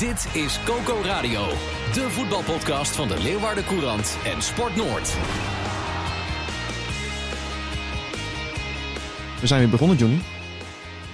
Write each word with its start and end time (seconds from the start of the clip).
Dit 0.00 0.34
is 0.34 0.60
Coco 0.64 1.02
Radio, 1.02 1.48
de 1.94 2.06
voetbalpodcast 2.10 2.96
van 2.96 3.08
de 3.08 3.22
Leeuwarden 3.22 3.64
Courant 3.64 4.16
en 4.24 4.42
Sport 4.42 4.76
Noord. 4.76 5.08
We 9.40 9.46
zijn 9.46 9.60
weer 9.60 9.70
begonnen, 9.70 9.96
Johnny. 9.96 10.20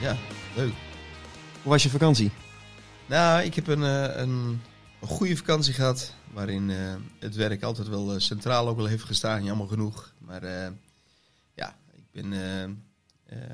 Ja, 0.01 0.17
leuk. 0.57 0.73
Hoe 1.63 1.73
was 1.73 1.83
je 1.83 1.91
vakantie? 1.91 2.31
Nou, 3.07 3.43
ik 3.43 3.55
heb 3.55 3.67
een, 3.67 3.83
eh, 3.83 4.17
een, 4.17 4.61
een 5.01 5.09
goede 5.09 5.37
vakantie 5.37 5.75
gehad. 5.75 6.15
Waarin 6.33 6.71
eh, 6.71 6.95
het 7.19 7.35
werk 7.35 7.63
altijd 7.63 7.89
wel 7.89 8.13
eh, 8.13 8.19
centraal 8.19 8.69
ook 8.69 8.77
wel 8.77 8.87
heeft 8.87 9.05
gestaan. 9.05 9.45
Jammer 9.45 9.69
genoeg. 9.69 10.13
Maar 10.19 10.43
eh, 10.43 10.71
ja, 11.55 11.77
ik 11.95 12.05
ben 12.13 12.29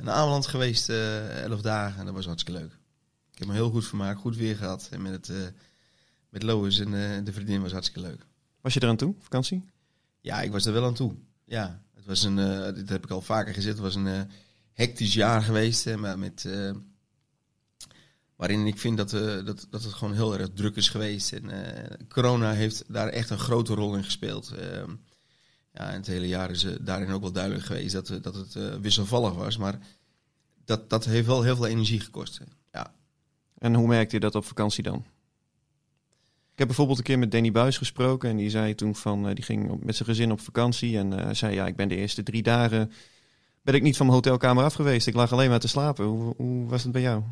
naar 0.00 0.14
Ameland 0.14 0.46
geweest, 0.46 0.88
eh, 0.88 1.42
elf 1.42 1.60
dagen. 1.60 1.98
En 1.98 2.04
dat 2.04 2.14
was 2.14 2.26
hartstikke 2.26 2.60
leuk. 2.60 2.81
Ik 3.42 3.48
heb 3.48 3.56
me 3.56 3.62
heel 3.62 3.72
goed 3.72 3.86
vermaakt, 3.86 4.20
goed 4.20 4.36
weer 4.36 4.56
gehad. 4.56 4.88
En 4.90 5.02
met, 5.02 5.12
het, 5.12 5.28
eh, 5.28 5.36
met 6.28 6.42
Lois 6.42 6.78
en 6.78 6.86
eh, 6.86 7.24
de 7.24 7.32
vriendin 7.32 7.62
was 7.62 7.72
hartstikke 7.72 8.08
leuk. 8.08 8.26
Was 8.60 8.74
je 8.74 8.80
er 8.80 8.88
aan 8.88 8.96
toe, 8.96 9.14
vakantie? 9.18 9.64
Ja, 10.20 10.40
ik 10.40 10.52
was 10.52 10.66
er 10.66 10.72
wel 10.72 10.84
aan 10.84 10.94
toe. 10.94 11.14
Ja, 11.44 11.82
het 11.94 12.06
was 12.06 12.22
een, 12.22 12.38
eh, 12.38 12.74
dit 12.74 12.88
heb 12.88 13.04
ik 13.04 13.10
al 13.10 13.20
vaker 13.20 13.54
gezegd, 13.54 13.74
het 13.74 13.84
was 13.84 13.94
een 13.94 14.28
hectisch 14.72 15.14
jaar 15.14 15.42
geweest. 15.42 15.84
Hè, 15.84 15.96
maar 15.96 16.18
met, 16.18 16.48
waarin 18.36 18.66
ik 18.66 18.78
vind 18.78 18.96
dat, 18.96 19.10
dat, 19.46 19.66
dat 19.70 19.82
het 19.82 19.92
gewoon 19.92 20.14
heel 20.14 20.38
erg 20.38 20.48
druk 20.54 20.76
is 20.76 20.88
geweest. 20.88 21.32
En 21.32 21.50
corona 22.08 22.52
heeft 22.52 22.84
daar 22.88 23.08
echt 23.08 23.30
een 23.30 23.38
grote 23.38 23.74
rol 23.74 23.96
in 23.96 24.04
gespeeld. 24.04 24.50
Ehm, 24.50 24.90
ja, 25.72 25.90
en 25.90 25.96
het 25.96 26.06
hele 26.06 26.28
jaar 26.28 26.50
is 26.50 26.66
daarin 26.80 27.10
ook 27.10 27.22
wel 27.22 27.32
duidelijk 27.32 27.64
geweest 27.64 27.92
dat, 27.92 28.18
dat 28.22 28.34
het 28.34 28.80
wisselvallig 28.80 29.34
was. 29.34 29.56
Maar 29.56 29.78
dat, 30.64 30.90
dat 30.90 31.04
heeft 31.04 31.26
wel 31.26 31.42
heel 31.42 31.56
veel 31.56 31.66
energie 31.66 32.00
gekost. 32.00 32.38
hè. 32.38 32.44
En 33.62 33.74
hoe 33.74 33.86
merkte 33.86 34.14
je 34.14 34.20
dat 34.20 34.34
op 34.34 34.44
vakantie 34.44 34.82
dan? 34.82 35.04
Ik 36.52 36.58
heb 36.58 36.66
bijvoorbeeld 36.66 36.98
een 36.98 37.04
keer 37.04 37.18
met 37.18 37.30
Danny 37.30 37.52
Buis 37.52 37.78
gesproken 37.78 38.30
en 38.30 38.36
die 38.36 38.50
zei 38.50 38.74
toen 38.74 38.94
van, 38.94 39.28
eh, 39.28 39.34
die 39.34 39.44
ging 39.44 39.84
met 39.84 39.96
zijn 39.96 40.08
gezin 40.08 40.32
op 40.32 40.40
vakantie 40.40 40.98
en 40.98 41.18
eh, 41.18 41.34
zei 41.34 41.54
ja, 41.54 41.66
ik 41.66 41.76
ben 41.76 41.88
de 41.88 41.96
eerste 41.96 42.22
drie 42.22 42.42
dagen, 42.42 42.92
ben 43.62 43.74
ik 43.74 43.82
niet 43.82 43.96
van 43.96 44.06
mijn 44.06 44.18
hotelkamer 44.18 44.64
af 44.64 44.74
geweest. 44.74 45.06
Ik 45.06 45.14
lag 45.14 45.32
alleen 45.32 45.50
maar 45.50 45.60
te 45.60 45.68
slapen. 45.68 46.04
Hoe, 46.04 46.34
hoe 46.36 46.68
was 46.68 46.82
het 46.82 46.92
bij 46.92 47.00
jou? 47.00 47.22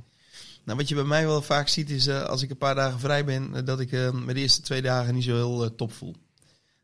Nou, 0.64 0.78
wat 0.78 0.88
je 0.88 0.94
bij 0.94 1.04
mij 1.04 1.26
wel 1.26 1.42
vaak 1.42 1.68
ziet 1.68 1.90
is 1.90 2.06
eh, 2.06 2.22
als 2.22 2.42
ik 2.42 2.50
een 2.50 2.56
paar 2.56 2.74
dagen 2.74 3.00
vrij 3.00 3.24
ben, 3.24 3.64
dat 3.64 3.80
ik 3.80 3.90
me 3.90 4.34
de 4.34 4.40
eerste 4.40 4.62
twee 4.62 4.82
dagen 4.82 5.14
niet 5.14 5.24
zo 5.24 5.34
heel 5.34 5.74
top 5.74 5.92
voel. 5.92 6.14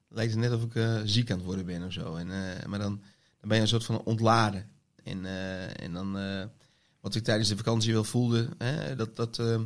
Het 0.08 0.16
lijkt 0.16 0.32
het 0.32 0.40
net 0.40 0.52
of 0.52 0.62
ik 0.62 1.02
ziek 1.04 1.30
aan 1.30 1.36
het 1.36 1.46
worden 1.46 1.66
ben 1.66 1.84
of 1.84 1.92
zo. 1.92 2.14
En, 2.14 2.28
maar 2.66 2.78
dan, 2.78 3.00
dan 3.40 3.48
ben 3.48 3.56
je 3.56 3.62
een 3.62 3.68
soort 3.68 3.84
van 3.84 4.02
ontladen. 4.02 4.70
En, 5.02 5.24
en 5.76 5.92
dan, 5.92 6.16
wat 7.06 7.14
ik 7.14 7.24
tijdens 7.24 7.48
de 7.48 7.56
vakantie 7.56 7.92
wel 7.92 8.04
voelde, 8.04 8.48
hè, 8.58 8.96
dat, 8.96 9.16
dat, 9.16 9.38
eh, 9.38 9.60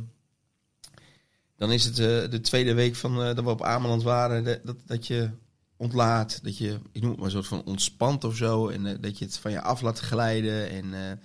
dan 1.55 1.71
is 1.71 1.83
het 1.85 1.99
eh, 1.99 2.29
de 2.29 2.39
tweede 2.41 2.73
week 2.73 2.95
van 2.95 3.11
eh, 3.23 3.35
dat 3.35 3.43
we 3.43 3.49
op 3.49 3.63
Ameland 3.63 4.03
waren, 4.03 4.43
dat, 4.43 4.59
dat, 4.63 4.75
dat 4.85 5.07
je 5.07 5.29
ontlaat, 5.75 6.43
dat 6.43 6.57
je, 6.57 6.79
ik 6.91 7.01
noem 7.01 7.09
het 7.09 7.19
maar 7.19 7.25
een 7.25 7.31
soort 7.31 7.47
van 7.47 7.63
ontspant 7.63 8.23
of 8.23 8.35
zo. 8.35 8.67
En 8.67 8.85
eh, 8.85 8.95
dat 8.99 9.17
je 9.17 9.25
het 9.25 9.37
van 9.37 9.51
je 9.51 9.61
af 9.61 9.81
laat 9.81 9.99
glijden. 9.99 10.69
En 10.69 11.19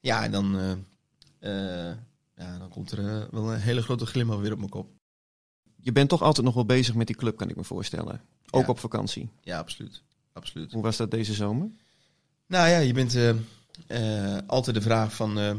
ja, 0.00 0.24
en 0.24 0.30
dan... 0.30 0.58
ja, 2.36 2.58
dan 2.58 2.68
komt 2.68 2.90
er 2.90 3.28
wel 3.30 3.52
een 3.52 3.60
hele 3.60 3.82
grote 3.82 4.06
glimlach 4.06 4.38
weer 4.40 4.52
op 4.52 4.58
mijn 4.58 4.70
kop. 4.70 4.90
Je 5.76 5.92
bent 5.92 6.08
toch 6.08 6.22
altijd 6.22 6.46
nog 6.46 6.54
wel 6.54 6.66
bezig 6.66 6.94
met 6.94 7.06
die 7.06 7.16
club, 7.16 7.36
kan 7.36 7.48
ik 7.48 7.56
me 7.56 7.64
voorstellen. 7.64 8.20
Ook 8.50 8.62
Ja. 8.62 8.68
op 8.68 8.78
vakantie. 8.78 9.28
Ja, 9.40 9.58
absoluut. 9.58 10.02
absoluut. 10.32 10.72
Hoe 10.72 10.82
was 10.82 10.96
dat 10.96 11.10
deze 11.10 11.34
zomer? 11.34 11.70
Nou 12.46 12.68
ja, 12.68 12.78
je 12.78 12.92
bent 12.92 13.16
eh, 13.86 14.38
altijd 14.46 14.76
de 14.76 14.82
vraag 14.82 15.14
van 15.14 15.38
eh, 15.38 15.54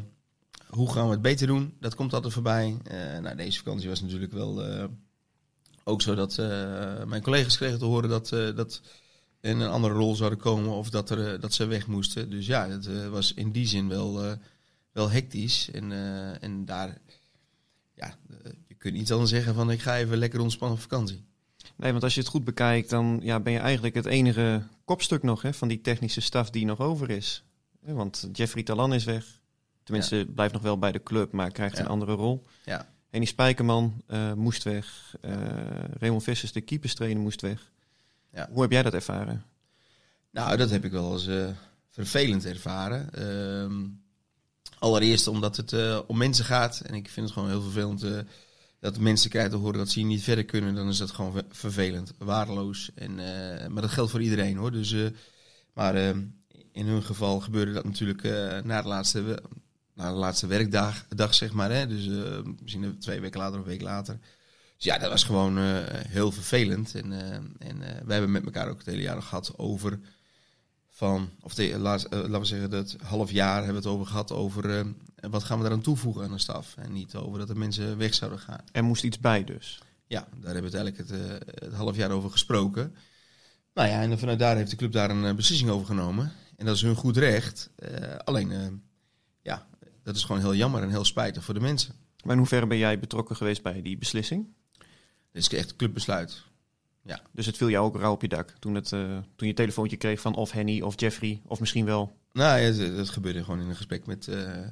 hoe 0.68 0.92
gaan 0.92 1.06
we 1.06 1.12
het 1.12 1.22
beter 1.22 1.48
doen? 1.48 1.74
Dat 1.80 1.96
komt 1.96 2.14
altijd 2.14 2.34
voorbij. 2.34 2.78
Eh, 2.84 3.20
nou, 3.20 3.36
deze 3.36 3.58
vakantie 3.58 3.90
was 3.90 4.02
natuurlijk 4.02 4.32
wel 4.32 4.64
ook 5.84 6.02
zo 6.02 6.16
dat 6.16 6.36
mijn 7.08 7.22
collega's 7.22 7.58
kregen 7.58 7.80
te 7.80 7.86
horen 7.86 8.10
dat, 8.10 8.30
dat 8.30 8.82
in 9.42 9.60
een 9.60 9.70
andere 9.70 9.94
rol 9.94 10.16
zouden 10.16 10.40
komen 10.40 10.72
of 10.72 10.90
dat, 10.90 11.10
er, 11.10 11.40
dat 11.40 11.54
ze 11.54 11.66
weg 11.66 11.88
moesten. 11.88 12.30
Dus 12.30 12.46
ja, 12.46 12.70
het 12.70 13.10
was 13.10 13.34
in 13.34 13.52
die 13.52 13.68
zin 13.68 13.88
wel, 13.88 14.38
wel 14.92 15.10
hectisch. 15.10 15.70
En, 15.72 15.92
en 16.42 16.66
daar, 16.66 16.98
ja, 17.94 18.16
je 18.68 18.76
kunt 18.76 18.94
niet 18.94 19.12
anders 19.12 19.30
zeggen 19.30 19.54
van 19.54 19.72
ik 19.72 19.82
ga 19.82 19.98
even 19.98 20.18
lekker 20.18 20.40
ontspannen 20.40 20.78
op 20.78 20.84
vakantie. 20.84 21.26
Nee, 21.76 21.92
want 21.92 22.04
als 22.04 22.14
je 22.14 22.20
het 22.20 22.30
goed 22.30 22.44
bekijkt, 22.44 22.90
dan 22.90 23.20
ja, 23.24 23.40
ben 23.40 23.54
je 23.54 23.60
eigenlijk 23.60 23.96
het 23.96 24.06
enige 24.06 24.64
kopstuk 24.86 25.24
nog 25.24 25.42
hè, 25.42 25.54
van 25.54 25.68
die 25.68 25.82
technische 25.82 26.22
staf 26.22 26.50
die 26.50 26.66
nog 26.66 26.80
over 26.80 27.10
is. 27.10 27.44
Want 27.82 28.30
Jeffrey 28.32 28.64
Talan 28.64 28.94
is 28.94 29.04
weg. 29.04 29.26
Tenminste, 29.84 30.28
blijft 30.36 30.54
nog 30.54 30.62
wel 30.62 30.78
bij 30.78 30.92
de 30.92 31.04
club, 31.04 31.32
maar 31.32 31.52
krijgt 31.52 31.78
Ja. 31.78 31.84
een 31.84 31.90
andere 31.90 32.14
rol. 32.14 32.46
Ja. 32.66 32.90
Henny 33.10 33.26
Spijkerman 33.26 34.02
eh, 34.08 34.34
moest 34.34 34.64
weg. 34.64 35.16
Eh 35.22 35.32
Raymond 36.00 36.24
Vissers, 36.24 36.52
de 36.52 36.62
keeperstrainer, 36.62 37.22
moest 37.22 37.42
weg. 37.42 37.72
Ja. 38.34 38.50
Hoe 38.52 38.62
heb 38.62 38.72
jij 38.72 38.84
dat 38.84 38.94
ervaren? 38.94 39.44
Nou, 40.32 40.58
dat 40.58 40.70
heb 40.70 40.86
ik 40.86 40.92
wel 40.92 41.14
eens 41.14 41.28
eh, 41.28 41.48
vervelend 41.90 42.46
ervaren. 42.46 43.14
Ehm, 43.14 43.88
allereerst 44.80 45.28
omdat 45.28 45.58
het 45.58 45.74
om 46.08 46.18
mensen 46.18 46.46
gaat. 46.46 46.80
En 46.80 46.94
ik 46.94 47.10
vind 47.10 47.26
het 47.26 47.36
gewoon 47.36 47.50
heel 47.50 47.62
vervelend 47.62 48.06
dat 48.80 49.00
mensen 49.00 49.30
krijgen 49.30 49.52
te 49.52 49.58
horen 49.58 49.78
dat 49.78 49.90
ze 49.90 50.00
hier 50.00 50.08
niet 50.08 50.24
verder 50.24 50.46
kunnen. 50.46 50.76
Dan 50.76 50.88
is 50.90 50.98
dat 50.98 51.12
gewoon 51.12 51.32
ver- 51.32 51.46
vervelend, 51.50 52.14
waardeloos. 52.18 52.92
En, 52.96 53.16
maar 53.74 53.82
dat 53.82 53.92
geldt 53.92 54.12
voor 54.12 54.22
iedereen 54.22 54.58
hoor. 54.58 54.72
Dus, 54.72 54.96
maar 55.74 55.96
eh, 55.96 56.18
in 56.72 56.88
hun 56.88 57.04
geval 57.04 57.40
gebeurde 57.40 57.74
dat 57.74 57.84
natuurlijk 57.84 58.24
eh, 58.24 58.62
na, 58.64 58.82
de 58.82 58.88
laatste, 58.88 59.42
na 59.94 60.12
de 60.12 60.18
laatste 60.18 60.48
werkdag, 60.48 61.06
dag, 61.16 61.34
zeg 61.34 61.52
maar. 61.52 61.72
Hè? 61.72 61.88
Dus 61.88 62.08
eh, 62.08 62.40
misschien 62.62 62.98
twee 63.00 63.20
weken 63.20 63.40
later 63.40 63.60
of 63.60 63.66
een 63.66 63.72
week 63.72 63.82
later. 63.82 64.20
Dus 64.76 64.86
ja, 64.86 64.98
dat 64.98 65.10
was 65.10 65.24
gewoon 65.24 65.58
eh, 65.58 65.64
heel 65.90 66.32
vervelend. 66.32 66.96
En, 66.96 67.12
en 67.60 67.80
wij 67.80 68.16
hebben 68.16 68.32
met 68.32 68.46
elkaar 68.46 68.70
ook 68.70 68.78
het 68.78 68.86
hele 68.86 69.02
jaar 69.02 69.22
gehad 69.22 69.54
over 69.58 70.00
van, 70.90 71.30
of 71.42 71.54
de, 71.54 71.78
laat, 71.78 72.08
laten 72.10 72.40
we 72.40 72.46
zeggen, 72.46 72.70
dat 72.70 72.96
half 73.04 73.32
jaar 73.32 73.56
hebben 73.56 73.82
we 73.82 73.88
het 73.88 73.98
over 73.98 74.08
gehad 74.08 74.32
over 74.32 74.86
wat 75.16 75.44
gaan 75.44 75.60
we 75.60 75.66
eraan 75.66 75.82
toevoegen 75.82 76.24
aan 76.24 76.32
de 76.32 76.38
staf. 76.38 76.76
En 76.78 76.94
niet 76.94 77.16
over 77.16 77.40
dat 77.40 77.48
de 77.48 77.56
mensen 77.56 77.98
weg 77.98 78.14
zouden 78.14 78.40
gaan. 78.40 78.64
Er 78.72 78.84
moest 78.84 79.04
iets 79.04 79.20
bij 79.20 79.44
dus. 79.44 79.82
Ja, 80.08 80.20
daar 80.20 80.54
hebben 80.54 80.72
we 80.72 80.78
het 80.78 80.86
eigenlijk 80.86 81.10
het, 81.10 81.64
het 81.64 81.74
half 81.74 81.96
jaar 81.96 82.12
over 82.12 82.32
gesproken. 82.32 82.96
Nou 83.74 83.90
ja, 83.90 84.02
en 84.02 84.20
vanuit 84.20 84.40
daar 84.40 84.56
heeft 84.56 84.70
de 84.70 84.76
club 84.76 84.92
daar 84.92 85.10
een 85.10 85.36
beslissing 85.36 85.70
over 85.70 85.86
genomen. 85.86 86.32
En 86.62 86.68
dat 86.68 86.76
is 86.76 86.82
hun 86.82 86.96
goed 86.96 87.18
recht. 87.18 87.70
Eh, 87.76 88.16
alleen, 88.24 88.52
eh, 88.52 88.68
ja, 89.42 89.68
dat 90.04 90.16
is 90.16 90.24
gewoon 90.24 90.42
heel 90.42 90.56
jammer 90.56 90.82
en 90.82 90.90
heel 90.90 91.06
spijtig 91.06 91.44
voor 91.44 91.54
de 91.54 91.60
mensen. 91.60 91.94
Maar 92.24 92.32
in 92.32 92.38
hoeverre 92.38 92.68
ben 92.68 92.78
jij 92.78 93.00
betrokken 93.00 93.36
geweest 93.36 93.64
bij 93.64 93.82
die 93.82 93.98
beslissing? 93.98 94.48
Dit 95.32 95.42
is 95.42 95.50
echt 95.50 95.70
een 95.70 95.76
clubbesluit. 95.76 96.44
Dus 97.32 97.46
het 97.46 97.58
viel 97.58 97.70
jou 97.70 97.86
ook 97.86 97.96
rauw 97.96 98.12
op 98.12 98.22
je 98.22 98.28
dak 98.28 98.54
toen, 98.60 98.76
het, 98.76 98.92
eh, 98.92 99.18
toen 99.36 99.48
je 99.48 99.54
telefoontje 99.54 99.98
kreeg 99.98 100.22
van 100.22 100.36
of 100.36 100.52
Henny 100.52 100.82
of 100.82 101.00
Jeffrey 101.00 101.42
of 101.46 101.60
misschien 101.60 101.86
wel. 101.86 102.18
Nou 102.34 102.60
ja, 102.60 102.72
dat, 102.72 102.96
dat 102.96 103.10
gebeurde 103.10 103.44
gewoon 103.44 103.62
in 103.62 103.70
een 103.70 103.76
gesprek 103.76 104.06
met, 104.06 104.30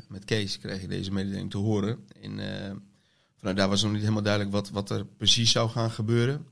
met 0.08 0.26
Kees. 0.26 0.60
Kreeg 0.60 0.82
je 0.82 0.88
deze 0.88 1.12
mededeling 1.12 1.52
te 1.52 1.58
horen. 1.58 2.06
En 2.22 2.32
vanuit 3.38 3.58
daar 3.58 3.70
was 3.70 3.82
nog 3.82 3.92
niet 3.92 4.02
helemaal 4.02 4.24
duidelijk 4.24 4.54
wat, 4.54 4.70
wat 4.70 4.90
er 4.90 5.06
precies 5.06 5.52
zou 5.52 5.70
gaan 5.70 5.92
gebeuren. 5.92 6.48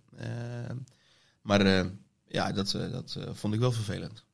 Maar 1.41 1.91
ja, 2.27 2.51
dat, 2.51 2.71
dat 2.71 3.17
vond 3.33 3.53
ik 3.53 3.59
wel 3.59 3.71
vervelend. 3.71 4.26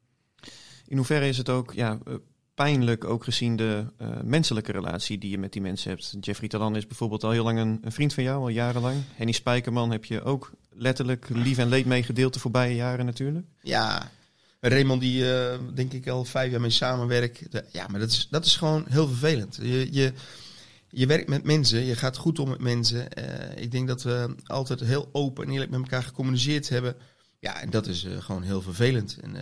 In 0.88 0.98
hoeverre 0.98 1.28
is 1.28 1.38
het 1.38 1.50
ook 1.50 1.74
ja, 1.74 2.00
eh, 2.06 2.14
pijnlijk, 2.54 3.04
ook 3.04 3.24
gezien 3.24 3.56
de 3.56 3.86
eh, 3.98 4.22
menselijke 4.24 4.72
relatie 4.72 5.18
die 5.18 5.30
je 5.30 5.38
met 5.38 5.54
die 5.54 5.62
mensen 5.62 5.90
hebt? 5.90 6.16
Jeffrey 6.20 6.50
Talan 6.50 6.76
is 6.76 6.88
bijvoorbeeld 6.88 7.24
al 7.24 7.32
heel 7.32 7.44
lang 7.44 7.60
een, 7.60 7.82
vriend 7.92 8.14
van 8.14 8.24
jou, 8.24 8.42
al 8.42 8.50
jarenlang. 8.50 9.02
Henny 9.16 9.32
Spijkerman 9.32 9.92
heb 9.92 10.06
je 10.06 10.24
ook 10.24 10.52
letterlijk 10.70 11.30
lief 11.30 11.58
en 11.58 11.68
leed 11.68 11.86
meegedeeld 11.86 12.34
de 12.34 12.40
voorbije 12.40 12.76
jaren 12.76 13.06
natuurlijk. 13.06 13.46
Ja, 13.62 14.12
Raymond 14.60 15.02
die 15.02 15.34
eh, 15.34 15.60
denk 15.74 15.94
ik 15.94 16.08
al 16.08 16.26
vijf 16.26 16.52
jaar 16.52 16.62
mee 16.62 16.70
samenwerkt. 16.70 17.42
Ja, 17.72 17.88
maar 17.88 18.00
dat 18.00 18.10
is, 18.10 18.28
dat 18.30 18.46
is 18.46 18.56
gewoon 18.56 18.86
heel 18.90 19.08
vervelend. 19.08 19.60
Je, 19.62 19.88
je, 19.92 20.14
je 20.90 21.06
werkt 21.06 21.30
met 21.30 21.44
mensen, 21.44 21.86
je 21.86 21.96
gaat 21.96 22.18
goed 22.18 22.40
om 22.40 22.50
met 22.50 22.60
mensen. 22.60 23.08
Ik 23.56 23.72
denk 23.72 23.88
dat 23.88 24.04
we 24.04 24.36
altijd 24.46 24.80
heel 24.80 25.10
open 25.12 25.46
en 25.46 25.52
eerlijk 25.52 25.72
met 25.72 25.80
elkaar 25.80 26.04
gecommuniceerd 26.04 26.70
hebben. 26.70 26.96
Ja, 27.40 27.62
en 27.62 27.70
dat 27.70 27.88
is 27.88 28.08
gewoon 28.20 28.44
heel 28.44 28.62
vervelend. 28.62 29.18
En 29.22 29.36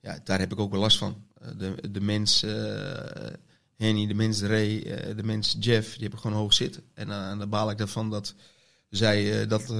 ja, 0.00 0.18
daar 0.24 0.38
heb 0.38 0.52
ik 0.52 0.58
ook 0.58 0.70
wel 0.70 0.80
last 0.80 0.98
van. 0.98 1.24
Eh, 1.40 1.48
de, 1.58 1.90
de 1.90 2.00
mens 2.00 2.42
eh, 2.42 3.30
Henny, 3.76 4.06
de 4.06 4.14
mens 4.14 4.42
Ray, 4.42 4.82
eh, 4.82 5.16
de 5.16 5.22
mens 5.22 5.56
Jeff, 5.60 5.94
die 5.94 6.02
heb 6.04 6.12
ik 6.12 6.18
gewoon 6.18 6.36
hoog 6.36 6.52
zitten. 6.52 6.82
En 6.94 7.10
eh, 7.10 7.38
dan 7.38 7.48
baal 7.48 7.70
ik 7.70 7.78
daarvan 7.78 8.10
dat, 8.10 8.34
zij 8.90 9.46
dat, 9.46 9.74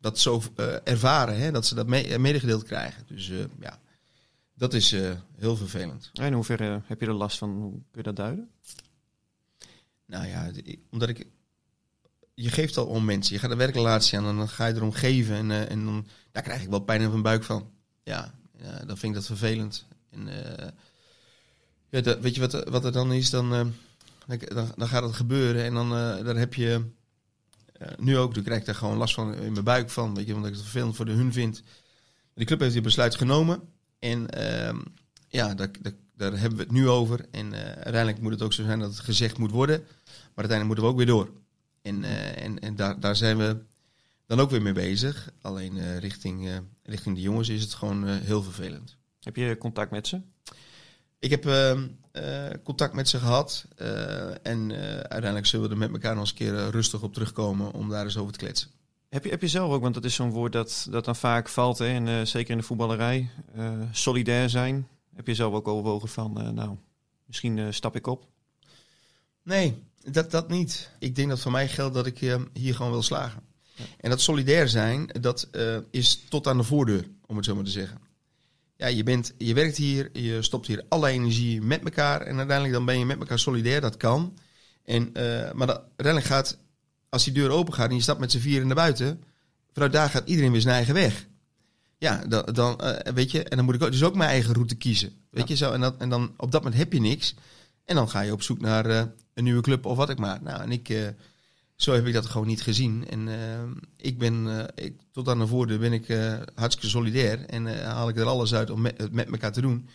dat 0.00 0.18
zo 0.18 0.42
ervaren, 0.84 1.38
hè, 1.38 1.50
dat 1.50 1.66
ze 1.66 1.74
dat 1.74 1.86
me- 1.86 2.18
medegedeeld 2.18 2.62
krijgen. 2.64 3.04
Dus 3.06 3.32
ja, 3.60 3.80
dat 4.54 4.74
is 4.74 4.90
heel 5.36 5.56
vervelend. 5.56 6.10
En 6.12 6.26
in 6.26 6.32
hoeverre 6.32 6.80
heb 6.84 7.00
je 7.00 7.06
er 7.06 7.12
last 7.12 7.38
van? 7.38 7.50
Hoe 7.50 7.70
kun 7.70 7.82
je 7.92 8.02
dat 8.02 8.16
duiden? 8.16 8.50
Nou 10.06 10.26
ja, 10.26 10.50
omdat 10.90 11.08
ik. 11.08 11.26
Je 12.34 12.50
geeft 12.50 12.76
al 12.76 12.86
om 12.86 13.04
mensen. 13.04 13.34
Je 13.34 13.40
gaat 13.40 13.50
een 13.50 13.56
werkrelatie 13.56 14.18
aan 14.18 14.26
en 14.26 14.36
dan 14.36 14.48
ga 14.48 14.66
je 14.66 14.74
erom 14.74 14.92
geven. 14.92 15.36
En, 15.36 15.68
en 15.68 15.84
dan, 15.84 16.06
daar 16.32 16.42
krijg 16.42 16.62
ik 16.62 16.68
wel 16.68 16.80
pijn 16.80 17.00
in 17.00 17.10
mijn 17.10 17.22
buik 17.22 17.44
van. 17.44 17.70
Ja 18.02 18.34
dan 18.60 18.98
vind 18.98 19.02
ik 19.02 19.14
dat 19.14 19.26
vervelend. 19.26 19.86
En, 20.10 20.28
eh, 20.28 20.68
ja, 21.88 22.20
weet 22.20 22.34
je 22.34 22.40
wat, 22.40 22.68
wat 22.68 22.84
er 22.84 22.92
dan 22.92 23.12
is? 23.12 23.30
Dan, 23.30 23.54
eh, 23.54 24.38
dan, 24.48 24.72
dan, 24.76 24.88
gaat 24.88 25.02
het 25.02 25.14
gebeuren. 25.14 25.64
En 25.64 25.74
dan, 25.74 25.94
eh, 25.94 26.24
dan 26.24 26.36
heb 26.36 26.54
je. 26.54 26.84
nu 27.98 28.18
ook, 28.18 28.34
dan 28.34 28.42
krijg 28.42 28.60
ik 28.60 28.66
daar 28.66 28.74
gewoon 28.74 28.96
last 28.96 29.14
van 29.14 29.34
in 29.34 29.52
mijn 29.52 29.64
buik 29.64 29.90
van. 29.90 30.14
Weet 30.14 30.26
je, 30.26 30.34
omdat 30.34 30.48
ik 30.48 30.54
het 30.54 30.64
vervelend 30.64 30.96
voor 30.96 31.04
de 31.04 31.12
hun 31.12 31.32
vind. 31.32 31.62
De 32.34 32.44
club 32.44 32.60
heeft 32.60 32.74
dit 32.74 32.82
besluit 32.82 33.14
genomen. 33.14 33.60
En 33.98 34.30
ehm, 34.30 34.78
ja, 35.28 35.54
daar, 35.54 35.70
daar, 36.16 36.38
hebben 36.38 36.58
we 36.58 36.62
het 36.62 36.72
nu 36.72 36.88
over. 36.88 37.26
En 37.30 37.54
uiteindelijk 37.54 38.20
moet 38.20 38.32
het 38.32 38.42
ook 38.42 38.52
zo 38.52 38.64
zijn 38.64 38.78
dat 38.78 38.90
het 38.90 39.00
gezegd 39.00 39.38
moet 39.38 39.50
worden. 39.50 39.78
Maar 40.34 40.48
uiteindelijk 40.48 40.66
moeten 40.66 40.84
we 40.84 40.90
ook 40.90 40.96
weer 40.96 41.06
door. 41.06 41.30
En, 41.82 42.04
en, 42.34 42.58
en 42.58 42.76
daar, 42.76 43.00
daar 43.00 43.16
zijn 43.16 43.38
we 43.38 43.56
dan 44.30 44.40
ook 44.40 44.50
weer 44.50 44.62
mee 44.62 44.72
bezig. 44.72 45.30
Alleen 45.40 45.78
eh, 45.78 45.98
richting, 45.98 46.48
eh, 46.48 46.56
richting 46.82 47.14
de 47.14 47.20
jongens 47.20 47.48
is 47.48 47.62
het 47.62 47.74
gewoon 47.74 48.06
eh, 48.06 48.16
heel 48.16 48.42
vervelend. 48.42 48.96
Heb 49.20 49.36
je 49.36 49.58
contact 49.58 49.90
met 49.90 50.06
ze? 50.06 50.20
Ik 51.18 51.30
heb 51.30 51.46
eh, 51.46 51.70
eh, 52.12 52.54
contact 52.64 52.94
met 52.94 53.08
ze 53.08 53.18
gehad. 53.18 53.66
eh, 53.76 54.46
en 54.46 54.72
uiteindelijk 55.08 55.46
zullen 55.46 55.66
we 55.66 55.72
er 55.72 55.78
met 55.80 55.92
elkaar 55.92 56.14
nog 56.14 56.20
eens 56.20 56.30
een 56.30 56.36
keer 56.36 56.70
rustig 56.70 57.02
op 57.02 57.12
terugkomen 57.12 57.72
om 57.72 57.88
daar 57.88 58.04
eens 58.04 58.16
over 58.16 58.32
te 58.32 58.38
kletsen. 58.38 58.70
Heb 59.08 59.24
je, 59.24 59.30
heb 59.30 59.40
je 59.40 59.48
zelf 59.48 59.72
ook, 59.72 59.82
want 59.82 59.94
dat 59.94 60.04
is 60.04 60.14
zo'n 60.14 60.30
woord 60.30 60.52
dat, 60.52 60.86
dat 60.90 61.04
dan 61.04 61.16
vaak 61.16 61.48
valt, 61.48 61.78
hè, 61.78 61.86
en, 61.86 62.26
zeker 62.26 62.50
in 62.50 62.58
de 62.58 62.64
voetballerij, 62.64 63.30
solidair 63.92 64.50
zijn. 64.50 64.88
Heb 65.14 65.26
je 65.26 65.34
zelf 65.34 65.54
ook 65.54 65.68
overwogen 65.68 66.08
van, 66.08 66.54
nou, 66.54 66.76
misschien 67.26 67.74
stap 67.74 67.96
ik 67.96 68.06
op? 68.06 68.26
Nee, 69.42 69.82
dat, 70.04 70.30
dat 70.30 70.48
niet. 70.48 70.90
Ik 70.98 71.14
denk 71.14 71.28
dat 71.28 71.40
voor 71.40 71.52
mij 71.52 71.68
geldt 71.68 71.94
dat 71.94 72.06
ik 72.06 72.22
eh, 72.22 72.40
hier 72.52 72.74
gewoon 72.74 72.90
wil 72.92 73.02
slagen. 73.02 73.42
En 74.00 74.10
dat 74.10 74.20
solidair 74.20 74.68
zijn, 74.68 75.06
dat 75.20 75.48
eh, 75.52 75.76
is 75.90 76.24
tot 76.28 76.46
aan 76.46 76.56
de 76.56 76.62
voordeur, 76.62 77.08
om 77.26 77.36
het 77.36 77.44
zo 77.44 77.54
maar 77.54 77.64
te 77.64 77.70
zeggen. 77.70 77.98
Ja, 78.76 78.86
je, 78.86 79.02
bent, 79.02 79.32
je 79.38 79.54
werkt 79.54 79.76
hier, 79.76 80.10
je 80.12 80.42
stopt 80.42 80.66
hier 80.66 80.84
alle 80.88 81.08
energie 81.08 81.62
met 81.62 81.84
elkaar. 81.84 82.20
En 82.20 82.36
uiteindelijk 82.36 82.72
dan 82.72 82.84
ben 82.84 82.98
je 82.98 83.04
met 83.04 83.18
elkaar 83.18 83.38
solidair, 83.38 83.80
dat 83.80 83.96
kan. 83.96 84.38
En, 84.84 85.14
eh, 85.14 85.52
maar 85.52 85.66
dat, 85.66 85.82
uiteindelijk 85.96 86.26
gaat, 86.26 86.58
als 87.08 87.24
die 87.24 87.32
deur 87.32 87.50
open 87.50 87.74
gaat 87.74 87.88
en 87.88 87.94
je 87.94 88.02
stapt 88.02 88.20
met 88.20 88.30
z'n 88.30 88.38
vieren 88.38 88.66
naar 88.66 88.76
buiten... 88.76 89.22
vanuit 89.72 89.92
daar 89.92 90.10
gaat 90.10 90.28
iedereen 90.28 90.52
weer 90.52 90.60
zijn 90.60 90.74
eigen 90.74 90.94
weg. 90.94 91.26
Ja, 91.98 92.24
dan, 92.28 92.44
dan 92.52 92.80
eh, 92.80 93.12
weet 93.12 93.30
je, 93.30 93.44
en 93.44 93.56
dan 93.56 93.64
moet 93.64 93.74
ik 93.74 93.82
ook, 93.82 93.90
dus 93.90 94.02
ook 94.02 94.14
mijn 94.14 94.30
eigen 94.30 94.54
route 94.54 94.74
kiezen. 94.74 95.12
Weet 95.30 95.48
je 95.48 95.56
zo, 95.56 95.72
en, 95.72 95.80
dat, 95.80 95.96
en 95.96 96.08
dan 96.08 96.34
op 96.36 96.52
dat 96.52 96.62
moment 96.62 96.80
heb 96.80 96.92
je 96.92 97.00
niks. 97.00 97.34
En 97.84 97.94
dan 97.94 98.08
ga 98.08 98.20
je 98.20 98.32
op 98.32 98.42
zoek 98.42 98.60
naar 98.60 98.86
een 99.34 99.44
nieuwe 99.44 99.62
club 99.62 99.86
of 99.86 99.96
wat 99.96 100.10
ik 100.10 100.18
maar. 100.18 100.42
Nou, 100.42 100.62
en 100.62 100.72
ik, 100.72 100.88
zo 101.82 101.92
heb 101.92 102.06
ik 102.06 102.12
dat 102.12 102.26
gewoon 102.26 102.46
niet 102.46 102.62
gezien. 102.62 103.08
En 103.08 103.28
eh, 103.28 103.62
ik 103.96 104.18
ben, 104.18 104.58
eh, 104.58 104.84
ik, 104.84 105.00
tot 105.12 105.28
aan 105.28 105.38
de 105.38 105.46
voordeur 105.46 105.78
ben 105.78 105.92
ik 105.92 106.08
eh, 106.08 106.38
hartstikke 106.54 106.90
solidair. 106.90 107.46
En 107.46 107.84
haal 107.84 108.08
ik 108.08 108.16
er 108.16 108.26
alles 108.26 108.54
uit 108.54 108.70
om 108.70 108.80
met, 108.80 108.98
het 108.98 109.12
met 109.12 109.30
elkaar 109.30 109.52
te 109.52 109.60
doen. 109.60 109.88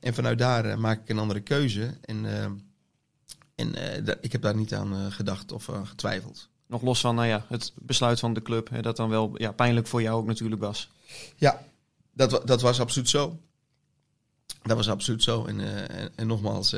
En 0.00 0.14
vanuit 0.14 0.38
daar 0.38 0.78
maak 0.78 1.00
ik 1.00 1.08
een 1.08 1.18
andere 1.18 1.40
keuze. 1.40 1.98
En, 2.00 2.24
en 3.54 3.74
ik 4.20 4.32
heb 4.32 4.42
daar 4.42 4.56
niet 4.56 4.74
aan 4.74 5.12
gedacht 5.12 5.52
of 5.52 5.70
aan 5.70 5.86
getwijfeld. 5.86 6.48
Nog 6.66 6.82
los 6.82 7.00
van, 7.00 7.14
nou 7.14 7.28
ja, 7.28 7.44
het 7.48 7.72
besluit 7.74 8.20
van 8.20 8.34
de 8.34 8.42
club, 8.42 8.68
hè, 8.68 8.82
dat 8.82 8.96
dan 8.96 9.08
wel 9.08 9.32
ja, 9.34 9.52
pijnlijk 9.52 9.86
voor 9.86 10.02
jou 10.02 10.20
ook 10.20 10.26
natuurlijk 10.26 10.60
was. 10.60 10.90
Ja, 11.36 11.62
dat, 12.12 12.46
dat 12.46 12.60
was 12.60 12.80
absoluut 12.80 13.08
zo. 13.08 13.38
Dat 14.62 14.76
was 14.76 14.88
absoluut 14.88 15.22
zo. 15.22 15.44
En, 15.44 15.88
en, 15.88 16.10
en 16.14 16.26
nogmaals, 16.26 16.76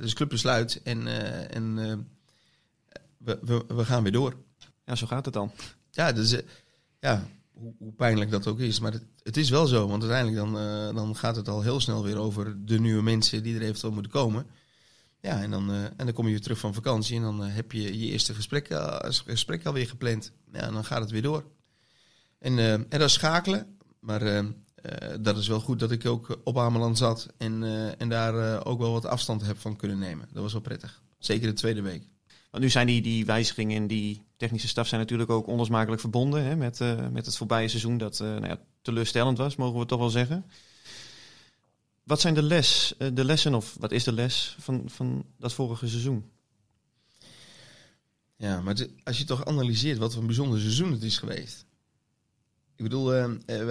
dus 0.00 0.14
club 0.14 0.28
besluit 0.28 0.80
en, 0.82 1.06
en 1.50 1.78
we, 3.26 3.38
we, 3.42 3.74
we 3.74 3.84
gaan 3.84 4.02
weer 4.02 4.12
door. 4.12 4.36
Ja, 4.84 4.94
zo 4.94 5.06
gaat 5.06 5.24
het 5.24 5.34
dan. 5.34 5.52
Ja, 5.90 6.12
dus, 6.12 6.36
ja 7.00 7.26
hoe, 7.52 7.74
hoe 7.78 7.92
pijnlijk 7.92 8.30
dat 8.30 8.46
ook 8.46 8.60
is. 8.60 8.80
Maar 8.80 8.92
het, 8.92 9.04
het 9.22 9.36
is 9.36 9.50
wel 9.50 9.66
zo, 9.66 9.88
want 9.88 10.02
uiteindelijk 10.02 10.44
dan, 10.44 10.58
eh, 10.58 10.94
dan 10.94 11.16
gaat 11.16 11.36
het 11.36 11.48
al 11.48 11.62
heel 11.62 11.80
snel 11.80 12.02
weer 12.02 12.16
over 12.16 12.66
de 12.66 12.80
nieuwe 12.80 13.02
mensen 13.02 13.42
die 13.42 13.54
er 13.54 13.62
eventueel 13.62 13.92
moeten 13.92 14.12
komen. 14.12 14.46
Ja, 15.20 15.42
en 15.42 15.50
dan, 15.50 15.70
eh, 15.70 15.84
en 15.84 15.96
dan 15.96 16.12
kom 16.12 16.24
je 16.24 16.30
weer 16.30 16.40
terug 16.40 16.58
van 16.58 16.74
vakantie 16.74 17.16
en 17.16 17.22
dan 17.22 17.42
heb 17.42 17.72
je 17.72 17.98
je 17.98 18.12
eerste 18.12 18.34
gesprek, 18.34 18.68
gesprek 19.26 19.66
alweer 19.66 19.88
gepland. 19.88 20.32
Ja, 20.52 20.60
en 20.60 20.72
dan 20.72 20.84
gaat 20.84 21.00
het 21.00 21.10
weer 21.10 21.22
door. 21.22 21.44
En, 22.38 22.58
en 22.58 22.86
dat 22.88 23.00
is 23.00 23.12
schakelen, 23.12 23.78
maar 24.00 24.44
dat 25.20 25.36
is 25.36 25.48
wel 25.48 25.60
goed 25.60 25.78
dat 25.78 25.90
ik 25.90 26.06
ook 26.06 26.40
op 26.44 26.58
Ameland 26.58 26.98
zat 26.98 27.26
en, 27.36 27.62
en 27.98 28.08
daar 28.08 28.64
ook 28.66 28.78
wel 28.78 28.92
wat 28.92 29.06
afstand 29.06 29.46
heb 29.46 29.58
van 29.58 29.76
kunnen 29.76 29.98
nemen. 29.98 30.28
Dat 30.32 30.42
was 30.42 30.52
wel 30.52 30.60
prettig. 30.60 31.02
Zeker 31.18 31.46
de 31.46 31.52
tweede 31.52 31.82
week. 31.82 32.02
Want 32.56 32.68
nu 32.68 32.74
zijn 32.74 32.86
die, 32.86 33.02
die 33.02 33.24
wijzigingen 33.26 33.76
in 33.76 33.86
die 33.86 34.22
technische 34.36 34.68
staf 34.68 34.86
zijn 34.88 35.00
natuurlijk 35.00 35.30
ook 35.30 35.46
onlosmakelijk 35.46 36.00
verbonden 36.00 36.44
hè, 36.44 36.56
met, 36.56 36.80
eh, 36.80 37.08
met 37.08 37.26
het 37.26 37.36
voorbije 37.36 37.68
seizoen 37.68 37.98
dat 37.98 38.20
eh, 38.20 38.26
nou 38.28 38.46
ja, 38.46 38.58
teleurstellend 38.82 39.38
was, 39.38 39.56
mogen 39.56 39.78
we 39.78 39.86
toch 39.86 39.98
wel 39.98 40.10
zeggen. 40.10 40.44
Wat 42.02 42.20
zijn 42.20 42.34
de, 42.34 42.42
les, 42.42 42.94
eh, 42.98 43.08
de 43.12 43.24
lessen 43.24 43.54
of 43.54 43.76
wat 43.80 43.92
is 43.92 44.04
de 44.04 44.12
les 44.12 44.56
van, 44.58 44.82
van 44.86 45.24
dat 45.38 45.52
vorige 45.52 45.88
seizoen? 45.88 46.24
Ja, 48.36 48.60
maar 48.60 48.74
het- 48.74 48.90
als 49.04 49.18
je 49.18 49.24
toch 49.24 49.44
analyseert 49.44 49.98
wat 49.98 50.12
voor 50.12 50.20
een 50.20 50.26
bijzonder 50.26 50.60
seizoen 50.60 50.92
het 50.92 51.02
is 51.02 51.18
geweest. 51.18 51.64
Ik 52.76 52.82
bedoel, 52.82 53.04
wij, 53.46 53.66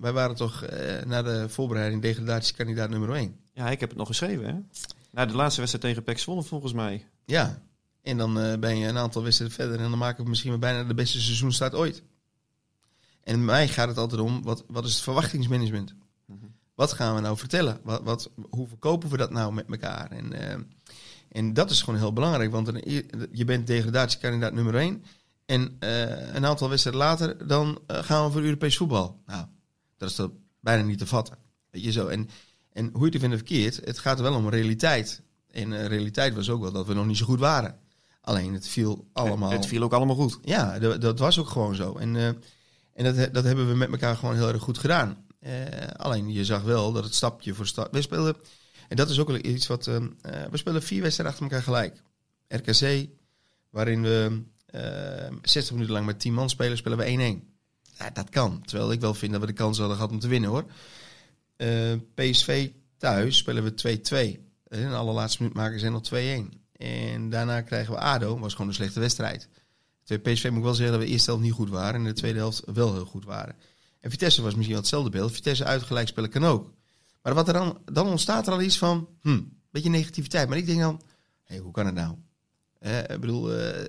wij 0.00 0.12
waren 0.12 0.36
toch 0.36 0.64
na 1.06 1.22
de 1.22 1.48
voorbereiding 1.48 2.02
degradatiekandidaat 2.02 2.90
nummer 2.90 3.14
1. 3.16 3.36
Ja, 3.52 3.70
ik 3.70 3.80
heb 3.80 3.88
het 3.88 3.98
nog 3.98 4.06
geschreven. 4.06 4.44
Hè? 4.46 4.54
Na 5.10 5.26
de 5.26 5.34
laatste 5.34 5.60
wedstrijd 5.60 5.84
tegen 5.86 6.02
PEC 6.04 6.18
Zwolle 6.18 6.42
volgens 6.42 6.72
mij. 6.72 7.06
Ja, 7.24 7.62
en 8.02 8.16
dan 8.16 8.40
eh, 8.40 8.58
ben 8.58 8.76
je 8.76 8.86
een 8.86 8.98
aantal 8.98 9.22
wedstrijden 9.22 9.56
verder 9.56 9.80
en 9.80 9.90
dan 9.90 9.98
maken 9.98 10.24
we 10.24 10.28
misschien 10.28 10.50
wel 10.50 10.58
bijna 10.58 10.84
de 10.84 10.94
beste 10.94 11.20
seizoenstart 11.20 11.74
ooit. 11.74 12.02
En 13.20 13.44
mij 13.44 13.68
gaat 13.68 13.88
het 13.88 13.98
altijd 13.98 14.20
om, 14.20 14.42
wat, 14.42 14.64
wat 14.66 14.84
is 14.84 14.92
het 14.92 15.02
verwachtingsmanagement? 15.02 15.94
Wat 16.74 16.92
gaan 16.92 17.14
we 17.14 17.20
nou 17.20 17.36
vertellen? 17.36 17.80
Wat, 17.82 18.02
wat, 18.02 18.30
hoe 18.50 18.68
verkopen 18.68 19.08
we 19.08 19.16
dat 19.16 19.30
nou 19.30 19.52
met 19.52 19.66
elkaar? 19.70 20.10
En, 20.10 20.32
eh, 20.32 20.58
en 21.28 21.54
dat 21.54 21.70
is 21.70 21.82
gewoon 21.82 21.98
heel 21.98 22.12
belangrijk, 22.12 22.50
want 22.50 22.68
een, 22.68 23.04
je 23.32 23.44
bent 23.44 23.66
degradatiekandidaat 23.66 24.52
nummer 24.52 24.74
1. 24.74 25.04
En 25.46 25.76
eh, 25.78 26.34
een 26.34 26.46
aantal 26.46 26.68
wedstrijden 26.68 27.02
later, 27.02 27.46
dan 27.46 27.78
gaan 27.86 28.26
we 28.26 28.32
voor 28.32 28.42
Europees 28.42 28.76
voetbal. 28.76 29.20
Nou, 29.26 29.46
dat 29.96 30.10
is 30.10 30.14
toch 30.14 30.30
bijna 30.60 30.82
niet 30.82 30.98
te 30.98 31.06
vatten. 31.06 31.36
Weet 31.70 31.84
je 31.84 31.92
zo. 31.92 32.06
En, 32.06 32.28
en 32.72 32.90
hoe 32.92 33.06
je 33.06 33.10
het 33.10 33.20
vindt 33.20 33.34
of 33.34 33.48
verkeerd, 33.48 33.76
het 33.84 33.98
gaat 33.98 34.20
wel 34.20 34.34
om 34.34 34.48
realiteit. 34.48 35.22
En 35.50 35.88
realiteit 35.88 36.34
was 36.34 36.50
ook 36.50 36.60
wel 36.62 36.72
dat 36.72 36.86
we 36.86 36.94
nog 36.94 37.06
niet 37.06 37.16
zo 37.16 37.26
goed 37.26 37.38
waren. 37.38 37.80
Alleen 38.22 38.52
het 38.52 38.68
viel 38.68 39.08
allemaal. 39.12 39.50
Het 39.50 39.66
viel 39.66 39.82
ook 39.82 39.92
allemaal 39.92 40.16
goed. 40.16 40.38
Ja, 40.42 40.78
dat, 40.78 41.18
was 41.18 41.38
ook 41.38 41.48
gewoon 41.48 41.74
zo. 41.74 41.94
En, 41.94 42.16
eh, 42.16 42.26
en 42.94 43.14
dat, 43.14 43.34
dat 43.34 43.44
hebben 43.44 43.68
we 43.68 43.74
met 43.74 43.90
elkaar 43.90 44.16
gewoon 44.16 44.34
heel 44.34 44.48
erg 44.48 44.62
goed 44.62 44.78
gedaan. 44.78 45.24
Eh, 45.38 45.52
alleen 45.96 46.32
je 46.32 46.44
zag 46.44 46.62
wel 46.62 46.92
dat 46.92 47.04
het 47.04 47.14
stapje 47.14 47.54
voor 47.54 47.66
stap. 47.66 47.92
We 47.92 48.02
speelden, 48.02 48.36
en 48.88 48.96
dat 48.96 49.10
is 49.10 49.18
ook 49.18 49.30
iets 49.30 49.66
wat. 49.66 49.86
eh, 49.86 49.96
we 50.50 50.56
spelen 50.56 50.82
vier 50.82 51.02
wedstrijden 51.02 51.34
achter 51.34 51.50
elkaar 51.50 51.66
gelijk. 51.66 52.02
RKC, 52.48 53.08
waarin 53.70 54.02
we 54.02 54.42
eh 54.66 55.36
60 55.42 55.72
minuten 55.72 55.94
lang 55.94 56.06
met 56.06 56.20
10 56.20 56.34
man 56.34 56.50
spelen, 56.50 56.76
spelen 56.76 56.98
we 56.98 57.04
1-1. 57.04 57.50
Ja, 57.98 58.10
dat 58.10 58.30
kan. 58.30 58.62
Terwijl 58.64 58.92
ik 58.92 59.00
wel 59.00 59.14
vind 59.14 59.32
dat 59.32 59.40
we 59.40 59.46
de 59.46 59.52
kans 59.52 59.78
hadden 59.78 59.96
gehad 59.96 60.12
om 60.12 60.18
te 60.18 60.28
winnen 60.28 60.50
hoor. 60.50 60.64
PSV 62.14 62.70
thuis 62.98 63.36
spelen 63.36 63.64
we 63.64 63.74
2-2. 63.74 64.40
In 64.68 64.88
de 64.88 64.94
allerlaatste 64.94 65.42
minuut 65.42 65.56
maken 65.56 65.80
ze 65.80 65.88
nog 65.88 66.02
2-1. 66.02 66.61
En 66.82 67.30
daarna 67.30 67.60
krijgen 67.60 67.94
we 67.94 68.00
ADO. 68.00 68.38
was 68.38 68.52
gewoon 68.52 68.68
een 68.68 68.74
slechte 68.74 69.00
wedstrijd. 69.00 69.48
Bij 70.06 70.18
PSV 70.18 70.48
moet 70.48 70.58
ik 70.58 70.64
wel 70.64 70.74
zeggen 70.74 70.92
dat 70.92 71.00
we 71.00 71.06
de 71.06 71.12
eerste 71.12 71.30
helft 71.30 71.44
niet 71.44 71.54
goed 71.54 71.70
waren. 71.70 71.94
En 71.94 72.04
de 72.04 72.12
tweede 72.12 72.38
helft 72.38 72.62
wel 72.72 72.92
heel 72.92 73.04
goed 73.04 73.24
waren. 73.24 73.56
En 74.00 74.10
Vitesse 74.10 74.42
was 74.42 74.50
misschien 74.50 74.74
wel 74.74 74.82
hetzelfde 74.82 75.10
beeld. 75.10 75.32
Vitesse 75.32 75.64
uitgelijk 75.64 76.08
spelen 76.08 76.30
kan 76.30 76.44
ook. 76.44 76.72
Maar 77.22 77.34
wat 77.34 77.46
er 77.46 77.54
dan, 77.54 77.78
dan 77.92 78.06
ontstaat 78.06 78.46
er 78.46 78.52
al 78.52 78.60
iets 78.60 78.78
van, 78.78 79.08
hm, 79.20 79.40
beetje 79.70 79.90
negativiteit. 79.90 80.48
Maar 80.48 80.58
ik 80.58 80.66
denk 80.66 80.80
dan, 80.80 81.00
hé, 81.42 81.58
hoe 81.58 81.72
kan 81.72 81.86
het 81.86 81.94
nou? 81.94 82.14
Eh, 82.78 82.98
ik 82.98 83.20
bedoel, 83.20 83.52
eh, 83.52 83.84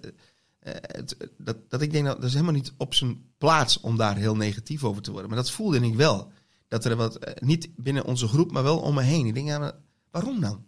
eh, 0.60 1.04
dat, 1.38 1.58
dat 1.70 1.82
ik 1.82 1.92
denk 1.92 2.06
dat 2.06 2.16
dat 2.16 2.26
is 2.26 2.34
helemaal 2.34 2.54
niet 2.54 2.74
op 2.78 2.94
zijn 2.94 3.26
plaats 3.38 3.80
om 3.80 3.98
daar 3.98 4.16
heel 4.16 4.36
negatief 4.36 4.84
over 4.84 5.02
te 5.02 5.12
worden. 5.12 5.30
Maar 5.30 5.40
dat 5.40 5.52
voelde 5.52 5.80
ik 5.80 5.96
wel. 5.96 6.32
Dat 6.68 6.86
er 6.86 6.96
wat, 6.96 7.42
niet 7.42 7.70
binnen 7.76 8.06
onze 8.06 8.28
groep, 8.28 8.52
maar 8.52 8.64
wel 8.64 8.80
om 8.80 8.94
me 8.94 9.02
heen. 9.02 9.26
Ik 9.26 9.34
denk, 9.34 9.48
ja, 9.48 9.76
waarom 10.12 10.40
dan? 10.40 10.64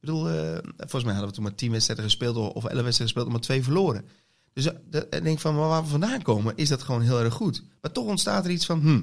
Ik 0.00 0.12
bedoel, 0.12 0.28
eh, 0.30 0.58
volgens 0.76 1.04
mij 1.04 1.12
hadden 1.12 1.28
we 1.28 1.34
toen 1.34 1.44
maar 1.44 1.54
tien 1.54 1.70
wedstrijden 1.70 2.04
gespeeld 2.04 2.36
of 2.36 2.46
elf 2.54 2.64
wedstrijden 2.64 2.96
gespeeld, 2.96 3.28
maar 3.28 3.40
twee 3.40 3.62
verloren. 3.62 4.04
Dus 4.52 4.66
eh, 4.66 4.74
dat- 4.90 5.14
ik 5.14 5.22
denk 5.22 5.38
van, 5.38 5.56
waar 5.56 5.82
we 5.82 5.88
vandaan 5.88 6.22
komen, 6.22 6.56
is 6.56 6.68
dat 6.68 6.82
gewoon 6.82 7.02
heel 7.02 7.20
erg 7.20 7.34
goed. 7.34 7.62
Maar 7.80 7.92
toch 7.92 8.06
ontstaat 8.06 8.44
er 8.44 8.50
iets 8.50 8.66
van, 8.66 8.80
hm. 8.80 9.02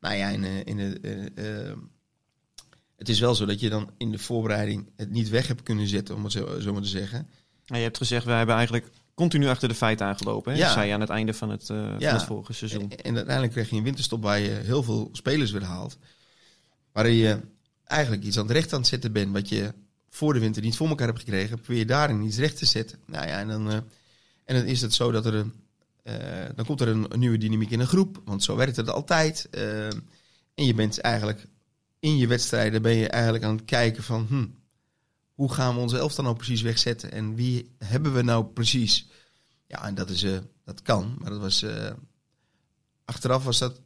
Nou 0.00 0.14
ja, 0.14 0.28
in, 0.28 0.40
de- 0.42 0.64
in 0.64 0.76
de, 0.76 0.98
eh, 1.34 1.68
eh, 1.70 1.76
het 2.96 3.08
is 3.08 3.20
wel 3.20 3.34
zo 3.34 3.46
dat 3.46 3.60
je 3.60 3.68
dan 3.68 3.90
in 3.96 4.12
de 4.12 4.18
voorbereiding 4.18 4.90
het 4.96 5.10
niet 5.10 5.28
weg 5.28 5.46
hebt 5.46 5.62
kunnen 5.62 5.86
zetten, 5.86 6.14
om 6.14 6.22
het 6.24 6.32
zo, 6.32 6.60
zo 6.60 6.72
maar 6.72 6.82
te 6.82 6.88
zeggen. 6.88 7.18
Nou, 7.66 7.78
je 7.78 7.86
hebt 7.86 7.96
gezegd, 7.96 8.24
wij 8.24 8.36
hebben 8.36 8.54
eigenlijk 8.54 8.90
continu 9.14 9.46
achter 9.46 9.68
de 9.68 9.74
feiten 9.74 10.06
aangelopen. 10.06 10.52
Hè? 10.52 10.58
Ja. 10.58 10.72
Zei 10.72 10.86
je 10.86 10.94
aan 10.94 11.00
het 11.00 11.10
einde 11.10 11.34
van 11.34 11.50
het, 11.50 11.70
eh, 11.70 11.76
Ja. 11.76 12.08
van 12.08 12.18
het 12.18 12.22
vorige 12.26 12.52
seizoen. 12.52 12.90
En, 12.90 13.02
en 13.02 13.14
uiteindelijk 13.16 13.52
kreeg 13.54 13.70
je 13.70 13.76
een 13.76 13.82
winterstop 13.82 14.22
waar 14.22 14.38
je 14.38 14.48
heel 14.50 14.82
veel 14.82 15.08
spelers 15.12 15.50
weer 15.50 15.64
haalt. 15.64 15.98
Waarin 16.92 17.14
je 17.14 17.40
eigenlijk 17.84 18.22
iets 18.22 18.38
aan 18.38 18.42
het 18.46 18.52
recht 18.52 18.72
aan 18.72 18.78
het 18.78 18.88
zetten 18.88 19.12
bent. 19.12 19.32
Wat 19.32 19.48
je 19.48 19.72
voor 20.16 20.32
de 20.32 20.40
winter 20.40 20.62
niet 20.62 20.76
voor 20.76 20.88
elkaar 20.88 21.06
hebt 21.06 21.18
gekregen. 21.18 21.56
Probeer 21.56 21.78
je 21.78 21.86
daarin 21.86 22.22
iets 22.22 22.38
recht 22.38 22.56
te 22.56 22.66
zetten. 22.66 22.98
Nou 23.06 23.26
ja, 23.26 23.38
en 23.38 23.48
dan, 23.48 23.70
eh, 23.70 23.76
en 24.44 24.56
dan 24.56 24.64
is 24.64 24.80
het 24.80 24.94
zo 24.94 25.10
dat 25.10 25.26
er 25.26 25.34
een. 25.34 25.52
eh, 26.02 26.48
dan 26.54 26.64
komt 26.64 26.80
er 26.80 26.88
een, 26.88 27.06
nieuwe 27.16 27.38
dynamiek 27.38 27.70
in 27.70 27.80
een 27.80 27.86
groep. 27.86 28.22
Want 28.24 28.42
zo 28.42 28.56
werkt 28.56 28.76
het 28.76 28.90
altijd. 28.90 29.48
Eh, 29.50 29.86
en 30.54 30.64
je 30.64 30.74
bent 30.74 31.00
eigenlijk 31.00 31.46
in 32.00 32.16
je 32.16 32.26
wedstrijden 32.26 32.82
ben 32.82 32.94
je 32.94 33.08
eigenlijk 33.08 33.44
aan 33.44 33.56
het 33.56 33.64
kijken 33.64 34.02
van. 34.02 34.26
Hm, 34.28 34.46
hoe 35.34 35.52
gaan 35.52 35.74
we 35.74 35.80
onze 35.80 35.98
elftal 35.98 36.24
nou 36.24 36.36
precies 36.36 36.62
wegzetten? 36.62 37.12
En 37.12 37.34
wie 37.34 37.74
hebben 37.78 38.14
we 38.14 38.22
nou 38.22 38.44
precies? 38.44 39.06
Ja, 39.66 39.84
en 39.84 39.94
dat, 39.94 40.10
is, 40.10 40.26
dat 40.64 40.82
kan. 40.82 41.16
Maar 41.18 41.30
dat 41.30 41.40
was. 41.40 41.64
achteraf 43.04 43.44
was 43.44 43.58
dat 43.58 43.80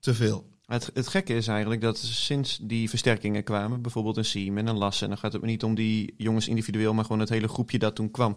te 0.00 0.14
veel. 0.14 0.51
Het, 0.66 0.90
het 0.94 1.08
gekke 1.08 1.34
is 1.34 1.46
eigenlijk 1.46 1.80
dat 1.80 1.98
sinds 1.98 2.58
die 2.62 2.88
versterkingen 2.88 3.44
kwamen, 3.44 3.82
bijvoorbeeld 3.82 4.16
een 4.16 4.24
Siem 4.24 4.58
en 4.58 4.66
een 4.66 4.76
Lassen, 4.78 5.08
dan 5.08 5.18
gaat 5.18 5.32
het 5.32 5.42
me 5.42 5.48
niet 5.48 5.62
om 5.62 5.74
die 5.74 6.14
jongens 6.16 6.48
individueel, 6.48 6.94
maar 6.94 7.04
gewoon 7.04 7.20
het 7.20 7.28
hele 7.28 7.48
groepje 7.48 7.78
dat 7.78 7.94
toen 7.94 8.10
kwam. 8.10 8.36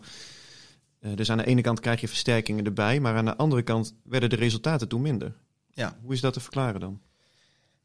Eh, 1.00 1.16
dus 1.16 1.32
aan 1.32 1.38
de 1.38 1.46
ene 1.46 1.62
kant 1.62 1.80
krijg 1.80 2.02
je 2.02 2.08
versterkingen 2.08 2.66
erbij, 2.66 3.00
maar 3.00 3.16
aan 3.16 3.26
de 3.26 3.38
andere 3.38 3.62
kant 3.62 3.96
werden 4.04 4.30
de 4.30 4.36
resultaten 4.36 4.88
toen 4.88 5.02
minder. 5.02 5.36
Ja. 5.74 5.98
Hoe 6.02 6.14
is 6.14 6.22
dat 6.22 6.34
te 6.34 6.40
verklaren 6.40 6.80
dan? 6.80 7.02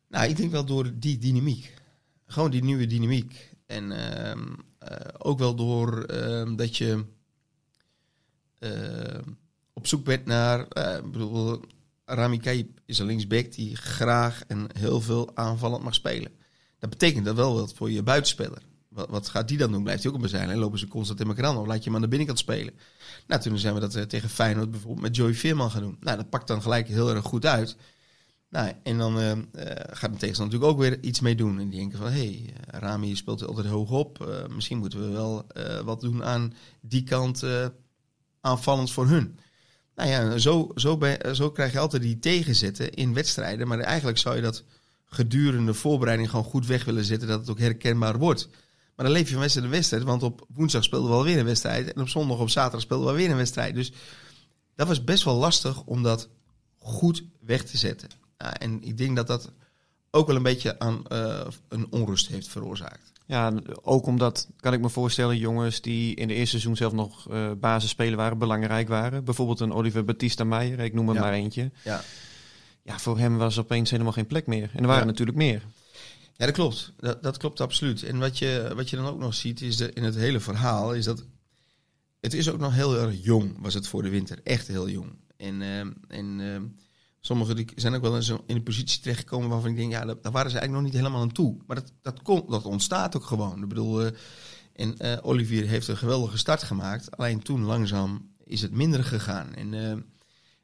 Nou, 0.09 0.29
ik 0.29 0.37
denk 0.37 0.51
wel 0.51 0.65
door 0.65 0.91
die 0.95 1.19
dynamiek. 1.19 1.75
Gewoon 2.27 2.51
die 2.51 2.65
nieuwe 2.65 2.87
dynamiek. 2.87 3.55
En 3.67 3.93
ehm, 3.93 4.53
eh, 4.79 4.97
ook 5.19 5.39
wel 5.39 5.55
door 5.55 6.05
ehm, 6.05 6.57
dat 6.57 6.77
je 6.77 7.05
ehm, 8.59 9.23
op 9.73 9.87
zoek 9.87 10.05
bent 10.05 10.27
naar. 10.27 10.69
eh, 10.69 10.97
ik 10.97 11.11
bedoel, 11.13 11.61
Rami 12.15 12.39
Kaip 12.39 12.81
is 12.87 12.99
een 12.99 13.07
linksback 13.07 13.53
die 13.53 13.77
graag 13.77 14.43
en 14.47 14.67
heel 14.79 15.01
veel 15.01 15.37
aanvallend 15.37 15.83
mag 15.83 15.95
spelen. 15.95 16.33
Dat 16.79 16.91
betekent 16.91 17.25
dat 17.25 17.37
wel 17.37 17.55
wat 17.55 17.75
voor 17.75 17.91
je 17.91 18.03
buitenspeler. 18.03 18.63
Wat, 18.89 19.29
gaat 19.29 19.49
die 19.49 19.59
dan 19.59 19.73
doen? 19.73 19.83
Blijft 19.83 20.03
hij 20.03 20.13
ook 20.13 20.23
op 20.23 20.29
zijn 20.29 20.47
lijn? 20.47 20.59
Lopen 20.59 20.79
ze 20.79 20.89
constant 20.89 21.21
in 21.21 21.27
elkaar? 21.27 21.59
Of 21.59 21.67
laat 21.67 21.79
je 21.79 21.85
hem 21.85 21.95
aan 21.95 22.01
de 22.01 22.09
binnenkant 22.09 22.39
spelen? 22.39 22.75
Nou, 23.27 23.41
toen 23.41 23.59
zijn 23.59 23.75
we 23.75 23.81
dat 23.81 23.95
eh, 23.95 24.03
tegen 24.03 24.29
Feyenoord 24.29 24.71
bijvoorbeeld 24.71 25.03
met 25.03 25.17
Joey 25.17 25.35
Veerman 25.35 25.71
gaan 25.71 25.83
doen. 25.83 25.97
Nou, 26.01 26.17
dat 26.17 26.31
pakt 26.31 26.47
dan 26.47 26.63
gelijk 26.63 26.89
heel 26.89 27.11
erg 27.11 27.25
goed 27.25 27.47
uit. 27.47 27.77
Nou, 28.49 28.73
en 28.83 28.99
dan 28.99 29.19
eh, 29.19 29.31
eh, 29.31 29.39
gaat 29.91 30.13
de 30.13 30.19
tegenstander 30.19 30.37
natuurlijk 30.37 30.65
ook 30.65 30.79
weer 30.79 31.03
iets 31.03 31.21
mee 31.21 31.35
doen. 31.35 31.59
En 31.59 31.69
die 31.69 31.79
denken 31.79 31.99
van, 31.99 32.07
hé, 32.07 32.13
hey, 32.19 32.55
Rami 32.67 33.17
speelt 33.17 33.47
altijd 33.47 33.67
hoog 33.67 33.91
op. 33.91 34.45
Misschien 34.51 34.79
moeten 34.79 35.01
we 35.01 35.09
wel 35.09 35.47
wat 35.85 36.01
doen 36.01 36.25
aan 36.25 36.55
die 36.81 37.03
kant 37.03 37.45
aanvallend 38.41 38.93
voor 38.93 39.07
hun. 39.07 39.39
Nou 40.01 40.13
ja, 40.13 40.39
zo, 40.39 40.71
zo, 40.75 40.99
zo 41.33 41.51
krijg 41.51 41.73
je 41.73 41.79
altijd 41.79 42.03
die 42.03 42.19
tegenzetten 42.19 42.93
in 42.93 43.15
wedstrijden. 43.15 43.69
Maar 43.69 43.79
eigenlijk 43.79 44.19
zou 44.19 44.37
je 44.37 44.43
dat 44.43 44.65
gedurende 45.07 45.75
voorbereiding 45.75 46.31
gewoon 46.31 46.45
goed 46.45 46.67
weg 46.67 46.85
willen 46.85 47.05
zetten. 47.05 47.29
Dat 47.29 47.41
het 47.41 47.51
ook 47.51 47.59
herkenbaar 47.59 48.19
wordt. 48.19 48.49
Maar 48.97 49.07
dan 49.07 49.15
leef 49.15 49.27
je 49.27 49.33
van 49.33 49.41
wedstrijd 49.41 49.67
naar 49.67 49.77
wedstrijd. 49.77 50.03
Want 50.03 50.23
op 50.23 50.47
woensdag 50.55 50.85
speelden 50.85 51.11
we 51.11 51.17
alweer 51.17 51.39
een 51.39 51.45
wedstrijd. 51.45 51.93
En 51.93 52.01
op 52.01 52.09
zondag 52.09 52.39
op 52.39 52.51
zaterdag 52.51 52.81
speelden 52.81 53.07
we 53.07 53.19
weer 53.19 53.31
een 53.31 53.37
wedstrijd. 53.37 53.75
Dus 53.75 53.93
dat 54.75 54.87
was 54.87 55.05
best 55.05 55.25
wel 55.25 55.35
lastig 55.35 55.83
om 55.83 56.03
dat 56.03 56.29
goed 56.79 57.25
weg 57.41 57.65
te 57.65 57.77
zetten. 57.77 58.09
Ja, 58.39 58.59
en 58.59 58.83
ik 58.83 58.99
denk 58.99 59.17
dat 59.17 59.27
dat 59.27 59.53
ook 60.11 60.27
wel 60.27 60.37
een 60.37 60.43
beetje 60.43 60.79
aan 60.79 61.07
eh, 61.07 61.47
een 61.69 61.87
onrust 61.91 62.29
heeft 62.29 62.49
veroorzaakt. 62.49 63.13
Ja, 63.31 63.53
ook 63.83 64.07
omdat, 64.07 64.49
kan 64.57 64.73
ik 64.73 64.81
me 64.81 64.89
voorstellen, 64.89 65.37
jongens 65.39 65.81
die 65.81 66.15
in 66.15 66.29
de 66.29 66.35
eerste 66.35 66.51
seizoen 66.51 66.77
zelf 66.77 66.93
nog 66.93 67.31
eh 67.31 67.51
basisspeler 67.61 68.17
waren, 68.17 68.39
belangrijk 68.39 68.89
waren. 68.89 69.25
Bijvoorbeeld 69.25 69.61
een 69.61 69.73
Oliver 69.73 70.05
Batista 70.05 70.45
Meijer, 70.45 70.79
ik 70.81 70.93
noem 70.95 71.09
er 71.09 71.15
Ja. 71.15 71.21
maar 71.21 71.33
eentje. 71.33 71.71
Ja. 71.85 72.03
Ja, 72.83 72.99
voor 72.99 73.19
hem 73.19 73.37
was 73.39 73.59
opeens 73.59 73.91
helemaal 73.91 74.13
geen 74.13 74.27
plek 74.27 74.47
meer. 74.47 74.71
En 74.75 74.81
er 74.81 74.87
waren 74.87 75.01
Ja. 75.03 75.07
natuurlijk 75.11 75.37
meer. 75.39 75.63
Ja, 76.37 76.47
dat 76.47 76.55
klopt. 76.55 76.93
Dat, 76.97 77.23
dat 77.23 77.37
klopt 77.37 77.61
absoluut. 77.61 78.03
En 78.03 78.19
wat 78.19 78.39
je, 78.39 78.73
wat 78.75 78.91
je 78.91 78.97
dan 78.97 79.07
ook 79.07 79.19
nog 79.19 79.35
ziet 79.35 79.61
is 79.61 79.77
de, 79.77 79.93
in 79.93 80.03
het 80.03 80.15
hele 80.15 80.41
verhaal 80.41 80.95
is 80.95 81.05
dat 81.05 81.25
het 82.21 82.35
is 82.35 82.51
ook 82.51 82.59
nog 82.61 82.75
heel 82.75 82.97
erg 82.99 83.15
jong 83.25 83.57
was 83.59 83.75
het 83.75 83.87
voor 83.89 84.03
de 84.03 84.09
winter. 84.09 84.39
Echt 84.45 84.67
heel 84.69 84.89
jong. 84.89 85.11
En, 85.37 85.63
ehm, 85.63 85.91
en 86.09 86.41
ehm, 86.41 86.63
sommigen 87.21 87.57
die 87.57 87.67
zijn 87.75 87.95
ook 87.95 88.03
wel 88.03 88.17
in, 88.17 88.23
zo, 88.23 88.45
in 88.47 88.57
een 88.57 88.63
positie 88.63 89.01
terechtgekomen 89.01 89.49
waarvan 89.49 89.71
ik 89.71 89.77
denk, 89.77 89.93
ja, 89.93 90.05
daar, 90.05 90.33
waren 90.33 90.51
ze 90.51 90.59
eigenlijk 90.59 90.71
nog 90.71 90.83
niet 90.83 90.93
helemaal 90.93 91.21
aan 91.21 91.33
toe. 91.33 91.57
Maar 91.67 91.77
dat, 91.77 91.93
dat, 92.03 92.23
komt, 92.23 92.51
dat 92.51 92.65
ontstaat 92.65 93.17
ook 93.17 93.25
gewoon. 93.25 93.63
Ik 93.63 93.69
bedoel, 93.69 94.03
eh, 94.03 94.13
en 94.73 94.99
eh, 94.99 95.19
Olivier 95.23 95.67
heeft 95.67 95.89
een 95.89 95.97
geweldige 95.97 96.39
start 96.39 96.63
gemaakt. 96.63 97.17
Alleen 97.17 97.43
toen 97.43 97.65
langzaam 97.65 98.31
is 98.45 98.63
het 98.63 98.73
minder 98.73 99.05
gegaan. 99.05 99.55
En, 99.55 99.75
eh, 99.75 99.97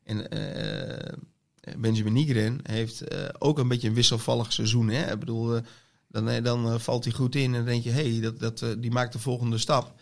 en 0.02 1.80
Benjamin 1.80 2.12
Nigren 2.12 2.60
heeft 2.62 3.04
ook 3.40 3.58
een 3.58 3.68
beetje 3.68 3.88
een 3.88 3.94
wisselvallig 3.94 4.52
seizoen. 4.52 4.88
Hè? 4.88 5.12
Ik 5.12 5.18
bedoel, 5.18 5.60
dan, 6.08 6.42
dan 6.42 6.80
valt 6.80 7.04
hij 7.04 7.12
goed 7.12 7.34
in 7.34 7.44
en 7.44 7.52
dan 7.52 7.64
denk 7.64 7.84
je, 7.84 7.90
hé, 7.90 8.10
hey, 8.10 8.20
dat, 8.20 8.38
dat, 8.38 8.76
die 8.78 8.90
maakt 8.90 9.12
de 9.12 9.18
volgende 9.18 9.58
stap. 9.58 9.94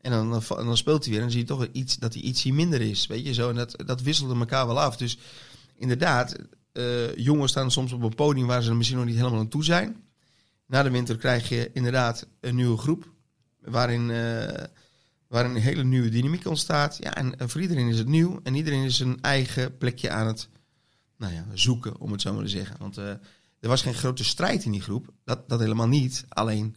En 0.00 0.10
dan, 0.10 0.42
dan 0.48 0.76
speelt 0.76 1.04
hij 1.04 1.12
weer 1.12 1.22
en 1.22 1.26
dan 1.26 1.30
zie 1.30 1.40
je 1.40 1.46
toch 1.46 1.66
iets, 1.72 1.96
dat 1.96 2.14
hij 2.14 2.22
ietsje 2.22 2.52
minder 2.52 2.80
is. 2.80 3.06
Weet 3.06 3.26
je 3.26 3.34
zo, 3.34 3.48
en 3.48 3.54
dat, 3.54 3.82
dat 3.86 4.02
wisselde 4.02 4.38
elkaar 4.38 4.66
wel 4.66 4.80
af. 4.80 4.96
Dus 4.96 5.18
inderdaad, 5.80 6.36
eh, 6.72 7.16
jongens 7.16 7.50
staan 7.50 7.70
soms 7.70 7.92
op 7.92 8.02
een 8.02 8.14
podium 8.14 8.46
waar 8.46 8.62
ze 8.62 8.70
er 8.70 8.76
misschien 8.76 8.98
nog 8.98 9.06
niet 9.06 9.16
helemaal 9.16 9.38
aan 9.38 9.48
toe 9.48 9.64
zijn. 9.64 9.96
Na 10.66 10.82
de 10.82 10.90
winter 10.90 11.16
krijg 11.16 11.48
je 11.48 11.70
inderdaad 11.72 12.26
een 12.40 12.54
nieuwe 12.54 12.76
groep. 12.76 13.12
Waarin, 13.60 14.10
eh, 14.10 14.64
waarin 15.28 15.54
een 15.54 15.62
hele 15.62 15.84
nieuwe 15.84 16.08
dynamiek 16.08 16.46
ontstaat. 16.46 16.96
Ja, 17.00 17.14
en, 17.14 17.34
voor 17.50 17.60
iedereen 17.60 17.88
is 17.88 17.98
het 17.98 18.08
nieuw. 18.08 18.40
En 18.42 18.54
iedereen 18.54 18.84
is 18.84 18.96
zijn 18.96 19.20
eigen 19.20 19.76
plekje 19.78 20.10
aan 20.10 20.26
het 20.26 20.48
nou 21.16 21.32
ja, 21.32 21.46
zoeken, 21.54 21.98
om 22.00 22.12
het 22.12 22.20
zo 22.20 22.34
maar 22.34 22.44
te 22.44 22.50
zeggen. 22.50 22.76
Want 22.78 22.98
eh, 22.98 23.08
er 23.60 23.68
was 23.68 23.82
geen 23.82 23.94
grote 23.94 24.24
strijd 24.24 24.64
in 24.64 24.72
die 24.72 24.80
groep. 24.80 25.12
Dat, 25.24 25.48
dat 25.48 25.60
helemaal 25.60 25.88
niet. 25.88 26.24
Alleen, 26.28 26.76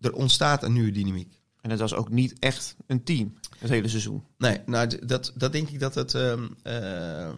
er 0.00 0.12
ontstaat 0.12 0.62
een 0.62 0.72
nieuwe 0.72 0.90
dynamiek. 0.90 1.40
En 1.60 1.70
het 1.70 1.80
was 1.80 1.94
ook 1.94 2.10
niet 2.10 2.38
echt 2.38 2.76
een 2.86 3.04
team, 3.04 3.34
het 3.58 3.70
hele 3.70 3.88
seizoen. 3.88 4.24
Nee, 4.38 4.60
nou, 4.66 5.06
dat, 5.06 5.32
dat 5.34 5.52
denk 5.52 5.68
ik 5.68 5.80
dat 5.80 5.94
het. 5.94 6.14
ehm, 6.14 6.46
eh, 6.62 7.30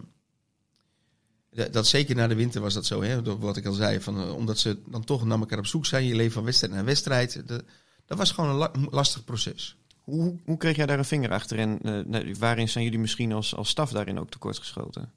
dat, 1.71 1.87
zeker 1.87 2.15
na 2.15 2.27
de 2.27 2.35
winter 2.35 2.61
was 2.61 2.73
dat 2.73 2.85
zo, 2.85 3.01
hè? 3.01 3.21
Door 3.21 3.39
Wat 3.39 3.57
ik 3.57 3.65
al 3.65 3.73
zei, 3.73 4.01
van, 4.01 4.21
eh, 4.21 4.35
omdat 4.35 4.59
ze 4.59 4.79
dan 4.87 5.03
toch 5.03 5.25
naar 5.25 5.39
elkaar 5.39 5.59
op 5.59 5.65
zoek 5.65 5.85
zijn. 5.85 6.05
Je 6.05 6.15
leeft 6.15 6.33
van 6.33 6.43
wedstrijd 6.43 6.73
naar 6.73 6.85
wedstrijd. 6.85 7.47
Dat, 7.47 7.63
dat 8.05 8.17
was 8.17 8.31
gewoon 8.31 8.49
een 8.49 8.55
la- 8.55 8.71
lastig 8.89 9.23
proces. 9.23 9.77
Hoe, 10.03 10.39
hoe, 10.45 10.57
kreeg 10.57 10.75
jij 10.75 10.85
daar 10.85 10.97
een 10.97 11.05
vinger 11.05 11.31
achter? 11.31 11.59
En 11.59 11.81
eh, 12.11 12.35
waarin 12.35 12.69
zijn 12.69 12.83
jullie 12.83 12.99
misschien 12.99 13.31
als, 13.31 13.55
als 13.55 13.69
staf 13.69 13.91
daarin 13.91 14.19
ook 14.19 14.29
tekortgeschoten? 14.29 15.11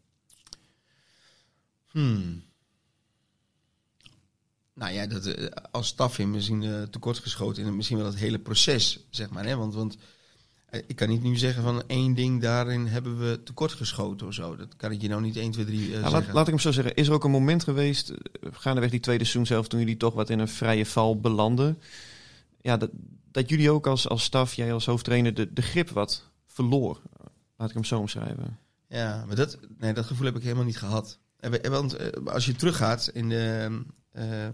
Hmm. 1.87 2.43
Nou 4.75 4.93
ja, 4.93 5.07
dat, 5.07 5.26
eh, 5.26 5.47
als 5.71 5.87
staf 5.87 6.19
in 6.19 6.31
misschien 6.31 6.62
eh, 6.62 6.83
tekortgeschoten 6.83 7.64
in 7.64 7.76
misschien 7.76 7.97
wel 7.97 8.07
het 8.07 8.16
hele 8.16 8.38
proces, 8.38 9.07
zeg 9.11 9.31
maar. 9.31 9.45
Hè? 9.45 9.57
Want, 9.57 9.75
want 9.75 9.97
ik 10.87 10.96
kan 10.96 11.08
niet 11.08 11.23
nu 11.23 11.37
zeggen 11.37 11.62
van 11.62 11.82
één 11.87 12.14
ding 12.14 12.40
daarin 12.42 12.87
hebben 12.87 13.18
we 13.18 13.42
tekortgeschoten 13.42 14.26
of 14.26 14.35
zo. 14.35 14.56
Dat 14.56 14.76
kan 14.76 14.92
ik 14.92 15.02
je 15.02 15.08
nou 15.08 15.23
niet 15.23 15.37
1, 15.37 15.50
2, 15.50 15.64
3 15.64 15.85
eh, 15.85 15.90
Nou, 15.90 16.02
laat, 16.02 16.11
zeggen. 16.12 16.35
laat 16.35 16.42
ik 16.46 16.52
hem 16.52 16.58
zo 16.62 16.70
zeggen. 16.73 16.94
Is 16.94 17.06
er 17.08 17.12
ook 17.12 17.25
een 17.25 17.30
moment 17.30 17.64
geweest, 17.64 18.08
eh, 18.11 18.16
gaandeweg 18.52 18.90
die 18.90 19.00
tweede 19.00 19.25
seizoen 19.25 19.46
zelf, 19.46 19.68
toen 19.68 19.78
jullie 19.80 19.96
toch 19.96 20.14
wat 20.14 20.30
in 20.30 20.38
een 20.38 20.49
vrije 20.49 20.87
val 20.87 21.20
belanden? 21.20 21.78
Ja, 22.61 22.76
dat, 22.76 22.90
dat 23.30 23.49
jullie 23.49 23.70
ook 23.70 23.87
als, 23.87 24.08
als 24.08 24.25
staf, 24.25 24.54
jij 24.54 24.73
als 24.73 24.87
hoofdtrainer, 24.87 25.35
de, 25.35 25.52
de 25.52 25.62
grip 25.62 25.88
wat 25.90 26.30
verloor. 26.46 27.00
Laat 27.56 27.68
ik 27.68 27.75
hem 27.75 27.85
zo 27.85 27.99
omschrijven. 27.99 28.58
Ja, 28.88 29.25
maar 29.26 29.37
dat, 29.37 29.58
nee, 29.78 29.92
dat 29.92 30.06
gevoel 30.06 30.26
heb 30.26 30.37
ik 30.37 30.42
helemaal 30.42 30.64
niet 30.64 30.78
gehad. 30.78 31.18
En 31.40 31.50
we- 31.50 31.68
Want 31.70 31.94
eh, 31.94 32.08
als 32.26 32.46
je 32.46 32.54
teruggaat 32.54 33.11
in 33.12 33.28
de. 33.28 33.68
eh, 34.12 34.46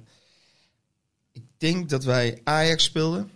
ik 1.33 1.43
denk 1.59 1.89
dat 1.89 2.05
wij 2.05 2.41
Ajax 2.45 2.85
speelden. 2.85 3.31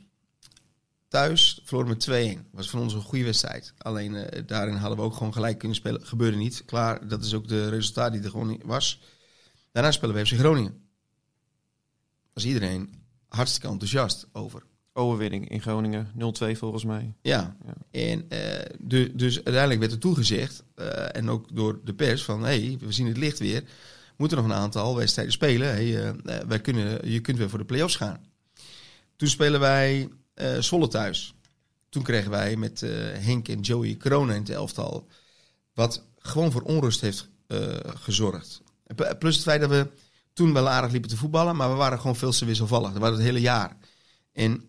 Thuis 1.09 1.61
verloren 1.65 1.89
met 1.89 2.37
2-1. 2.39 2.51
Was 2.51 2.71
voor 2.71 2.81
ons 2.81 2.93
een 2.95 3.03
goede 3.03 3.25
wedstrijd. 3.25 3.75
Alleen 3.79 4.15
eh, 4.15 4.43
daarin 4.47 4.75
hadden 4.75 4.99
we 4.99 5.05
ook 5.05 5.15
gewoon 5.15 5.33
gelijk 5.33 5.59
kunnen 5.59 5.77
spelen. 5.77 6.07
Gebeurde 6.07 6.37
niet. 6.37 6.65
Klaar, 6.65 7.09
dat 7.09 7.25
is 7.25 7.35
ook 7.35 7.49
de 7.49 7.69
resultaat 7.69 8.13
die 8.13 8.23
er 8.23 8.31
gewoon 8.31 8.61
was. 8.65 9.01
Daarna 9.73 9.91
spelen 9.91 10.15
we 10.15 10.27
FC 10.27 10.33
Groningen. 10.33 10.85
Was 12.33 12.45
iedereen 12.45 12.95
hartstikke 13.29 13.69
enthousiast 13.69 14.27
over. 14.33 14.63
Overwinning 14.93 15.49
in 15.49 15.61
Groningen, 15.63 16.11
0-2 16.15 16.57
volgens 16.59 16.85
mij. 16.85 17.15
Ja, 17.23 17.57
Ja. 17.67 17.75
en 17.91 18.25
eh, 18.29 18.71
de, 18.79 19.13
dus 19.15 19.35
uiteindelijk 19.35 19.81
werd 19.81 19.93
er 19.93 19.99
toegezegd, 19.99 20.63
eh, 20.75 21.17
en 21.17 21.31
ook 21.31 21.57
door 21.57 21.81
de 21.85 21.95
pers, 21.95 22.25
van 22.25 22.41
hé, 22.41 22.47
hey, 22.67 22.77
we 22.81 22.93
zien 22.93 23.07
het 23.07 23.17
licht 23.17 23.39
weer. 23.39 23.61
We 23.63 24.15
moeten 24.17 24.37
nog 24.37 24.47
een 24.47 24.53
aantal 24.53 24.97
wedstrijden 24.97 25.33
spelen. 25.33 25.69
Hey, 25.69 26.15
wij 26.47 26.61
kunnen, 26.61 27.11
je 27.11 27.21
kunt 27.21 27.39
weer 27.39 27.49
voor 27.51 27.59
de 27.59 27.65
play-offs 27.65 27.97
gaan. 27.97 28.21
Toen 29.17 29.29
spelen 29.29 29.61
wij 29.61 30.09
Zwolle 30.59 30.89
thuis. 30.89 31.35
Toen 31.89 32.03
kregen 32.03 32.31
wij 32.31 32.57
met 32.57 32.83
eh, 32.83 32.91
Henk 33.13 33.49
en 33.49 33.61
Joey 33.61 33.97
corona 33.97 34.33
in 34.33 34.41
het 34.41 34.51
elftal. 34.51 35.07
Wat 35.75 36.05
gewoon 36.19 36.53
voor 36.53 36.63
onrust 36.63 37.01
heeft 37.01 37.29
eh, 37.47 37.77
gezorgd. 37.85 38.63
Plus 39.19 39.35
het 39.35 39.45
feit 39.45 39.61
dat 39.61 39.71
we 39.71 39.89
toen 40.33 40.53
wel 40.53 40.69
aardig 40.69 40.91
liepen 40.91 41.11
te 41.11 41.17
voetballen, 41.17 41.57
maar 41.57 41.71
we 41.71 41.77
waren 41.77 42.01
gewoon 42.01 42.17
veel 42.17 42.31
te 42.31 42.45
wisselvallig. 42.45 42.93
Dat 42.93 43.01
was 43.01 43.11
het 43.11 43.21
hele 43.21 43.41
jaar. 43.41 43.77
En 44.33 44.69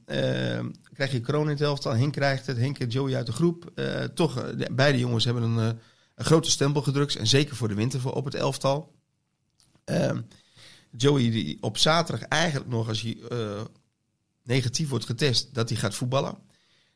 krijg 0.94 1.12
je 1.12 1.22
corona 1.22 1.44
in 1.44 1.50
het 1.56 1.62
elftal. 1.62 1.96
Henk 1.96 2.14
krijgt 2.14 2.48
het, 2.48 2.58
Henk 2.58 2.80
en 2.80 2.88
Joey 2.88 3.16
uit 3.16 3.26
de 3.26 3.32
groep. 3.32 3.72
Toch, 4.14 4.34
de- 4.56 4.70
beide 4.72 5.00
jongens 5.00 5.26
hebben 5.26 5.44
een, 5.44 5.80
een 6.16 6.26
grote 6.26 6.50
stempel 6.50 6.82
gedrukt. 6.82 7.16
En 7.16 7.28
zeker 7.28 7.56
voor 7.56 7.68
de 7.68 7.74
winter 7.74 8.00
voor, 8.00 8.14
op 8.14 8.26
het 8.26 8.36
elftal. 8.36 8.94
Ehm, 9.84 10.22
Joey 10.98 11.32
die 11.32 11.58
op 11.62 11.78
zaterdag 11.78 12.28
eigenlijk 12.28 12.70
nog, 12.70 12.88
als 12.88 13.02
hij 13.02 13.18
negatief 14.48 14.89
wordt 14.89 15.06
getest, 15.06 15.54
dat 15.54 15.70
hij 15.70 15.77
gaat 15.77 15.96
voetballen. 15.96 16.38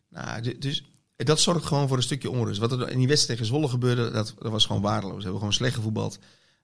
Nou, 0.09 0.57
dus 0.57 0.85
dat 1.15 1.39
zorgt 1.39 1.65
gewoon 1.65 1.87
voor 1.87 1.97
een 1.97 2.03
stukje 2.03 2.29
onrust. 2.29 2.59
Wat 2.59 2.71
er 2.71 2.89
in 2.89 2.97
die 2.97 3.07
wedstrijd 3.07 3.39
tegen 3.39 3.55
Zwolle 3.55 3.71
gebeurde, 3.71 4.11
dat, 4.11 4.33
dat 4.39 4.51
was 4.51 4.65
gewoon 4.65 4.81
waardeloos. 4.81 5.15
We 5.15 5.21
hebben 5.21 5.39
gewoon 5.39 5.53
slecht 5.53 5.75
gevoetbald. 5.75 6.19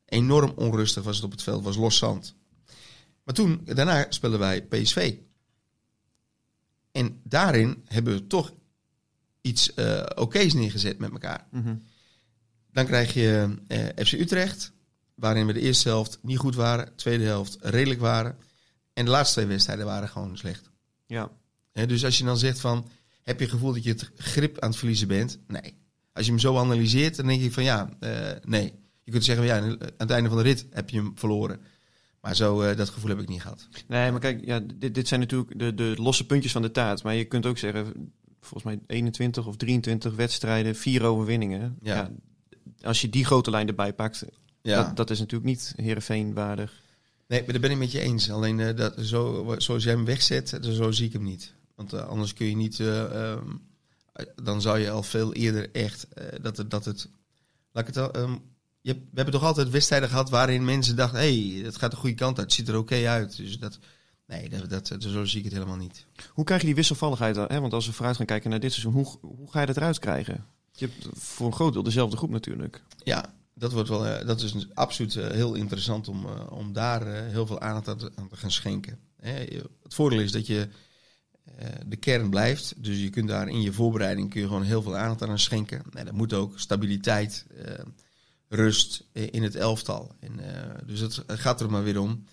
Enorm 0.06 0.52
onrustig 0.56 1.04
was 1.04 1.16
het 1.16 1.26
op 1.26 1.32
het 1.32 1.44
veld, 1.44 1.64
was 1.64 1.76
los 1.76 1.98
zand. 1.98 2.36
Maar 3.24 3.34
toen, 3.34 3.62
daarna 3.64 4.06
speelden 4.10 4.40
wij 4.40 4.62
PSV. 4.62 5.16
En 6.92 7.22
daarin 7.24 7.84
hebben 7.86 8.14
we 8.14 8.28
toch 8.28 8.54
iets 9.42 9.74
eh 9.74 10.06
oké's 10.16 10.54
neergezet 10.54 10.98
met 10.98 11.12
elkaar. 11.12 11.48
Mhm. 11.52 11.76
Dan 12.72 12.86
krijg 12.86 13.14
je 13.14 13.58
eh, 13.68 14.06
FC 14.06 14.12
Utrecht, 14.12 14.72
waarin 15.16 15.46
we 15.46 15.54
de 15.54 15.60
eerste 15.60 15.90
helft 15.90 16.20
niet 16.22 16.38
goed 16.38 16.56
waren, 16.56 16.86
de 16.86 16.96
tweede 16.96 17.24
helft 17.24 17.58
redelijk 17.60 18.00
waren. 18.00 18.38
En 18.94 19.06
de 19.06 19.12
laatste 19.12 19.34
twee 19.34 19.46
wedstrijden 19.46 19.86
waren 19.86 20.10
gewoon 20.10 20.38
slecht. 20.38 20.70
Ja. 21.08 21.32
Dus 21.86 22.06
als 22.06 22.18
je 22.18 22.24
dan 22.24 22.38
zegt 22.38 22.60
van, 22.60 22.88
heb 23.24 23.38
je 23.38 23.44
het 23.46 23.54
gevoel 23.54 23.74
dat 23.74 23.84
je 23.84 23.90
het 23.90 24.12
grip 24.16 24.60
aan 24.60 24.70
het 24.70 24.78
verliezen 24.78 25.08
bent? 25.08 25.40
Nee. 25.48 25.74
Als 26.14 26.26
je 26.26 26.32
hem 26.32 26.40
zo 26.42 26.58
analyseert, 26.58 27.16
dan 27.16 27.28
denk 27.28 27.42
je 27.42 27.52
van 27.52 27.64
ja, 27.64 27.90
eh, 28.00 28.32
nee. 28.44 28.74
Je 29.04 29.12
kunt 29.12 29.24
zeggen, 29.24 29.46
ja, 29.46 29.58
aan 29.60 29.78
het 29.98 30.10
einde 30.12 30.30
van 30.30 30.38
de 30.38 30.44
rit 30.44 30.66
heb 30.72 30.90
je 30.90 30.98
hem 30.98 31.12
verloren. 31.16 31.60
Maar 32.22 32.36
zo, 32.36 32.62
eh, 32.62 32.78
dat 32.78 32.90
gevoel 32.90 33.10
heb 33.10 33.20
ik 33.20 33.28
niet 33.28 33.42
gehad. 33.42 33.68
Nee, 33.88 34.12
maar 34.12 34.20
kijk, 34.20 34.46
ja, 34.46 34.60
dit, 34.76 34.96
dit 34.96 35.08
zijn 35.08 35.20
natuurlijk 35.20 35.60
de, 35.60 35.74
de 35.74 35.94
losse 35.98 36.26
puntjes 36.26 36.52
van 36.52 36.62
de 36.62 36.72
taart. 36.72 37.04
Maar 37.04 37.16
je 37.16 37.26
kunt 37.26 37.46
ook 37.46 37.58
zeggen, 37.58 38.12
volgens 38.42 38.64
mij 38.64 38.80
21 38.88 39.48
of 39.48 39.56
23 39.58 40.16
wedstrijden, 40.16 40.76
vier 40.76 41.04
overwinningen. 41.04 41.78
Ja. 41.82 41.96
Ja. 41.96 42.12
als 42.82 43.02
je 43.02 43.10
die 43.10 43.26
grote 43.26 43.50
lijn 43.50 43.68
erbij 43.68 43.94
pakt, 43.94 44.26
Ja. 44.62 44.84
dat, 44.84 44.96
dat 44.96 45.10
is 45.10 45.20
natuurlijk 45.20 45.50
niet 45.50 45.74
Heerenveen 45.76 46.34
waardig. 46.34 46.82
Nee, 47.28 47.40
maar 47.44 47.52
daar 47.52 47.62
ben 47.62 47.72
ik 47.72 47.78
met 47.78 47.92
je 47.92 48.00
eens. 48.00 48.32
Alleen 48.32 48.60
eh, 48.60 48.76
dat, 48.76 48.94
zo, 49.00 49.56
zoals 49.58 49.84
jij 49.84 49.94
hem 49.94 50.06
wegzet, 50.06 50.54
eh, 50.54 50.72
zo 50.72 50.92
zie 50.92 51.06
ik 51.06 51.14
hem 51.14 51.24
niet. 51.24 51.54
Want 51.78 51.94
eh, 51.94 52.08
anders 52.08 52.34
kun 52.34 52.48
je 52.48 52.56
niet... 52.56 52.80
eh, 52.80 53.32
ehm, 53.32 53.44
eh, 54.14 54.26
dan 54.44 54.62
zou 54.62 54.80
je 54.80 54.90
al 54.90 55.04
veel 55.04 55.34
eerder 55.34 55.72
echt... 55.72 56.08
dat, 56.42 56.58
het, 56.58 56.72
dat 56.72 56.86
het... 56.86 57.10
Laat 57.72 57.88
ik 57.88 57.96
het 57.96 58.04
al, 58.04 58.12
ehm, 58.12 58.36
je 58.82 58.94
we 58.94 59.00
hebben 59.14 59.34
toch 59.34 59.44
altijd 59.44 59.70
wedstrijden 59.70 60.10
gehad 60.10 60.30
waarin 60.30 60.66
mensen 60.66 60.96
dachten... 60.96 61.20
hé, 61.20 61.52
hey, 61.52 61.64
dat 61.64 61.78
gaat 61.78 61.92
de 61.92 61.98
goede 61.98 62.16
kant 62.16 62.38
uit. 62.38 62.46
Het 62.46 62.56
ziet 62.56 62.68
er 62.68 62.78
oké 62.78 63.08
uit. 63.08 63.38
Dus 63.38 63.60
dat... 63.60 63.80
Nee, 64.26 64.50
dat, 64.50 64.70
dat, 64.70 64.96
zo 65.00 65.26
zie 65.26 65.38
ik 65.38 65.44
het 65.44 65.54
helemaal 65.54 65.76
niet. 65.78 66.06
Hoe 66.34 66.46
krijg 66.46 66.62
je 66.62 66.68
die 66.68 66.76
wisselvalligheid 66.76 67.36
dan? 67.36 67.46
Hè? 67.48 67.60
Want 67.60 67.74
als 67.74 67.86
we 67.86 67.94
vooruit 67.94 68.16
gaan 68.16 68.26
kijken 68.26 68.50
naar 68.50 68.60
dit 68.60 68.72
seizoen, 68.72 68.94
hoe, 68.94 69.18
hoe 69.22 69.52
ga 69.52 69.60
je 69.60 69.66
dat 69.66 69.78
eruit 69.78 70.00
krijgen? 70.00 70.46
Je 70.72 70.86
hebt 70.86 71.18
voor 71.20 71.48
een 71.48 71.54
groot 71.54 71.74
deel 71.74 71.84
dezelfde 71.84 72.18
groep 72.18 72.30
natuurlijk. 72.30 72.84
Ja, 73.04 73.34
dat, 73.58 73.72
wordt 73.72 73.90
wel, 73.90 74.06
eh, 74.06 74.28
dat 74.28 74.42
is 74.42 74.68
absoluut 74.74 75.16
eh, 75.16 75.30
heel 75.30 75.54
interessant 75.54 76.08
om, 76.08 76.26
eh, 76.26 76.52
om 76.52 76.74
daar 76.74 77.08
heel 77.08 77.46
veel 77.46 77.62
aandacht 77.62 77.88
aan 77.88 77.98
te, 77.98 78.12
aan 78.16 78.28
te 78.28 78.36
gaan 78.36 78.52
schenken. 78.52 79.00
Het 79.22 79.94
voordeel 79.94 80.20
is 80.20 80.32
dat 80.32 80.48
je 80.48 80.68
de 81.86 81.96
kern 81.96 82.30
blijft. 82.30 82.84
Dus 82.84 83.02
je 83.02 83.10
kunt 83.10 83.28
daar 83.28 83.48
in 83.48 83.62
je 83.62 83.74
voorbereiding 83.74 84.30
kun 84.30 84.42
je 84.42 84.48
gewoon 84.48 84.64
heel 84.64 84.82
veel 84.82 84.98
aandacht 84.98 85.22
aan 85.22 85.40
schenken. 85.40 85.82
Nee, 85.92 86.04
dat 86.04 86.14
moet 86.14 86.34
ook 86.34 86.60
stabiliteit, 86.60 87.46
rust 88.48 89.04
in 89.12 89.44
het 89.44 89.56
elftal. 89.56 90.16
Dus 90.86 91.00
het 91.00 91.24
gaat 91.28 91.62
er 91.62 91.72
maar 91.72 91.84
weer 91.84 92.00
om 92.00 92.24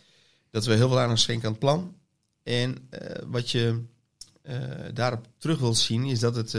dat 0.50 0.64
we 0.64 0.74
heel 0.74 0.88
veel 0.88 1.00
aandacht 1.00 1.20
schenken 1.20 1.46
aan 1.46 1.50
het 1.50 1.60
plan. 1.60 1.96
En 2.42 2.88
wat 3.26 3.50
je 3.50 3.82
daarop 4.92 5.26
terug 5.38 5.58
wilt 5.58 5.78
zien 5.78 6.04
is 6.04 6.20
dat 6.20 6.36
het... 6.36 6.52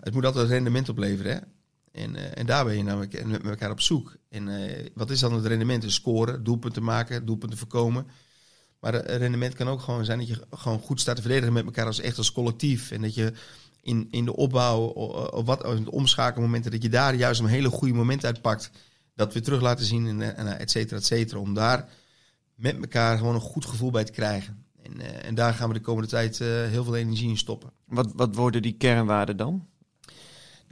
het 0.00 0.14
moet 0.14 0.24
altijd 0.24 0.48
rendement 0.48 0.88
opleveren. 0.88 1.32
Hè? 1.32 1.40
En, 1.92 2.16
eh, 2.16 2.38
en 2.38 2.46
daar 2.46 2.64
ben 2.64 2.76
je 2.76 2.82
namelijk 2.82 3.26
met 3.26 3.44
elkaar 3.44 3.70
op 3.70 3.80
zoek. 3.80 4.16
En 4.28 4.48
eh, 4.48 4.86
wat 4.94 5.10
is 5.10 5.20
dan 5.20 5.32
het 5.32 5.46
rendement? 5.46 5.84
Is 5.84 5.94
scoren, 5.94 6.44
doelpunten 6.44 6.82
maken, 6.82 7.26
doelpunten 7.26 7.58
voorkomen. 7.58 8.06
Maar 8.80 8.92
het 8.92 9.06
rendement 9.06 9.54
kan 9.54 9.68
ook 9.68 9.80
gewoon 9.80 10.04
zijn 10.04 10.18
dat 10.18 10.28
je 10.28 10.46
gewoon 10.50 10.78
goed 10.78 11.00
staat 11.00 11.16
te 11.16 11.22
verdedigen 11.22 11.52
met 11.52 11.64
elkaar 11.64 11.86
als 11.86 12.00
echt 12.00 12.18
als 12.18 12.32
collectief. 12.32 12.90
En 12.90 13.02
dat 13.02 13.14
je 13.14 13.32
in, 13.80 14.08
in 14.10 14.24
de 14.24 14.36
opbouw, 14.36 14.84
of 14.86 15.46
wat, 15.46 15.64
in 15.64 15.70
het 15.70 15.88
omschakelmomenten, 15.88 16.70
dat 16.70 16.82
je 16.82 16.88
daar 16.88 17.14
juist 17.14 17.40
een 17.40 17.46
hele 17.46 17.68
goede 17.68 17.94
moment 17.94 18.24
uitpakt. 18.24 18.70
Dat 19.14 19.32
weer 19.32 19.42
terug 19.42 19.60
laten 19.60 19.84
zien, 19.84 20.06
en, 20.06 20.22
eh, 20.22 20.38
en 20.38 20.58
et 20.58 20.70
cetera, 20.70 20.96
et 20.96 21.06
cetera. 21.06 21.40
Om 21.40 21.54
daar 21.54 21.88
met 22.54 22.76
elkaar 22.80 23.18
gewoon 23.18 23.34
een 23.34 23.40
goed 23.40 23.64
gevoel 23.64 23.90
bij 23.90 24.04
te 24.04 24.12
krijgen. 24.12 24.64
En, 24.82 25.22
en 25.22 25.34
daar 25.34 25.54
gaan 25.54 25.68
we 25.68 25.74
de 25.74 25.80
komende 25.80 26.08
tijd 26.08 26.38
heel 26.38 26.84
veel 26.84 26.96
energie 26.96 27.28
in 27.28 27.38
stoppen. 27.38 27.72
Wat, 27.84 28.12
wat 28.14 28.34
worden 28.34 28.62
die 28.62 28.76
kernwaarden 28.76 29.36
dan? 29.36 29.66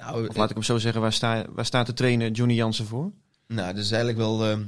Nou, 0.00 0.28
Of 0.28 0.36
laat 0.36 0.48
ik 0.48 0.54
hem 0.54 0.64
zo 0.64 0.78
zeggen, 0.78 1.00
waar, 1.00 1.12
sta, 1.12 1.46
waar 1.50 1.64
staat 1.64 1.86
de 1.86 1.92
trainer 1.92 2.30
Johnny 2.30 2.54
Jansen 2.54 2.86
voor? 2.86 3.12
Nou, 3.46 3.74
dat 3.74 3.84
is 3.84 3.90
eigenlijk 3.90 4.18
wel. 4.18 4.46
eh, 4.46 4.58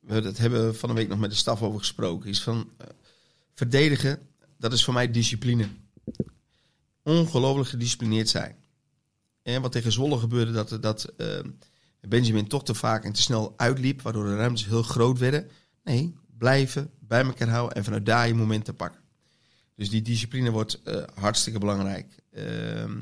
we 0.00 0.20
dat 0.20 0.36
hebben 0.36 0.66
we 0.66 0.74
van 0.74 0.88
de 0.88 0.94
week 0.94 1.08
nog 1.08 1.18
met 1.18 1.30
de 1.30 1.36
staf 1.36 1.62
over 1.62 1.78
gesproken. 1.78 2.30
Is 2.30 2.42
van 2.42 2.70
eh, 2.78 2.86
verdedigen, 3.54 4.18
dat 4.58 4.72
is 4.72 4.84
voor 4.84 4.94
mij 4.94 5.10
discipline. 5.10 5.68
Ongelooflijk 7.02 7.68
gedisciplineerd 7.68 8.28
zijn. 8.28 8.56
En 9.42 9.62
wat 9.62 9.72
tegen 9.72 9.92
Zwolle 9.92 10.18
gebeurde, 10.18 10.52
dat, 10.52 10.82
dat 10.82 11.04
eh, 11.04 11.40
Benjamin 12.00 12.46
toch 12.48 12.64
te 12.64 12.74
vaak 12.74 13.04
en 13.04 13.12
te 13.12 13.22
snel 13.22 13.54
uitliep, 13.56 14.02
waardoor 14.02 14.24
de 14.24 14.36
ruimtes 14.36 14.66
heel 14.66 14.82
groot 14.82 15.18
werden. 15.18 15.50
Nee, 15.84 16.14
blijven, 16.38 16.90
bij 17.00 17.24
elkaar 17.24 17.48
houden 17.48 17.76
en 17.76 17.84
vanuit 17.84 18.06
daar 18.06 18.26
je 18.26 18.34
momenten 18.34 18.76
pakken. 18.76 19.00
Dus 19.74 19.90
die 19.90 20.02
discipline 20.02 20.50
wordt 20.50 20.80
hartstikke 21.14 21.58
belangrijk. 21.58 22.14
Ehm, 22.32 23.00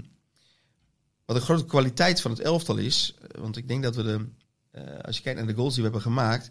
wat 1.24 1.36
een 1.36 1.42
grote 1.42 1.64
kwaliteit 1.64 2.20
van 2.20 2.30
het 2.30 2.40
elftal 2.40 2.76
is, 2.76 3.14
eh, 3.18 3.40
want 3.40 3.56
ik 3.56 3.68
denk 3.68 3.82
dat 3.82 3.96
we 3.96 4.02
de, 4.02 4.28
eh, 4.70 4.98
als 4.98 5.16
je 5.16 5.22
kijkt 5.22 5.38
naar 5.38 5.48
de 5.48 5.54
goals 5.54 5.74
die 5.74 5.82
we 5.82 5.90
hebben 5.90 6.12
gemaakt, 6.12 6.50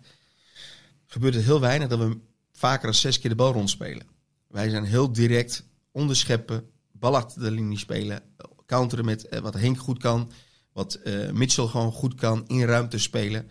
gebeurt 1.06 1.34
het 1.34 1.44
heel 1.44 1.60
weinig 1.60 1.88
dat 1.88 2.00
we 2.00 2.20
vaker 2.52 2.86
dan 2.86 2.94
zes 2.94 3.20
keer 3.20 3.30
de 3.30 3.36
bal 3.36 3.54
rondspelen. 3.54 4.08
Wij 4.48 4.70
zijn 4.70 4.84
heel 4.84 5.12
direct, 5.12 5.64
onderscheppen, 5.92 6.70
bal 6.92 7.16
achter 7.16 7.42
de 7.42 7.52
linie 7.52 7.78
spelen, 7.78 8.22
counteren 8.66 9.06
met 9.06 9.28
eh, 9.28 9.40
wat 9.40 9.54
Henk 9.54 9.78
goed 9.78 10.00
kan, 10.00 10.32
wat 10.72 10.94
eh, 10.94 11.32
Mitchell 11.32 11.68
gewoon 11.68 11.92
goed 11.92 12.16
kan, 12.16 12.48
in 12.48 12.66
ruimte 12.66 12.98
spelen. 12.98 13.50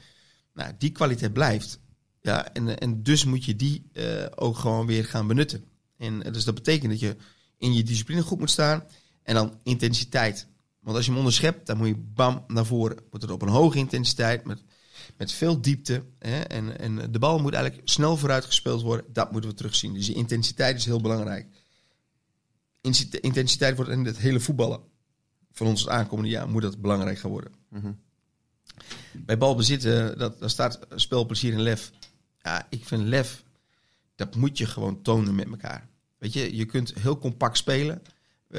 Nou, 0.55 0.73
die 0.79 0.91
kwaliteit 0.91 1.33
blijft. 1.33 1.81
Ja, 2.23 2.53
en, 2.53 2.69
eh, 2.69 2.75
en 2.79 3.03
dus 3.03 3.25
moet 3.25 3.45
je 3.45 3.57
die 3.57 3.89
eh, 3.93 4.27
ook 4.35 4.57
gewoon 4.57 4.87
weer 4.87 5.05
gaan 5.05 5.27
benutten. 5.27 5.65
En 5.97 6.23
eh, 6.23 6.33
dus 6.33 6.45
dat 6.45 6.55
betekent 6.55 6.91
dat 6.91 7.01
je 7.01 7.17
in 7.59 7.75
je 7.75 7.83
discipline 7.83 8.23
goed 8.23 8.39
moet 8.39 8.51
staan 8.51 8.85
en 9.23 9.35
dan 9.35 9.59
intensiteit. 9.63 10.47
Want 10.83 10.97
als 10.97 11.05
je 11.05 11.11
hem 11.11 11.21
onderschept, 11.21 11.67
dan 11.67 11.77
moet 11.77 11.89
je 11.89 11.97
bam 11.97 12.45
naar 12.47 12.67
voren. 12.67 12.99
Moet 13.11 13.23
het 13.23 13.31
op 13.31 13.43
een 13.43 13.49
hoge 13.49 13.79
intensiteit, 13.79 14.45
met, 14.45 14.63
met 15.17 15.33
veel 15.33 15.61
diepte. 15.61 16.05
Hè? 16.19 16.41
En, 16.41 16.79
en 16.79 17.13
de 17.13 17.19
bal 17.19 17.39
moet 17.39 17.55
eigenlijk 17.55 17.89
snel 17.89 18.17
vooruit 18.17 18.45
gespeeld 18.45 18.83
worden. 18.83 19.07
Dat 19.13 19.33
moeten 19.33 19.51
we 19.51 19.57
terugzien. 19.57 19.95
Dus 19.95 20.07
die 20.07 20.15
intensiteit 20.15 20.77
is 20.77 20.85
heel 20.85 21.01
belangrijk. 21.01 21.47
Intensiteit 23.21 23.77
wordt 23.77 23.91
in 23.91 24.05
het 24.05 24.19
hele 24.19 24.41
voetballen 24.41 24.81
van 25.53 25.67
ons 25.67 25.81
het 25.81 25.91
aankomende 25.91 26.31
jaar 26.31 26.49
moet 26.49 26.63
dat 26.63 26.81
belangrijk 26.81 27.19
gaan 27.19 27.31
worden. 27.31 27.53
Mhm. 27.69 27.93
Bij 29.13 29.39
balbezit, 29.39 29.85
eh, 29.85 30.09
dat, 30.17 30.39
daar 30.39 30.51
staat 30.51 30.79
spelplezier 30.95 31.53
en 31.53 31.61
lef. 31.61 31.93
Ja, 32.43 32.67
ik 32.71 32.85
vind 32.85 33.03
lef, 33.03 33.45
dat 34.15 34.37
moet 34.37 34.59
je 34.59 34.67
gewoon 34.67 35.03
tonen 35.03 35.35
met 35.35 35.47
elkaar. 35.47 35.89
Weet 36.19 36.33
je, 36.33 36.57
je 36.57 36.65
kunt 36.65 36.95
heel 36.95 37.19
compact 37.19 37.57
spelen, 37.57 38.03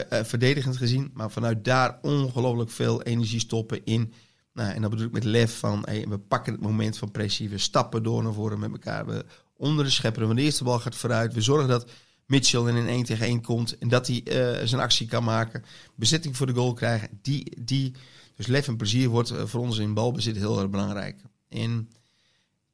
verdedigend 0.10 0.78
gezien, 0.78 1.12
maar 1.14 1.32
vanuit 1.32 1.66
daar 1.66 2.00
ongelooflijk 2.02 2.70
veel 2.70 3.02
energie 3.02 3.40
stoppen 3.40 3.86
in. 3.86 4.14
Nou, 4.54 4.74
en 4.74 4.82
dat 4.82 4.90
bedoel 4.90 5.06
ik 5.06 5.12
met 5.12 5.24
lef 5.24 5.60
van, 5.60 5.82
hey, 5.86 6.06
we 6.10 6.18
pakken 6.18 6.54
het 6.54 6.62
moment 6.62 6.98
van 6.98 7.12
pressie, 7.12 7.50
we 7.50 7.58
stappen 7.58 8.04
door 8.04 8.24
naar 8.24 8.34
voren 8.34 8.60
met 8.60 8.72
elkaar. 8.72 9.06
We 9.06 9.26
onder 9.58 9.86
de 9.86 9.92
schepper, 9.92 10.22
wanneer 10.22 10.40
de 10.44 10.50
eerste 10.50 10.64
bal 10.64 10.80
gaat 10.80 10.96
vooruit. 10.96 11.34
We 11.34 11.42
zorgen 11.42 11.68
dat 11.68 11.90
Mitchell 12.26 12.68
in 12.68 12.76
een 12.76 12.88
1 12.88 13.04
tegen 13.04 13.26
1 13.26 13.42
komt 13.42 13.78
en 13.78 13.88
dat 13.88 14.08
hij 14.08 14.24
eh, 14.24 14.68
zijn 14.68 14.82
actie 14.82 15.08
kan 15.08 15.24
maken. 15.24 15.64
Bezetting 15.96 16.38
voor 16.38 16.46
de 16.46 16.54
goal 16.54 16.74
krijgen. 16.74 17.20
Die, 17.22 17.64
die, 17.64 17.96
dus 18.36 18.48
lef 18.48 18.68
en 18.68 18.78
plezier 18.78 19.10
wordt 19.10 19.30
eh, 19.30 19.46
voor 19.46 19.62
ons 19.62 19.78
in 19.78 19.94
balbezit 19.94 20.36
heel 20.36 20.60
erg 20.60 20.70
belangrijk. 20.70 21.22
En 21.50 21.90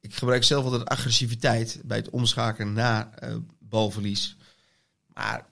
ik 0.00 0.14
gebruik 0.14 0.44
zelf 0.44 0.64
altijd 0.64 0.84
agressiviteit 0.84 1.80
bij 1.84 1.96
het 1.96 2.10
omschakelen 2.10 2.72
naar 2.72 3.10
eh, 3.14 3.34
balverlies. 3.58 4.36
Maar 5.14 5.46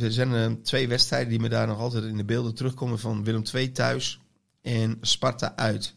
er 0.00 0.12
zijn 0.12 0.34
eh, 0.34 0.52
twee 0.62 0.88
wedstrijden 0.88 1.28
die 1.28 1.40
me 1.40 1.48
daar 1.48 1.66
nog 1.66 1.78
altijd 1.78 2.04
in 2.04 2.16
de 2.16 2.24
beelden 2.24 2.54
terugkomen 2.54 2.98
van 2.98 3.24
Willem 3.24 3.42
II 3.54 3.72
thuis 3.72 4.20
en 4.62 4.98
Sparta 5.00 5.56
uit. 5.56 5.94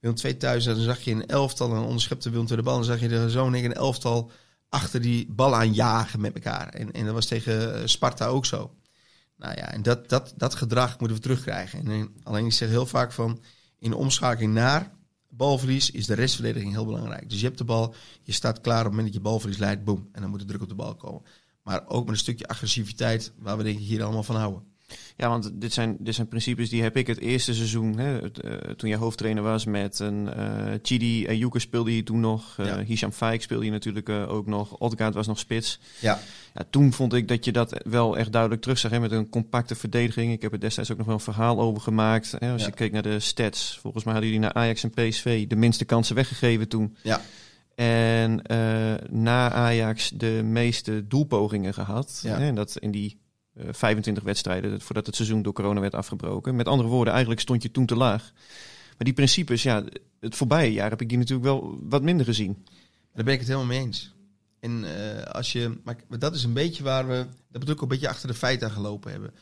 Willem 0.00 0.16
II 0.24 0.36
thuis, 0.36 0.64
dan 0.64 0.76
zag 0.76 1.00
je 1.00 1.10
een 1.10 1.26
elftal 1.26 1.74
en 1.74 1.82
onderschepte 1.82 2.30
Willem 2.30 2.46
II 2.46 2.56
de 2.56 2.62
bal. 2.62 2.74
Dan 2.74 2.84
zag 2.84 3.00
je 3.00 3.08
er 3.08 3.30
zo 3.30 3.46
in 3.46 3.54
één 3.54 3.62
keer 3.62 3.70
een 3.70 3.76
elftal 3.76 4.30
achter 4.68 5.00
die 5.00 5.26
bal 5.30 5.54
aan 5.54 5.74
jagen 5.74 6.20
met 6.20 6.34
elkaar. 6.34 6.68
En, 6.68 6.92
en 6.92 7.04
dat 7.04 7.14
was 7.14 7.26
tegen 7.26 7.74
eh, 7.74 7.80
Sparta 7.84 8.26
ook 8.26 8.46
zo. 8.46 8.74
Nou 9.36 9.56
ja, 9.56 9.72
en 9.72 9.82
dat, 9.82 10.08
dat, 10.08 10.34
dat 10.36 10.54
gedrag 10.54 10.98
moeten 10.98 11.16
we 11.16 11.22
terugkrijgen. 11.22 11.78
En, 11.78 11.90
eh, 11.90 12.04
alleen 12.22 12.46
ik 12.46 12.52
zeg 12.52 12.68
heel 12.68 12.86
vaak 12.86 13.12
van 13.12 13.42
in 13.78 13.90
de 13.90 13.96
omschakeling 13.96 14.52
naar 14.52 14.92
balverlies 15.28 15.90
is 15.90 16.06
de 16.06 16.14
restverdediging 16.14 16.72
heel 16.72 16.84
belangrijk. 16.84 17.30
Dus 17.30 17.40
je 17.40 17.46
hebt 17.46 17.58
de 17.58 17.64
bal, 17.64 17.94
je 18.22 18.32
staat 18.32 18.60
klaar 18.60 18.78
op 18.78 18.84
het 18.84 18.90
moment 18.90 19.06
dat 19.06 19.22
je 19.22 19.28
balverlies 19.28 19.58
leidt, 19.58 19.84
boom. 19.84 20.08
En 20.12 20.20
dan 20.20 20.30
moet 20.30 20.40
er 20.40 20.46
druk 20.46 20.62
op 20.62 20.68
de 20.68 20.74
bal 20.74 20.94
komen. 20.94 21.22
Maar 21.62 21.82
ook 21.86 22.04
met 22.04 22.12
een 22.14 22.20
stukje 22.20 22.46
agressiviteit, 22.48 23.32
waar 23.38 23.56
we 23.56 23.62
denk 23.62 23.78
ik 23.78 23.84
hier 23.84 24.02
allemaal 24.02 24.22
van 24.22 24.36
houden. 24.36 24.62
Ja, 25.16 25.28
want 25.28 25.50
dit 25.54 25.72
zijn, 25.72 25.96
dit 26.00 26.14
zijn 26.14 26.28
principes 26.28 26.68
die 26.68 26.82
heb 26.82 26.96
ik 26.96 27.06
het 27.06 27.18
eerste 27.18 27.54
seizoen, 27.54 27.98
hè, 27.98 28.30
eh, 28.32 28.70
toen 28.74 28.88
je 28.88 28.96
hoofdtrainer 28.96 29.42
was 29.42 29.64
met 29.64 29.98
een 29.98 30.32
eh 30.32 30.72
Chidi 30.82 31.26
en 31.26 31.36
Joeke 31.38 31.58
speelde 31.58 31.96
je 31.96 32.02
toen 32.02 32.20
nog. 32.20 32.54
eh 32.58 32.66
Ja. 32.66 32.82
Hisham 32.84 33.12
Faik 33.12 33.42
speelde 33.42 33.64
je 33.64 33.70
natuurlijk 33.70 34.08
ook 34.08 34.46
nog. 34.46 34.72
Odgaard 34.76 35.14
was 35.14 35.26
nog 35.26 35.38
spits. 35.38 35.78
Ja, 36.00 36.20
Ja, 36.54 36.64
toen 36.70 36.92
vond 36.92 37.12
ik 37.12 37.28
dat 37.28 37.44
je 37.44 37.52
dat 37.52 37.80
wel 37.84 38.18
echt 38.18 38.32
duidelijk 38.32 38.62
terugzag 38.62 38.90
hè, 38.90 39.00
met 39.00 39.12
een 39.12 39.28
compacte 39.28 39.74
verdediging. 39.74 40.32
Ik 40.32 40.42
heb 40.42 40.52
er 40.52 40.60
destijds 40.60 40.90
ook 40.90 40.96
nog 40.98 41.06
wel 41.06 41.14
een 41.14 41.20
verhaal 41.20 41.60
over 41.60 41.82
gemaakt. 41.82 42.34
Hè, 42.38 42.52
als 42.52 42.60
Ja. 42.60 42.66
je 42.66 42.72
keek 42.74 42.92
naar 42.92 43.02
de 43.02 43.20
stats, 43.20 43.78
volgens 43.80 44.04
mij 44.04 44.12
hadden 44.12 44.32
jullie 44.32 44.46
naar 44.46 44.54
Ajax 44.56 44.82
en 44.82 44.90
PSV 44.90 45.46
de 45.46 45.56
minste 45.56 45.84
kansen 45.84 46.14
weggegeven 46.14 46.68
toen. 46.68 46.96
ja, 47.02 47.20
En 47.74 48.42
eh, 48.42 48.94
na 49.10 49.52
Ajax 49.52 50.10
de 50.10 50.40
meeste 50.44 51.06
doelpogingen 51.06 51.74
gehad. 51.74 52.20
Ja. 52.22 52.38
Hè, 52.38 52.46
en 52.46 52.54
dat 52.54 52.76
in 52.78 52.90
die 52.90 53.20
eh, 53.54 53.66
25 53.70 54.22
wedstrijden 54.22 54.80
voordat 54.80 55.06
het 55.06 55.16
seizoen 55.16 55.42
door 55.42 55.52
corona 55.52 55.80
werd 55.80 55.94
afgebroken. 55.94 56.56
Met 56.56 56.68
andere 56.68 56.88
woorden, 56.88 57.12
eigenlijk 57.12 57.42
stond 57.42 57.62
je 57.62 57.70
toen 57.70 57.86
te 57.86 57.96
laag. 57.96 58.32
Maar 58.88 59.04
die 59.06 59.12
principes, 59.12 59.62
ja, 59.62 59.84
het 60.20 60.36
voorbije 60.36 60.72
jaar 60.72 60.90
heb 60.90 61.00
ik 61.00 61.08
die 61.08 61.18
natuurlijk 61.18 61.46
wel 61.48 61.78
wat 61.82 62.02
minder 62.02 62.26
gezien. 62.26 62.66
daar 63.14 63.24
ben 63.24 63.32
ik 63.32 63.38
het 63.38 63.48
helemaal 63.48 63.68
mee 63.68 63.80
eens. 63.80 64.14
En 64.60 64.84
eh, 64.84 65.22
als 65.22 65.52
je, 65.52 65.80
maar 65.84 66.18
dat 66.18 66.34
is 66.34 66.44
een 66.44 66.52
beetje 66.52 66.82
waar 66.82 67.08
we, 67.08 67.26
dat 67.50 67.60
bedoel 67.60 67.74
ik 67.74 67.74
ook 67.74 67.82
een 67.82 67.88
beetje 67.88 68.08
achter 68.08 68.28
de 68.28 68.34
feiten 68.34 68.68
aan 68.68 68.74
gelopen 68.74 69.10
hebben. 69.10 69.34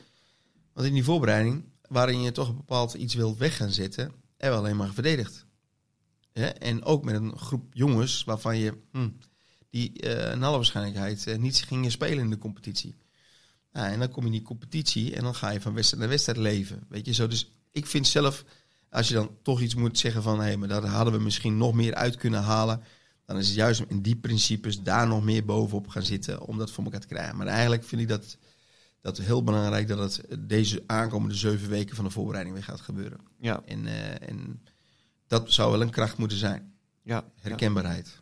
Want 0.72 0.86
in 0.86 0.94
die 0.94 1.04
voorbereiding, 1.04 1.64
waarin 1.88 2.22
je 2.22 2.32
toch 2.32 2.48
een 2.48 2.56
bepaald 2.56 2.94
iets 2.94 3.14
wilt 3.14 3.38
weg 3.38 3.56
gaan 3.56 3.70
zetten, 3.70 4.12
hebben 4.36 4.60
we 4.60 4.66
alleen 4.66 4.76
maar 4.76 4.92
verdedigd. 4.92 5.46
Hè? 6.40 6.46
En 6.46 6.84
ook 6.84 7.04
met 7.04 7.14
een 7.14 7.38
groep 7.38 7.64
jongens 7.72 8.24
waarvan 8.24 8.56
je, 8.56 8.78
hm, 8.92 9.08
die 9.70 9.92
in 10.32 10.42
alle 10.42 10.56
waarschijnlijkheid 10.56 11.26
eh, 11.26 11.38
niet 11.38 11.56
gingen 11.56 11.90
spelen 11.90 12.24
in 12.24 12.30
de 12.30 12.38
competitie. 12.38 12.96
Nou, 13.72 13.92
en 13.92 13.98
dan 13.98 14.10
kom 14.10 14.20
je 14.20 14.26
in 14.28 14.36
die 14.36 14.46
competitie 14.46 15.16
en 15.16 15.22
dan 15.22 15.34
ga 15.34 15.50
je 15.50 15.60
van 15.60 15.74
wedstrijd 15.74 16.02
naar 16.02 16.12
wedstrijd 16.12 16.38
leven. 16.38 16.86
Weet 16.88 17.06
je 17.06 17.12
zo. 17.12 17.26
Dus 17.26 17.52
ik 17.70 17.86
vind 17.86 18.06
zelf, 18.06 18.44
als 18.90 19.08
je 19.08 19.14
dan 19.14 19.30
toch 19.42 19.60
iets 19.60 19.74
moet 19.74 19.98
zeggen 19.98 20.22
van 20.22 20.38
hé, 20.38 20.44
hey, 20.44 20.56
maar 20.56 20.68
daar 20.68 20.84
hadden 20.86 21.12
we 21.12 21.20
misschien 21.20 21.56
nog 21.56 21.74
meer 21.74 21.94
uit 21.94 22.16
kunnen 22.16 22.42
halen. 22.42 22.82
Dan 23.26 23.38
is 23.38 23.46
het 23.46 23.56
juist 23.56 23.80
om 23.80 23.86
in 23.88 24.02
die 24.02 24.16
principes 24.16 24.82
daar 24.82 25.06
nog 25.06 25.24
meer 25.24 25.44
bovenop 25.44 25.88
gaan 25.88 26.02
zitten 26.02 26.40
om 26.40 26.58
dat 26.58 26.70
voor 26.70 26.84
elkaar 26.84 27.00
te 27.00 27.06
krijgen. 27.06 27.36
Maar 27.36 27.46
eigenlijk 27.46 27.84
vind 27.84 28.00
ik 28.00 28.08
dat, 28.08 28.36
dat 29.00 29.18
heel 29.18 29.44
belangrijk 29.44 29.88
dat 29.88 29.98
het 29.98 30.48
deze 30.48 30.82
aankomende 30.86 31.34
zeven 31.34 31.68
weken 31.68 31.96
van 31.96 32.04
de 32.04 32.10
voorbereiding 32.10 32.54
weer 32.54 32.64
gaat 32.64 32.80
gebeuren. 32.80 33.20
Ja, 33.40 33.62
En, 33.64 33.86
eh, 33.86 34.28
en 34.28 34.62
dat 35.30 35.52
zou 35.52 35.70
wel 35.70 35.80
een 35.82 35.90
kracht 35.90 36.16
moeten 36.16 36.38
zijn. 36.38 36.72
ja. 37.02 37.24
Herkenbaarheid. 37.40 38.18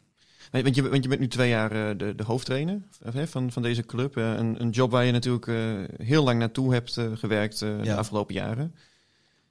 Nee, 0.53 0.63
Want 0.63 0.75
je, 0.75 0.89
want 0.89 1.03
je 1.03 1.09
bent 1.09 1.21
nu 1.21 1.29
twee 1.29 1.49
jaar 1.49 1.73
eh, 1.91 1.99
de, 1.99 2.15
de 2.15 2.23
hoofdtrainer 2.23 2.81
hè, 3.13 3.27
van, 3.27 3.53
van 3.53 3.63
deze 3.63 3.83
club. 3.83 4.17
Eh, 4.17 4.33
een, 4.33 4.61
een 4.61 4.71
job 4.71 4.91
waar 4.91 5.05
je 5.05 5.13
natuurlijk 5.13 5.47
eh, 5.47 5.57
heel 6.07 6.25
lang 6.25 6.39
naartoe 6.39 6.73
hebt 6.73 6.97
eh, 6.97 7.07
gewerkt 7.15 7.63
eh, 7.63 7.83
de 7.83 7.95
afgelopen 7.95 8.35
jaren. 8.35 8.75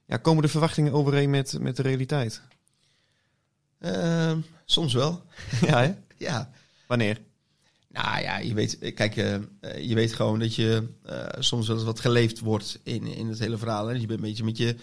Ja, 0.06 0.18
komen 0.18 0.42
de 0.44 0.48
verwachtingen 0.50 0.94
overeen 0.94 1.30
met, 1.30 1.60
met 1.60 1.76
de 1.76 1.82
realiteit? 1.82 2.42
Ehm, 3.80 4.40
soms 4.66 4.94
wel. 4.94 5.24
ja, 5.68 5.82
hè? 5.82 5.94
Ja. 6.18 6.52
Wanneer? 6.88 7.22
Nou 7.88 8.22
ja, 8.22 8.38
je 8.38 8.54
weet, 8.54 8.94
kijk, 8.94 9.16
eh, 9.18 9.34
eh, 9.36 9.42
je 9.90 9.96
weet 9.96 10.14
gewoon 10.14 10.40
dat 10.40 10.56
je 10.56 10.88
eh, 11.04 11.26
soms 11.40 11.68
wel 11.68 11.76
eens 11.76 11.86
wat 11.86 12.00
geleefd 12.00 12.40
wordt 12.40 12.80
in, 12.84 13.06
in 13.08 13.28
het 13.28 13.40
hele 13.40 13.58
verhaal. 13.58 13.86
Hè. 13.86 13.92
Dus 13.92 14.02
je 14.02 14.08
bent 14.08 14.20
een 14.20 14.26
beetje 14.26 14.44
met 14.44 14.58
je, 14.58 14.76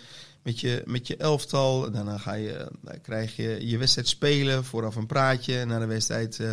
met 0.44 0.61
je, 0.61 0.83
met 0.87 1.07
je 1.07 1.16
elftal. 1.16 1.90
Daarna 1.90 2.18
ga 2.18 2.33
je, 2.33 2.70
dan 2.83 3.00
krijg 3.00 3.37
je 3.37 3.66
je 3.66 3.78
wedstrijd 3.78 4.09
spelen, 4.09 4.64
vooraf 4.64 4.96
een 4.96 5.07
praatje. 5.07 5.59
En 5.59 5.68
na 5.68 5.78
de 5.78 5.87
wedstrijd, 5.87 6.40
eh, 6.40 6.52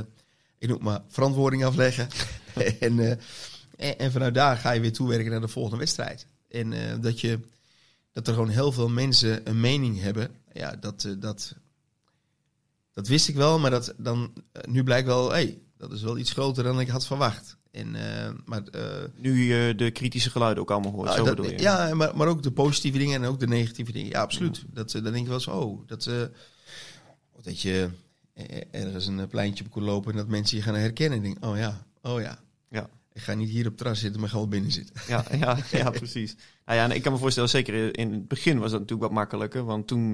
ik 0.58 0.68
noem 0.68 0.84
maar, 0.84 1.02
verantwoording 1.08 1.66
afleggen. 1.66 2.08
en, 2.80 3.00
eh, 3.00 3.12
en, 3.76 4.00
en 4.00 4.12
vanuit 4.12 4.34
daar 4.34 4.58
ga 4.58 4.72
je 4.72 4.82
weer 4.82 4.94
toewerken 4.94 5.32
naar 5.32 5.42
de 5.42 5.48
volgende 5.48 5.78
wedstrijd. 5.78 6.28
En 6.52 6.74
eh, 6.74 7.02
dat, 7.02 7.20
je, 7.20 7.40
dat 8.12 8.28
er 8.28 8.34
gewoon 8.34 8.50
heel 8.50 8.72
veel 8.72 8.90
mensen 8.90 9.50
een 9.50 9.60
mening 9.60 10.00
hebben. 10.00 10.32
Ja, 10.54 10.76
dat, 10.76 11.04
eh, 11.04 11.12
dat, 11.18 11.56
dat 12.94 13.08
wist 13.08 13.28
ik 13.28 13.36
wel, 13.36 13.60
maar 13.60 13.72
dat, 13.72 13.94
dan, 13.98 14.34
eh, 14.52 14.64
nu 14.64 14.84
blijkt 14.84 15.08
wel, 15.08 15.32
hey, 15.32 15.62
dat 15.78 15.92
is 15.92 16.02
wel 16.02 16.18
iets 16.18 16.32
groter 16.32 16.64
dan 16.64 16.80
ik 16.80 16.88
had 16.88 17.06
verwacht. 17.06 17.58
En, 17.72 17.96
eh, 17.96 18.32
maar, 18.46 18.64
eh, 18.64 18.82
Nu 19.16 19.44
je 19.44 19.76
de 19.76 19.92
kritische 19.92 20.30
geluiden 20.30 20.64
ook 20.64 20.72
allemaal 20.72 20.92
hoort, 20.92 21.06
nou, 21.06 21.18
zo 21.18 21.26
dat- 21.26 21.36
bedoel 21.36 21.52
je? 21.52 21.60
Ja, 21.60 21.94
maar, 21.94 22.18
maar 22.18 22.28
ook 22.28 22.44
de 22.44 22.52
positieve 22.52 22.98
dingen 22.98 23.22
en 23.24 23.30
ook 23.30 23.40
de 23.40 23.48
negatieve 23.48 23.92
dingen. 23.92 24.10
Ja, 24.12 24.22
absoluut. 24.22 24.64
Dat, 24.74 24.94
eh, 24.94 25.04
dan 25.04 25.12
denk 25.12 25.24
je 25.24 25.30
wel 25.30 25.34
eens, 25.34 25.48
oh, 25.48 25.88
dat, 25.88 26.10
dat 27.42 27.62
je 27.62 27.90
ergens 28.72 29.08
een 29.08 29.28
pleintje 29.28 29.64
op 29.66 29.72
kon 29.72 29.84
lopen 29.84 30.12
en 30.12 30.18
dat 30.18 30.28
mensen 30.28 30.58
je 30.58 30.64
gaan 30.64 30.76
herkennen. 30.76 31.18
En 31.18 31.24
denk, 31.24 31.46
oh 31.46 31.58
ja, 31.58 31.86
oh 32.02 32.22
ja. 32.22 32.40
Ja. 32.70 32.90
Ik 33.14 33.22
ga 33.22 33.34
niet 33.34 33.50
hier 33.50 33.62
op 33.64 33.68
het 33.68 33.78
terras 33.78 34.00
zitten, 34.00 34.22
maar 34.22 34.30
wel 34.34 34.48
binnen 34.48 34.72
zitten. 34.72 34.96
Ja, 35.08 35.26
ja, 35.40 35.58
ja, 35.72 35.90
precies. 35.90 36.36
Nou 36.66 36.78
ja, 36.78 36.84
en 36.84 36.92
ik 36.92 37.02
kan 37.02 37.12
me 37.12 37.18
voorstellen, 37.18 37.50
zeker 37.50 37.98
in 37.98 38.12
het 38.14 38.28
begin 38.28 38.60
was 38.60 38.72
dat 38.72 38.80
natuurlijk 38.80 39.08
wat 39.08 39.18
makkelijker. 39.18 39.64
Want 39.64 39.88
toen, 39.88 40.14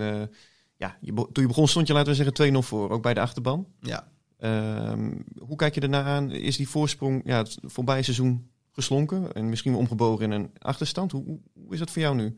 ja, 0.78 0.98
je, 1.02 1.14
toen 1.14 1.30
je 1.34 1.48
begon 1.48 1.68
stond 1.68 1.88
je, 1.88 1.94
laten 1.94 2.10
we 2.10 2.16
zeggen, 2.16 2.34
2-0 2.34 2.58
voor. 2.68 2.90
Ook 2.90 3.02
bij 3.02 3.14
de 3.14 3.20
achterban. 3.20 3.68
Ja. 3.82 4.08
Ehm, 4.38 5.12
hoe 5.40 5.56
kijk 5.56 5.74
je 5.74 5.80
daarna 5.80 6.04
aan? 6.04 6.32
Is 6.32 6.58
die 6.58 6.70
voorsprong 6.70 7.22
ja, 7.26 7.38
het 7.38 7.58
voorbije 7.62 8.04
seizoen 8.04 8.50
geslonken? 8.72 9.34
En 9.34 9.50
misschien 9.50 9.72
wel 9.72 9.80
omgebogen 9.82 10.26
in 10.26 10.32
een 10.32 10.52
achterstand? 10.60 11.12
Hoe, 11.12 11.24
hoe- 11.54 11.74
is 11.74 11.80
dat 11.80 11.92
voor 11.92 12.02
jou 12.02 12.16
nu? 12.16 12.38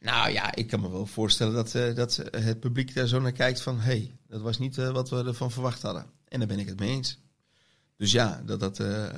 Nou 0.00 0.30
ja, 0.30 0.54
ik 0.54 0.66
kan 0.66 0.80
me 0.80 0.90
wel 0.90 1.06
voorstellen 1.06 1.54
dat, 1.54 1.74
eh, 1.74 1.94
dat 1.94 2.24
het 2.30 2.60
publiek 2.60 2.94
daar 2.94 3.06
zo 3.06 3.20
naar 3.20 3.32
kijkt 3.32 3.62
van... 3.62 3.76
hé, 3.76 3.82
hey, 3.82 4.16
dat 4.26 4.40
was 4.40 4.58
niet 4.58 4.78
eh, 4.78 4.90
wat 4.90 5.10
we 5.10 5.24
ervan 5.24 5.50
verwacht 5.50 5.82
hadden. 5.82 6.06
En 6.28 6.38
daar 6.38 6.48
ben 6.48 6.58
ik 6.58 6.68
het 6.68 6.78
mee 6.78 6.90
eens. 6.90 7.18
Dus 7.96 8.12
ja, 8.12 8.42
dat, 8.46 8.60
dat, 8.60 8.80
eh, 8.80 9.08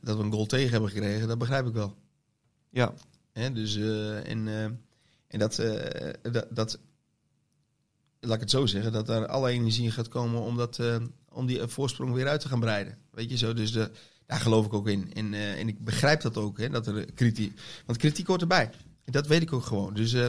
dat 0.00 0.16
we 0.16 0.22
een 0.22 0.32
goal 0.32 0.46
tegen 0.46 0.70
hebben 0.70 0.90
gekregen, 0.90 1.28
dat 1.28 1.38
begrijp 1.38 1.66
ik 1.66 1.72
wel. 1.72 1.96
Ja, 2.70 2.94
Hè, 3.32 3.52
dus, 3.52 3.76
en, 4.24 4.48
en 5.26 5.38
dat, 5.38 5.62
dat, 6.22 6.46
dat, 6.50 6.78
laat 8.20 8.34
ik 8.34 8.40
het 8.40 8.50
zo 8.50 8.66
zeggen, 8.66 8.92
dat 8.92 9.06
daar 9.06 9.26
alle 9.26 9.50
energie 9.50 9.84
in 9.84 9.92
gaat 9.92 10.08
komen 10.08 10.40
om, 10.40 10.56
dat, 10.56 10.78
eh, 10.78 10.96
om 11.28 11.46
die 11.46 11.66
voorsprong 11.66 12.12
weer 12.12 12.28
uit 12.28 12.40
te 12.40 12.48
gaan 12.48 12.60
breiden. 12.60 12.98
Weet 13.10 13.30
je 13.30 13.36
zo, 13.36 13.52
dus 13.52 13.72
de, 13.72 13.90
daar 14.26 14.40
geloof 14.40 14.66
ik 14.66 14.72
ook 14.72 14.88
in. 14.88 15.12
En, 15.14 15.34
eh, 15.34 15.58
en 15.58 15.68
ik 15.68 15.84
begrijp 15.84 16.20
dat 16.20 16.36
ook, 16.36 16.58
hè, 16.58 16.68
dat 16.68 16.86
er 16.86 17.12
kritiek, 17.12 17.60
want 17.86 17.98
kritiek 17.98 18.26
hoort 18.26 18.40
erbij. 18.40 18.70
Dat 19.04 19.26
weet 19.26 19.42
ik 19.42 19.52
ook 19.52 19.64
gewoon. 19.64 19.94
Dus, 19.94 20.12
eh, 20.12 20.26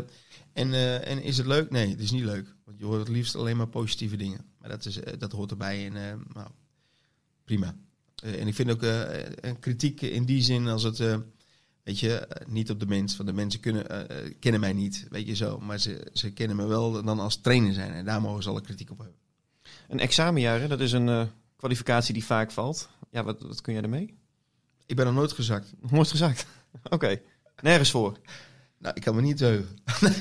en, 0.53 0.73
eh, 0.73 1.07
en 1.07 1.23
is 1.23 1.37
het 1.37 1.47
leuk? 1.47 1.69
Nee, 1.69 1.89
het 1.89 1.99
is 1.99 2.11
niet 2.11 2.23
leuk. 2.23 2.55
Want 2.65 2.77
je 2.77 2.85
hoort 2.85 2.99
het 2.99 3.07
liefst 3.07 3.35
alleen 3.35 3.57
maar 3.57 3.67
positieve 3.67 4.15
dingen. 4.15 4.45
Maar 4.59 4.69
dat, 4.69 4.85
is, 4.85 4.99
eh, 4.99 5.13
dat 5.17 5.31
hoort 5.31 5.51
erbij 5.51 5.85
en 5.85 5.95
eh, 5.95 6.13
nou, 6.33 6.47
prima. 7.43 7.75
Eh, 8.15 8.39
en 8.39 8.47
ik 8.47 8.55
vind 8.55 8.71
ook 8.71 8.83
eh, 8.83 9.01
een 9.35 9.59
kritiek 9.59 10.01
in 10.01 10.25
die 10.25 10.41
zin 10.41 10.67
als 10.67 10.83
het... 10.83 11.03
Weet 11.83 11.99
je, 11.99 12.17
eh, 12.17 12.47
niet 12.47 12.69
op 12.69 12.79
de 12.79 12.85
mens. 12.85 13.17
Want 13.17 13.29
de 13.29 13.35
mensen 13.35 13.59
kunnen, 13.59 13.89
eh, 13.89 14.25
eh, 14.25 14.33
kennen 14.39 14.59
mij 14.61 14.73
niet, 14.73 15.05
weet 15.09 15.27
je 15.27 15.35
zo. 15.35 15.59
Maar 15.59 15.77
ze, 15.79 16.07
ze 16.13 16.31
kennen 16.31 16.55
me 16.57 16.65
wel 16.65 17.03
dan 17.03 17.19
als 17.19 17.41
trainer 17.41 17.73
zijn. 17.73 17.91
En 17.91 18.05
daar 18.05 18.21
mogen 18.21 18.43
ze 18.43 18.49
alle 18.49 18.61
kritiek 18.61 18.91
op 18.91 18.97
hebben. 18.97 19.15
een 19.89 19.99
examenjaar, 19.99 20.59
hè? 20.59 20.67
dat 20.67 20.79
is 20.79 20.91
een 20.91 21.29
kwalificatie 21.55 22.13
die 22.13 22.25
vaak 22.25 22.51
valt. 22.51 22.89
Ja, 23.11 23.23
wat, 23.23 23.41
wat 23.41 23.61
kun 23.61 23.73
jij 23.73 23.81
ermee? 23.81 24.13
Ik 24.85 24.95
ben 24.95 25.05
nog 25.05 25.13
nooit 25.15 25.31
gezakt. 25.31 25.73
Nooit 25.89 26.09
gezakt. 26.09 26.45
Oké, 26.89 27.19
nergens 27.61 27.91
voor. 27.91 28.17
Nou, 28.77 28.95
ik 28.95 29.01
kan 29.01 29.15
me 29.15 29.21
niet 29.21 29.39
heugen. 29.39 29.77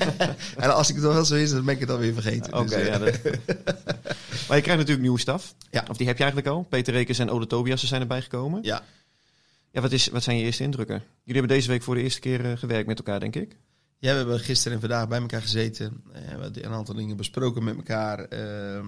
en 0.57 0.73
als 0.75 0.89
ik 0.89 0.95
het 0.95 1.03
wel 1.03 1.25
zo 1.25 1.35
is, 1.35 1.51
dan 1.51 1.65
ben 1.65 1.73
ik 1.73 1.79
het 1.79 1.89
alweer 1.89 2.13
vergeten. 2.13 2.53
Oké, 2.53 2.63
Dus, 2.63 2.73
eh, 2.73 2.85
ja. 2.85 2.97
dat- 2.97 3.19
maar 4.47 4.57
je 4.57 4.61
krijgt 4.63 4.67
natuurlijk 4.67 5.01
nieuwe 5.01 5.19
staf. 5.19 5.55
Ja. 5.71 5.85
Of 5.89 5.97
die 5.97 6.07
heb 6.07 6.17
je 6.17 6.23
eigenlijk 6.23 6.53
al. 6.55 6.63
Peter 6.63 6.93
Rekers 6.93 7.19
en 7.19 7.29
Ode 7.29 7.47
Tobiasen 7.47 7.87
zijn 7.87 8.01
erbij 8.01 8.21
gekomen. 8.21 8.63
ja. 8.63 8.83
Ja, 9.71 9.81
wat, 9.81 9.91
is, 9.91 10.07
wat 10.07 10.23
zijn 10.23 10.37
je 10.37 10.43
eerste 10.43 10.63
indrukken? 10.63 10.95
Jullie 11.23 11.39
hebben 11.39 11.57
deze 11.57 11.67
week 11.67 11.83
voor 11.83 11.95
de 11.95 12.01
eerste 12.01 12.19
keer 12.19 12.51
eh, 12.51 12.57
gewerkt 12.57 12.87
met 12.87 12.97
elkaar, 12.97 13.19
denk 13.19 13.35
ik. 13.35 13.57
Ja, 13.97 14.11
we 14.11 14.17
hebben 14.17 14.39
gisteren 14.39 14.73
en 14.73 14.79
vandaag 14.79 15.07
bij 15.07 15.19
elkaar 15.19 15.41
gezeten. 15.41 16.03
Eh, 16.13 16.21
we 16.21 16.27
hebben 16.27 16.65
een 16.65 16.71
aantal 16.71 16.95
dingen 16.95 17.17
besproken 17.17 17.63
met 17.63 17.75
elkaar. 17.75 18.19
ehm. 18.19 18.87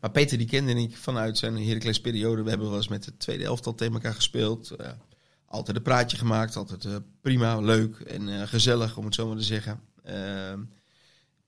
maar 0.00 0.10
Peter, 0.10 0.38
die 0.38 0.46
kende 0.46 0.74
ik 0.74 0.96
vanuit 0.96 1.38
zijn 1.38 1.66
Heracles 1.66 2.00
periode. 2.00 2.42
We 2.42 2.48
hebben 2.48 2.68
wel 2.68 2.76
eens 2.76 2.88
met 2.88 3.04
het 3.04 3.18
tweede 3.18 3.44
elftal 3.44 3.74
tegen 3.74 3.94
elkaar 3.94 4.14
gespeeld. 4.14 4.70
Eh, 4.70 4.90
altijd 5.44 5.76
een 5.76 5.82
praatje 5.82 6.16
gemaakt. 6.16 6.56
Altijd 6.56 6.88
prima, 7.20 7.60
leuk 7.60 8.00
en 8.00 8.48
gezellig, 8.48 8.96
om 8.96 9.04
het 9.04 9.14
zo 9.14 9.26
maar 9.26 9.36
te 9.36 9.42
zeggen. 9.42 9.80
Ehm, 10.04 10.60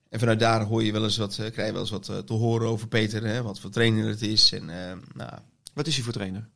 en 0.09 0.19
vanuit 0.19 0.41
daar 0.41 0.63
hoor 0.65 0.83
je 0.83 0.93
wel 0.93 1.05
eens 1.05 1.17
wat, 1.17 1.35
krijg 1.35 1.67
je 1.67 1.73
wel 1.73 1.81
eens 1.81 1.91
wat 1.91 2.27
te 2.27 2.33
horen 2.33 2.69
over 2.69 2.89
Peter. 2.89 3.25
Hè, 3.25 3.43
wat 3.43 3.61
voor 3.61 3.71
trainer 3.71 4.09
het 4.09 4.23
is. 4.23 4.53
En 4.53 4.67
nou, 5.15 5.39
Wat 5.75 5.87
is 5.87 5.95
hij 5.95 6.05
voor 6.05 6.13
trainer? 6.13 6.49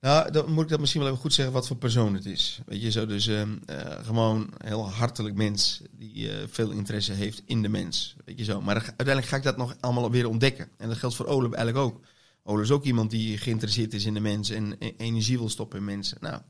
Nou, 0.00 0.30
dan 0.30 0.52
moet 0.52 0.64
ik 0.64 0.70
dat 0.70 0.80
misschien 0.80 1.00
wel 1.00 1.10
even 1.10 1.22
goed 1.22 1.32
zeggen 1.32 1.54
wat 1.54 1.66
voor 1.66 1.76
persoon 1.76 2.14
het 2.14 2.26
is. 2.26 2.60
Weet 2.66 2.82
je 2.82 2.90
zo, 2.90 3.06
dus 3.06 3.26
ehm, 3.26 3.56
eh, 3.66 4.04
gewoon 4.04 4.40
een 4.58 4.66
heel 4.66 4.90
hartelijk 4.90 5.34
mens 5.34 5.82
die 5.90 6.30
eh, 6.30 6.46
veel 6.48 6.70
interesse 6.70 7.12
heeft 7.12 7.42
in 7.46 7.62
de 7.62 7.68
mens. 7.68 8.16
Weet 8.24 8.38
je 8.38 8.44
zo. 8.44 8.60
Maar 8.60 8.74
uiteindelijk 8.74 9.26
ga 9.26 9.36
ik 9.36 9.42
dat 9.42 9.56
nog 9.56 9.76
allemaal 9.80 10.10
weer 10.10 10.28
ontdekken. 10.28 10.68
En 10.76 10.88
dat 10.88 10.96
geldt 10.96 11.16
voor 11.16 11.26
Ole 11.26 11.56
eigenlijk 11.56 11.76
ook. 11.76 12.00
Ole 12.42 12.62
is 12.62 12.70
ook 12.70 12.84
iemand 12.84 13.10
die 13.10 13.38
geïnteresseerd 13.38 13.94
is 13.94 14.04
in 14.04 14.14
de 14.14 14.20
mens 14.20 14.50
en 14.50 14.78
energie 14.78 15.38
wil 15.38 15.48
stoppen 15.48 15.78
in 15.78 15.84
mensen. 15.84 16.18
Nou, 16.20 16.40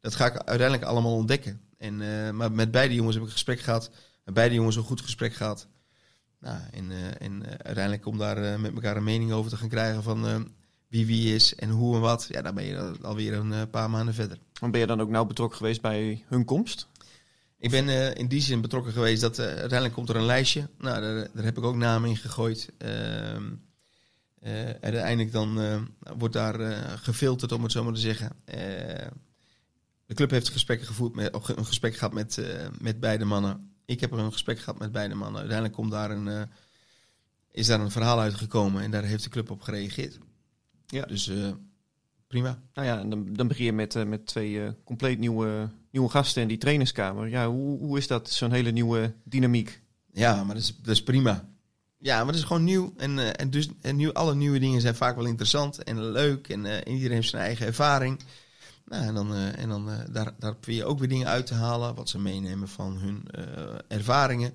dat 0.00 0.14
ga 0.14 0.26
ik 0.26 0.36
uiteindelijk 0.36 0.88
allemaal 0.88 1.14
ontdekken. 1.14 1.60
En, 1.78 2.00
eh, 2.00 2.30
maar 2.30 2.52
met 2.52 2.70
beide 2.70 2.94
jongens 2.94 3.14
heb 3.14 3.22
ik 3.22 3.28
een 3.28 3.36
gesprek 3.36 3.60
gehad. 3.60 3.90
Met 4.24 4.34
beide 4.34 4.54
jongens 4.54 4.76
een 4.76 4.82
goed 4.82 5.00
gesprek 5.00 5.34
gehad. 5.34 5.68
Nou, 6.40 6.58
en 6.70 7.18
en 7.18 7.46
uiteindelijk 7.46 8.06
om 8.06 8.18
daar 8.18 8.60
met 8.60 8.74
elkaar 8.74 8.96
een 8.96 9.04
mening 9.04 9.32
over 9.32 9.50
te 9.50 9.56
gaan 9.56 9.68
krijgen 9.68 10.02
van 10.02 10.48
wie 10.96 11.06
wie 11.06 11.34
is 11.34 11.54
en 11.54 11.70
hoe 11.70 11.94
en 11.94 12.00
wat. 12.00 12.26
Ja, 12.30 12.42
dan 12.42 12.54
ben 12.54 12.64
je 12.64 12.78
al- 12.78 12.96
alweer 13.02 13.32
een 13.32 13.52
eh, 13.52 13.62
paar 13.70 13.90
maanden 13.90 14.14
verder. 14.14 14.38
Want 14.60 14.72
ben 14.72 14.80
je 14.80 14.86
dan 14.86 15.00
ook 15.00 15.08
nauw 15.10 15.24
betrokken 15.24 15.56
geweest 15.56 15.80
bij 15.80 16.24
hun 16.28 16.44
komst? 16.44 16.88
Ik 17.58 17.70
ben 17.70 17.88
eh, 17.88 18.14
in 18.14 18.26
die 18.26 18.40
zin 18.40 18.60
betrokken 18.60 18.92
geweest 18.92 19.20
dat 19.20 19.38
eh, 19.38 19.46
uiteindelijk 19.46 19.92
komt 19.92 20.08
er 20.08 20.16
een 20.16 20.24
lijstje. 20.24 20.68
Nou, 20.78 21.00
daar, 21.00 21.28
daar 21.34 21.44
heb 21.44 21.58
ik 21.58 21.64
ook 21.64 21.76
namen 21.76 22.08
in 22.08 22.16
gegooid. 22.16 22.72
Ehm, 22.78 23.52
eh, 24.40 24.68
en 24.68 24.80
uiteindelijk 24.80 25.32
dan 25.32 25.58
wordt 26.16 26.34
daar 26.34 26.58
gefilterd, 26.98 27.52
om 27.52 27.62
het 27.62 27.72
zo 27.72 27.84
maar 27.84 27.92
te 27.92 28.00
zeggen. 28.00 28.32
De 30.06 30.14
club 30.14 30.30
heeft 30.30 30.48
gesprekken 30.50 30.86
gevoerd 30.86 31.14
met, 31.14 31.34
een 31.56 31.66
gesprek 31.66 31.96
gehad 31.96 32.12
met, 32.12 32.40
met 32.80 33.00
beide 33.00 33.24
mannen. 33.24 33.72
Ik 33.84 34.00
heb 34.00 34.10
een 34.10 34.32
gesprek 34.32 34.58
gehad 34.58 34.78
met 34.78 34.92
beide 34.92 35.14
mannen. 35.14 35.38
Uiteindelijk 35.38 35.76
komt 35.76 35.90
daar 35.90 36.10
een, 36.10 36.48
is 37.50 37.66
daar 37.66 37.80
een 37.80 37.90
verhaal 37.90 38.20
uitgekomen 38.20 38.82
en 38.82 38.90
daar 38.90 39.04
heeft 39.04 39.24
de 39.24 39.30
club 39.30 39.50
op 39.50 39.62
gereageerd. 39.62 40.18
Ja. 40.86 41.04
Dus 41.04 41.28
eh, 41.28 41.50
prima. 42.26 42.62
Nou 42.74 42.86
ja, 42.86 43.00
en 43.00 43.10
dan, 43.10 43.32
dan 43.32 43.48
begin 43.48 43.64
je 43.64 43.72
met, 43.72 43.94
eh, 43.94 44.04
met 44.04 44.26
twee 44.26 44.62
eh, 44.62 44.70
compleet 44.84 45.18
nieuwe, 45.18 45.70
nieuwe 45.90 46.08
gasten 46.08 46.42
in 46.42 46.48
die 46.48 46.58
trainerskamer. 46.58 47.28
Ja, 47.28 47.48
hoe, 47.48 47.78
hoe 47.78 47.98
is 47.98 48.06
dat, 48.06 48.30
zo'n 48.30 48.52
hele 48.52 48.70
nieuwe 48.70 49.14
dynamiek? 49.24 49.82
Ja, 50.12 50.44
maar 50.44 50.54
dat 50.54 50.64
is, 50.64 50.76
dat 50.76 50.94
is 50.94 51.02
prima. 51.02 51.48
Ja, 51.98 52.16
maar 52.16 52.26
dat 52.26 52.34
is 52.34 52.44
gewoon 52.44 52.64
nieuw. 52.64 52.92
En, 52.96 53.36
en 53.36 53.50
dus 53.50 53.68
en 53.80 53.96
nieuw, 53.96 54.12
alle 54.12 54.34
nieuwe 54.34 54.58
dingen 54.58 54.80
zijn 54.80 54.94
vaak 54.94 55.16
wel 55.16 55.26
interessant 55.26 55.82
en 55.82 56.10
leuk. 56.10 56.48
En 56.48 56.88
iedereen 56.88 57.14
heeft 57.14 57.28
zijn 57.28 57.42
eigen 57.42 57.66
ervaring. 57.66 58.20
Nou, 58.84 59.06
en 59.06 59.14
dan, 59.14 59.34
en 59.34 59.68
dan 59.68 59.86
daar, 59.86 60.34
daar 60.38 60.54
probeer 60.54 60.74
je 60.74 60.84
ook 60.84 60.98
weer 60.98 61.08
dingen 61.08 61.26
uit 61.26 61.46
te 61.46 61.54
halen. 61.54 61.94
Wat 61.94 62.08
ze 62.08 62.18
meenemen 62.18 62.68
van 62.68 62.98
hun 62.98 63.24
ervaringen. 63.88 64.54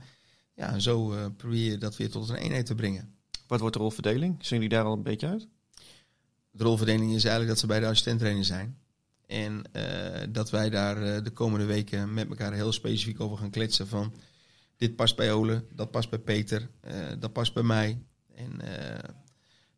Ja, 0.55 0.73
en 0.73 0.81
zo 0.81 1.15
probeer 1.37 1.71
je 1.71 1.77
dat 1.77 1.97
weer 1.97 2.09
tot 2.09 2.29
een 2.29 2.35
eenheid 2.35 2.65
te 2.65 2.75
brengen. 2.75 3.15
Wat 3.47 3.59
wordt 3.59 3.75
de 3.75 3.81
rolverdeling? 3.81 4.35
Zijn 4.39 4.61
jullie 4.61 4.77
daar 4.77 4.85
al 4.85 4.93
een 4.93 5.03
beetje 5.03 5.27
uit? 5.27 5.47
De 6.51 6.63
rolverdeling 6.63 7.13
is 7.13 7.23
eigenlijk 7.23 7.47
dat 7.47 7.59
ze 7.59 7.67
bij 7.67 7.79
de 7.79 7.85
assistenttrainer 7.87 8.45
zijn. 8.45 8.81
En 9.31 9.63
eh, 9.71 10.27
dat 10.29 10.49
wij 10.49 10.69
daar 10.69 11.03
eh, 11.03 11.23
de 11.23 11.29
komende 11.29 11.65
weken 11.65 12.13
met 12.13 12.29
elkaar 12.29 12.53
heel 12.53 12.71
specifiek 12.71 13.19
over 13.19 13.37
gaan 13.37 13.49
kletsen 13.49 13.87
van... 13.87 14.13
Dit 14.77 14.95
past 14.95 15.15
bij 15.15 15.31
Ole, 15.33 15.65
dat 15.73 15.91
past 15.91 16.09
bij 16.09 16.19
Peter, 16.19 16.69
eh, 16.79 16.93
dat 17.19 17.33
past 17.33 17.53
bij 17.53 17.63
mij. 17.63 18.01
En, 18.35 18.59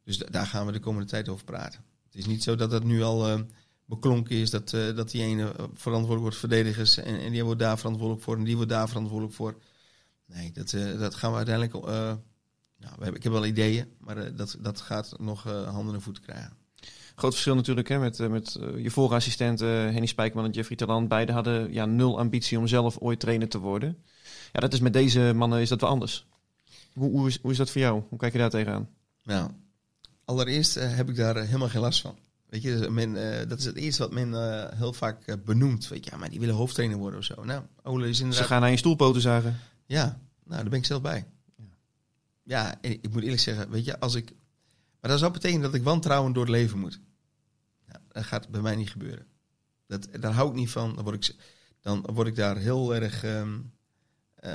dus 0.03 0.17
da- 0.17 0.25
daar 0.29 0.45
gaan 0.45 0.65
we 0.65 0.71
de 0.71 0.79
komende 0.79 1.07
tijd 1.07 1.29
over 1.29 1.45
praten. 1.45 1.83
Het 2.05 2.15
is 2.15 2.25
niet 2.25 2.43
zo 2.43 2.55
dat 2.55 2.71
het 2.71 2.83
nu 2.83 3.01
al 3.01 3.45
beklonken 3.85 4.35
is 4.35 4.49
dat, 4.49 4.69
dat 4.69 5.11
die 5.11 5.21
ene 5.21 5.53
verantwoordelijk 5.73 6.21
wordt 6.21 6.37
voor 6.37 6.49
verdedigers... 6.49 6.97
En, 6.97 7.19
en 7.19 7.31
die 7.31 7.43
wordt 7.43 7.59
daar 7.59 7.77
verantwoordelijk 7.77 8.23
voor 8.23 8.37
en 8.37 8.43
die 8.43 8.55
wordt 8.55 8.71
daar 8.71 8.87
verantwoordelijk 8.87 9.35
voor. 9.35 9.59
Nee, 10.25 10.51
dat, 10.51 10.75
dat 10.99 11.15
gaan 11.15 11.31
we 11.31 11.37
uiteindelijk... 11.37 11.85
nou, 12.77 13.15
ik 13.15 13.23
heb 13.23 13.31
wel 13.31 13.45
ideeën, 13.45 13.85
maar 13.99 14.35
dat, 14.35 14.57
dat 14.59 14.81
gaat 14.81 15.19
nog 15.19 15.43
handen 15.43 15.95
en 15.95 16.01
voeten 16.01 16.23
krijgen. 16.23 16.62
Groot 17.15 17.31
verschil 17.31 17.55
natuurlijk 17.55 17.87
hè, 17.87 17.99
met, 17.99 18.19
eh, 18.19 18.27
met 18.27 18.55
eh, 18.55 18.83
je 18.83 18.91
vorige 18.91 19.15
assistenten 19.15 19.67
Henny 19.67 20.05
Spijkman 20.05 20.45
en 20.45 20.51
Jeffrey 20.51 20.77
Talan. 20.77 21.07
Beiden 21.07 21.35
hadden 21.35 21.73
ja, 21.73 21.85
nul 21.85 22.19
ambitie 22.19 22.59
om 22.59 22.67
zelf 22.67 22.97
ooit 22.97 23.19
trainer 23.19 23.49
te 23.49 23.57
worden. 23.57 23.97
Ja, 24.51 24.59
dat 24.59 24.73
is 24.73 24.79
met 24.79 24.93
deze 24.93 25.31
mannen 25.35 25.61
is 25.61 25.69
dat 25.69 25.81
wel 25.81 25.89
anders. 25.89 26.27
Hoe, 26.93 27.11
hoe, 27.11 27.27
is, 27.27 27.39
hoe 27.41 27.51
is 27.51 27.57
dat 27.57 27.69
voor 27.69 27.81
jou? 27.81 28.03
Hoe 28.09 28.19
kijk 28.19 28.31
je 28.31 28.39
daar 28.39 28.49
tegenaan? 28.49 28.89
Nou, 29.23 29.51
allereerst 30.25 30.77
eh, 30.77 30.95
heb 30.95 31.09
ik 31.09 31.15
daar 31.15 31.35
helemaal 31.35 31.69
geen 31.69 31.81
last 31.81 32.01
van. 32.01 32.17
Weet 32.49 32.61
je, 32.61 32.77
dus 32.77 32.89
men, 32.89 33.13
dat 33.47 33.59
is 33.59 33.65
het 33.65 33.75
eerste 33.75 34.01
wat 34.01 34.11
men 34.11 34.33
heel 34.75 34.93
vaak 34.93 35.37
benoemt. 35.45 35.87
Weet 35.87 36.05
je, 36.05 36.11
ja, 36.11 36.17
maar 36.17 36.29
die 36.29 36.39
willen 36.39 36.55
hoofdtrainer 36.55 36.97
worden 36.97 37.19
of 37.19 37.25
zo. 37.25 37.43
Nou, 37.43 37.63
Ole 37.83 38.09
is 38.09 38.17
Ze 38.17 38.23
inderdaad... 38.23 38.47
gaan 38.47 38.61
naar 38.61 38.69
je 38.69 38.77
stoelpoten 38.77 39.21
zagen. 39.21 39.59
Ja, 39.85 40.03
nou, 40.43 40.61
daar 40.61 40.69
ben 40.69 40.79
ik 40.79 40.85
zelf 40.85 41.01
bij. 41.01 41.25
Ja, 42.43 42.81
en 42.81 42.91
ik 42.91 43.09
moet 43.11 43.23
eerlijk 43.23 43.41
zeggen, 43.41 43.69
weet 43.69 43.85
je, 43.85 43.99
als 43.99 44.15
ik... 44.15 44.33
Maar 45.03 45.11
dat 45.11 45.21
zou 45.21 45.31
betekenen 45.31 45.61
dat 45.61 45.73
ik 45.73 45.83
wantrouwen 45.83 46.33
door 46.33 46.43
het 46.43 46.51
leven 46.51 46.79
moet. 46.79 46.99
Nou, 47.87 47.99
dat 48.11 48.23
gaat 48.23 48.49
bij 48.49 48.61
mij 48.61 48.75
niet 48.75 48.89
gebeuren. 48.89 49.25
Dat, 49.87 50.07
daar 50.19 50.33
hou 50.33 50.49
ik 50.49 50.55
niet 50.55 50.69
van. 50.69 50.95
Dan 50.95 51.03
word 51.03 51.27
ik, 51.27 51.35
dan 51.81 52.05
word 52.13 52.27
ik 52.27 52.35
daar 52.35 52.57
heel 52.57 52.95
erg... 52.95 53.23
ehm, 53.23 53.59
eh, 54.35 54.51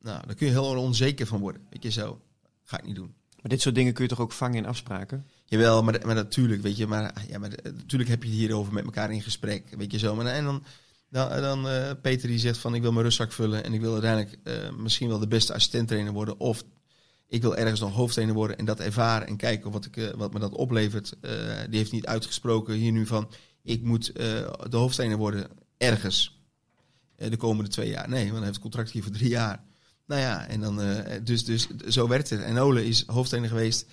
nou, 0.00 0.26
daar 0.26 0.34
kun 0.34 0.46
je 0.46 0.52
heel 0.52 0.82
onzeker 0.82 1.26
van 1.26 1.40
worden. 1.40 1.66
Weet 1.70 1.82
je, 1.82 1.90
zo. 1.90 2.20
Ga 2.62 2.78
ik 2.78 2.84
niet 2.84 2.94
doen. 2.94 3.14
Maar 3.40 3.50
dit 3.50 3.60
soort 3.60 3.74
dingen 3.74 3.92
kun 3.92 4.02
je 4.02 4.10
toch 4.10 4.20
ook 4.20 4.32
vangen 4.32 4.56
in 4.56 4.66
afspraken? 4.66 5.26
Jawel, 5.44 5.82
maar, 5.82 6.00
maar 6.06 6.14
natuurlijk, 6.14 6.62
weet 6.62 6.76
je, 6.76 6.86
maar, 6.86 7.24
ja, 7.28 7.38
maar 7.38 7.50
natuurlijk 7.64 8.10
heb 8.10 8.22
je 8.22 8.28
het 8.28 8.38
hierover 8.38 8.72
met 8.72 8.84
elkaar 8.84 9.12
in 9.12 9.22
gesprek, 9.22 9.74
weet 9.76 9.92
je 9.92 9.98
zo. 9.98 10.14
Maar, 10.14 10.26
en 10.26 10.44
dan, 10.44 10.64
dan, 11.08 11.40
dan 11.40 11.68
eh, 11.68 11.90
Peter 12.02 12.28
die 12.28 12.38
zegt 12.38 12.58
van 12.58 12.74
ik 12.74 12.82
wil 12.82 12.92
mijn 12.92 13.04
rugzak 13.04 13.32
vullen 13.32 13.64
en 13.64 13.72
ik 13.72 13.80
wil 13.80 13.92
uiteindelijk 13.92 14.38
eh, 14.42 14.76
misschien 14.76 15.08
wel 15.08 15.18
de 15.18 15.28
beste 15.28 15.54
assistenttrainer 15.54 16.12
worden. 16.12 16.40
Of 16.40 16.64
ik 17.28 17.42
wil 17.42 17.56
ergens 17.56 17.80
nog 17.80 17.94
hoofdtrainer 17.94 18.34
worden 18.34 18.58
en 18.58 18.64
dat 18.64 18.80
ervaren 18.80 19.28
en 19.28 19.36
kijken 19.36 19.70
wat, 19.70 19.84
ik, 19.84 19.96
eh, 19.96 20.08
wat 20.14 20.32
me 20.32 20.38
dat 20.38 20.52
oplevert. 20.52 21.12
Eh, 21.20 21.30
die 21.68 21.78
heeft 21.78 21.92
niet 21.92 22.06
uitgesproken 22.06 22.74
hier 22.74 22.92
nu 22.92 23.06
van 23.06 23.30
ik 23.62 23.82
moet 23.82 24.12
eh, 24.12 24.24
de 24.68 24.76
hoofdtrainer 24.76 25.18
worden 25.18 25.48
ergens 25.76 26.34
de 27.16 27.36
komende 27.36 27.70
twee 27.70 27.88
jaar. 27.88 28.08
Nee, 28.08 28.24
want 28.24 28.34
hij 28.34 28.44
heeft 28.44 28.56
een 28.56 28.62
contract 28.62 28.90
hier 28.90 29.02
voor 29.02 29.12
drie 29.12 29.28
jaar. 29.28 29.64
Nou 30.06 30.20
ja, 30.20 30.46
en 30.46 30.60
dan, 30.60 30.80
dus, 31.24 31.44
dus 31.44 31.68
zo 31.88 32.08
werkt 32.08 32.30
het. 32.30 32.40
En 32.40 32.58
Ole 32.58 32.86
is 32.86 33.04
hoofdtrainer 33.06 33.50
geweest. 33.50 33.86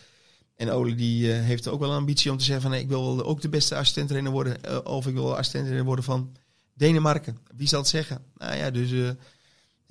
En 0.55 0.69
Ole 0.69 0.95
die 0.95 1.27
heeft 1.27 1.67
ook 1.67 1.79
wel 1.79 1.89
een 1.89 1.97
ambitie 1.97 2.31
om 2.31 2.37
te 2.37 2.43
zeggen 2.43 2.61
van 2.61 2.71
nee, 2.71 2.81
ik 2.81 2.87
wil 2.87 3.23
ook 3.23 3.41
de 3.41 3.49
beste 3.49 3.75
assistenttrainer 3.75 4.31
worden. 4.31 4.85
of 4.85 5.07
ik 5.07 5.13
wil 5.13 5.37
assistenttrainer 5.37 5.85
worden 5.85 6.05
van 6.05 6.35
Denemarken. 6.73 7.37
Wie 7.55 7.67
zal 7.67 7.79
het 7.79 7.89
zeggen? 7.89 8.21
Nou 8.37 8.55
ja, 8.55 8.71
dus 8.71 9.15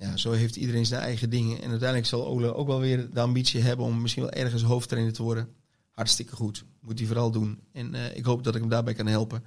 ja, 0.03 0.17
zo 0.17 0.31
heeft 0.31 0.55
iedereen 0.55 0.85
zijn 0.85 1.01
eigen 1.01 1.29
dingen. 1.29 1.61
En 1.61 1.69
uiteindelijk 1.69 2.09
zal 2.09 2.25
Ole 2.25 2.53
ook 2.53 2.67
wel 2.67 2.79
weer 2.79 3.09
de 3.13 3.19
ambitie 3.19 3.61
hebben 3.61 3.85
om 3.85 4.01
misschien 4.01 4.23
wel 4.23 4.31
ergens 4.31 4.63
hoofdtrainer 4.63 5.13
te 5.13 5.23
worden. 5.23 5.49
Hartstikke 5.91 6.35
goed. 6.35 6.63
Moet 6.81 6.99
hij 6.99 7.07
vooral 7.07 7.31
doen. 7.31 7.59
En 7.71 7.95
eh, 7.95 8.17
ik 8.17 8.25
hoop 8.25 8.43
dat 8.43 8.55
ik 8.55 8.61
hem 8.61 8.69
daarbij 8.69 8.93
kan 8.93 9.05
helpen. 9.05 9.43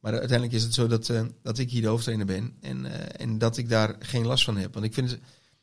Maar 0.00 0.12
uiteindelijk 0.12 0.52
is 0.52 0.62
het 0.62 0.74
zo 0.74 0.86
dat, 0.86 1.08
eh, 1.08 1.22
dat 1.42 1.58
ik 1.58 1.70
hier 1.70 1.82
de 1.82 1.88
hoofdtrainer 1.88 2.26
ben. 2.26 2.56
En, 2.60 2.86
eh, 2.86 3.20
en 3.22 3.38
dat 3.38 3.56
ik 3.56 3.68
daar 3.68 3.96
geen 3.98 4.26
last 4.26 4.44
van 4.44 4.56
heb. 4.56 4.74
Want 4.74 4.86
ik 4.86 4.94
vind 4.94 5.10
het, 5.10 5.20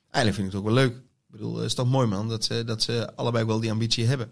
eigenlijk 0.10 0.36
vind 0.36 0.48
ik 0.48 0.54
het 0.54 0.62
ook 0.62 0.76
wel 0.76 0.84
leuk. 0.84 0.96
Ik 0.96 1.38
bedoel, 1.38 1.56
het 1.56 1.66
is 1.66 1.74
toch 1.74 1.90
mooi 1.90 2.08
man 2.08 2.30
dat 2.30 2.44
ze, 2.44 2.64
dat 2.64 2.82
ze 2.82 3.16
allebei 3.16 3.46
wel 3.46 3.60
die 3.60 3.72
ambitie 3.72 4.06
hebben. 4.06 4.32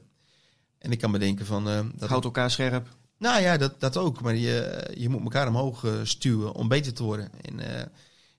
En 0.77 0.91
ik 0.91 0.99
kan 0.99 1.11
bedenken 1.11 1.45
van... 1.45 1.63
dat 1.95 2.09
Houdt 2.09 2.25
elkaar 2.25 2.51
scherp. 2.51 2.87
nou 3.17 3.41
ja, 3.41 3.57
dat, 3.57 3.79
dat 3.79 3.97
ook. 3.97 4.21
Maar 4.21 4.35
je, 4.35 4.87
je 4.97 5.09
moet 5.09 5.21
elkaar 5.21 5.47
omhoog 5.47 5.85
stuwen 6.03 6.53
om 6.53 6.67
beter 6.67 6.93
te 6.93 7.03
worden. 7.03 7.29
En, 7.41 7.59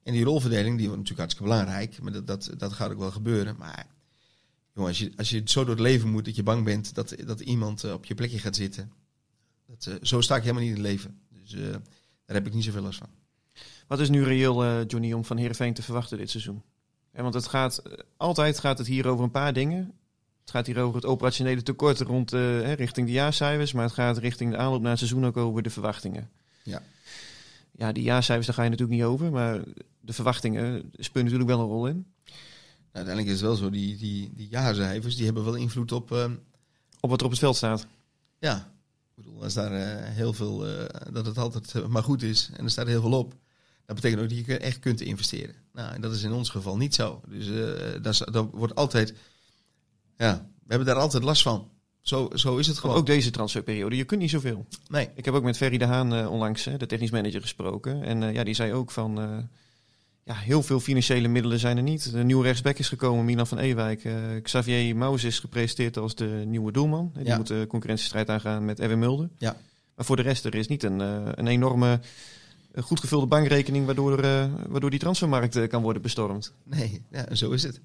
en 0.02 0.12
die 0.12 0.24
rolverdeling, 0.24 0.78
die 0.78 0.88
wordt 0.88 1.02
natuurlijk 1.02 1.18
hartstikke 1.18 1.50
belangrijk. 1.50 2.00
Maar 2.00 2.12
dat, 2.12 2.26
dat, 2.26 2.50
dat 2.56 2.72
gaat 2.72 2.90
ook 2.90 2.98
wel 2.98 3.10
gebeuren. 3.10 3.56
Maar 3.56 3.86
jongen, 4.74 4.88
als 4.88 4.98
je, 4.98 5.12
als 5.16 5.30
je 5.30 5.42
zo 5.44 5.60
door 5.60 5.74
het 5.74 5.80
leven 5.80 6.08
moet 6.08 6.24
dat 6.24 6.36
je 6.36 6.42
bang 6.42 6.64
bent 6.64 6.94
dat, 6.94 7.14
dat 7.26 7.40
iemand 7.40 7.84
eh, 7.84 7.92
op 7.92 8.04
je 8.04 8.14
plekje 8.14 8.38
gaat 8.38 8.56
zitten. 8.56 8.92
Dat, 9.70 9.86
eh, 9.86 9.94
zo 10.02 10.20
sta 10.20 10.36
ik 10.36 10.42
helemaal 10.42 10.62
niet 10.62 10.76
in 10.76 10.82
het 10.82 10.90
leven. 10.90 11.20
Dus 11.28 11.54
eh, 11.54 11.70
daar 12.26 12.36
heb 12.36 12.46
ik 12.46 12.54
niet 12.54 12.64
zoveel 12.64 12.82
last 12.82 12.98
van. 12.98 13.08
Wat 13.86 14.00
is 14.00 14.08
nu 14.08 14.24
reëel, 14.24 14.64
eh, 14.64 14.86
Johnny, 14.86 15.12
om 15.12 15.24
van 15.24 15.36
Heerenveen 15.36 15.74
te 15.74 15.82
verwachten 15.82 16.18
dit 16.18 16.30
seizoen? 16.30 16.62
Ja, 17.12 17.22
want 17.22 17.34
het 17.34 17.46
gaat, 17.46 17.82
altijd 18.16 18.58
gaat 18.58 18.78
het 18.78 18.86
hier 18.86 19.06
over 19.06 19.24
een 19.24 19.30
paar 19.30 19.52
dingen. 19.52 19.92
Het 20.40 20.50
gaat 20.50 20.66
hier 20.66 20.80
over 20.80 20.94
het 20.94 21.04
operationele 21.04 21.62
tekort 21.62 22.00
rond, 22.00 22.30
richting 22.76 23.06
de 23.06 23.12
jaarcijfers. 23.12 23.72
Maar 23.72 23.84
het 23.84 23.92
gaat 23.92 24.18
richting 24.18 24.50
de 24.50 24.56
aanloop 24.56 24.80
naar 24.80 24.90
het 24.90 24.98
seizoen 24.98 25.26
ook 25.26 25.36
over 25.36 25.62
de 25.62 25.70
verwachtingen. 25.70 26.30
Ja. 26.62 26.82
Ja, 27.80 27.92
die 27.92 28.02
jaarcijfers, 28.02 28.46
daar 28.46 28.54
ga 28.56 28.62
je 28.62 28.70
natuurlijk 28.70 28.98
niet 28.98 29.08
over. 29.08 29.30
Maar 29.30 29.60
de 30.00 30.12
verwachtingen 30.12 30.90
spelen 30.96 31.24
natuurlijk 31.24 31.50
wel 31.50 31.60
een 31.60 31.72
rol 31.72 31.86
in. 31.86 32.06
Nou, 32.24 33.06
uiteindelijk 33.06 33.26
is 33.34 33.40
het 33.40 33.50
wel 33.50 33.56
zo, 33.56 33.70
die, 33.70 33.96
die, 33.96 34.30
die 34.34 34.48
jaarcijfers, 34.48 35.16
die 35.16 35.24
hebben 35.24 35.44
wel 35.44 35.54
invloed 35.54 35.92
op... 35.92 36.12
eh, 36.12 36.24
Op 37.00 37.10
wat 37.10 37.18
er 37.20 37.24
op 37.24 37.30
het 37.30 37.40
veld 37.40 37.56
staat. 37.56 37.86
Ja, 38.38 38.56
ik 38.56 39.14
bedoel, 39.14 39.42
als 39.42 39.54
daar 39.54 39.72
eh, 39.72 40.14
heel 40.14 40.32
veel, 40.32 40.66
eh, 40.66 41.12
dat 41.12 41.26
het 41.26 41.38
altijd 41.38 41.74
eh, 41.74 41.86
maar 41.86 42.02
goed 42.02 42.22
is 42.22 42.50
en 42.56 42.64
er 42.64 42.70
staat 42.70 42.86
heel 42.86 43.00
veel 43.00 43.18
op, 43.18 43.34
dat 43.86 43.96
betekent 43.96 44.22
ook 44.22 44.28
dat 44.28 44.46
je 44.46 44.58
echt 44.58 44.78
kunt 44.78 45.00
investeren. 45.00 45.54
Nou, 45.72 45.94
en 45.94 46.00
dat 46.00 46.14
is 46.14 46.22
in 46.22 46.32
ons 46.32 46.48
geval 46.50 46.76
niet 46.76 46.94
zo. 46.94 47.20
Dus 47.28 47.46
dat, 48.02 48.32
dat 48.32 48.48
wordt 48.52 48.74
altijd, 48.74 49.14
ja, 50.16 50.48
we 50.58 50.66
hebben 50.68 50.86
daar 50.86 51.02
altijd 51.02 51.22
last 51.22 51.42
van. 51.42 51.70
Zo, 52.00 52.30
zo 52.34 52.56
is 52.56 52.66
het 52.66 52.78
gewoon. 52.78 52.96
Ook 52.96 53.06
deze 53.06 53.30
transferperiode. 53.30 53.96
Je 53.96 54.04
kunt 54.04 54.20
niet 54.20 54.30
zoveel. 54.30 54.66
nee, 54.88 55.08
Ik 55.14 55.24
heb 55.24 55.34
ook 55.34 55.42
met 55.42 55.56
Ferry 55.56 55.78
de 55.78 55.84
Haan 55.84 56.14
eh, 56.14 56.30
onlangs, 56.30 56.64
de 56.78 56.86
technisch 56.86 57.10
manager, 57.10 57.40
gesproken. 57.40 58.02
En 58.02 58.22
eh, 58.22 58.32
ja, 58.34 58.44
die 58.44 58.54
zei 58.54 58.72
ook 58.72 58.90
van... 58.90 59.20
eh, 59.20 59.38
ja, 60.24 60.34
heel 60.34 60.62
veel 60.62 60.80
financiële 60.80 61.28
middelen 61.28 61.58
zijn 61.58 61.76
er 61.76 61.82
niet. 61.82 62.12
De 62.12 62.22
nieuwe 62.24 62.42
rechtsback 62.42 62.78
is 62.78 62.88
gekomen, 62.88 63.24
Milan 63.24 63.46
van 63.46 63.58
Ewijk. 63.58 64.08
Xavier 64.42 64.96
Maus 64.96 65.24
is 65.24 65.38
gepresenteerd 65.38 65.96
als 65.96 66.14
de 66.14 66.42
nieuwe 66.46 66.72
doelman. 66.72 67.10
Die 67.14 67.24
Ja. 67.26 67.36
moet 67.36 67.46
de 67.46 67.64
concurrentiestrijd 67.68 68.28
aangaan 68.28 68.64
met 68.64 68.80
Erwin 68.80 68.98
Mulder. 68.98 69.28
Ja. 69.38 69.56
Maar 69.96 70.04
voor 70.04 70.16
de 70.16 70.22
rest, 70.22 70.44
er 70.44 70.54
is 70.54 70.68
niet 70.68 70.82
een, 70.82 70.98
een 71.38 71.46
enorme, 71.46 72.00
goed 72.76 73.00
gevulde 73.00 73.26
bankrekening... 73.26 73.86
waardoor, 73.86 74.20
waardoor 74.68 74.90
die 74.90 74.98
transfermarkt 74.98 75.66
kan 75.66 75.82
worden 75.82 76.02
bestormd. 76.02 76.52
nee, 76.64 77.02
ja, 77.10 77.34
zo 77.34 77.50
is 77.50 77.62
het. 77.62 77.80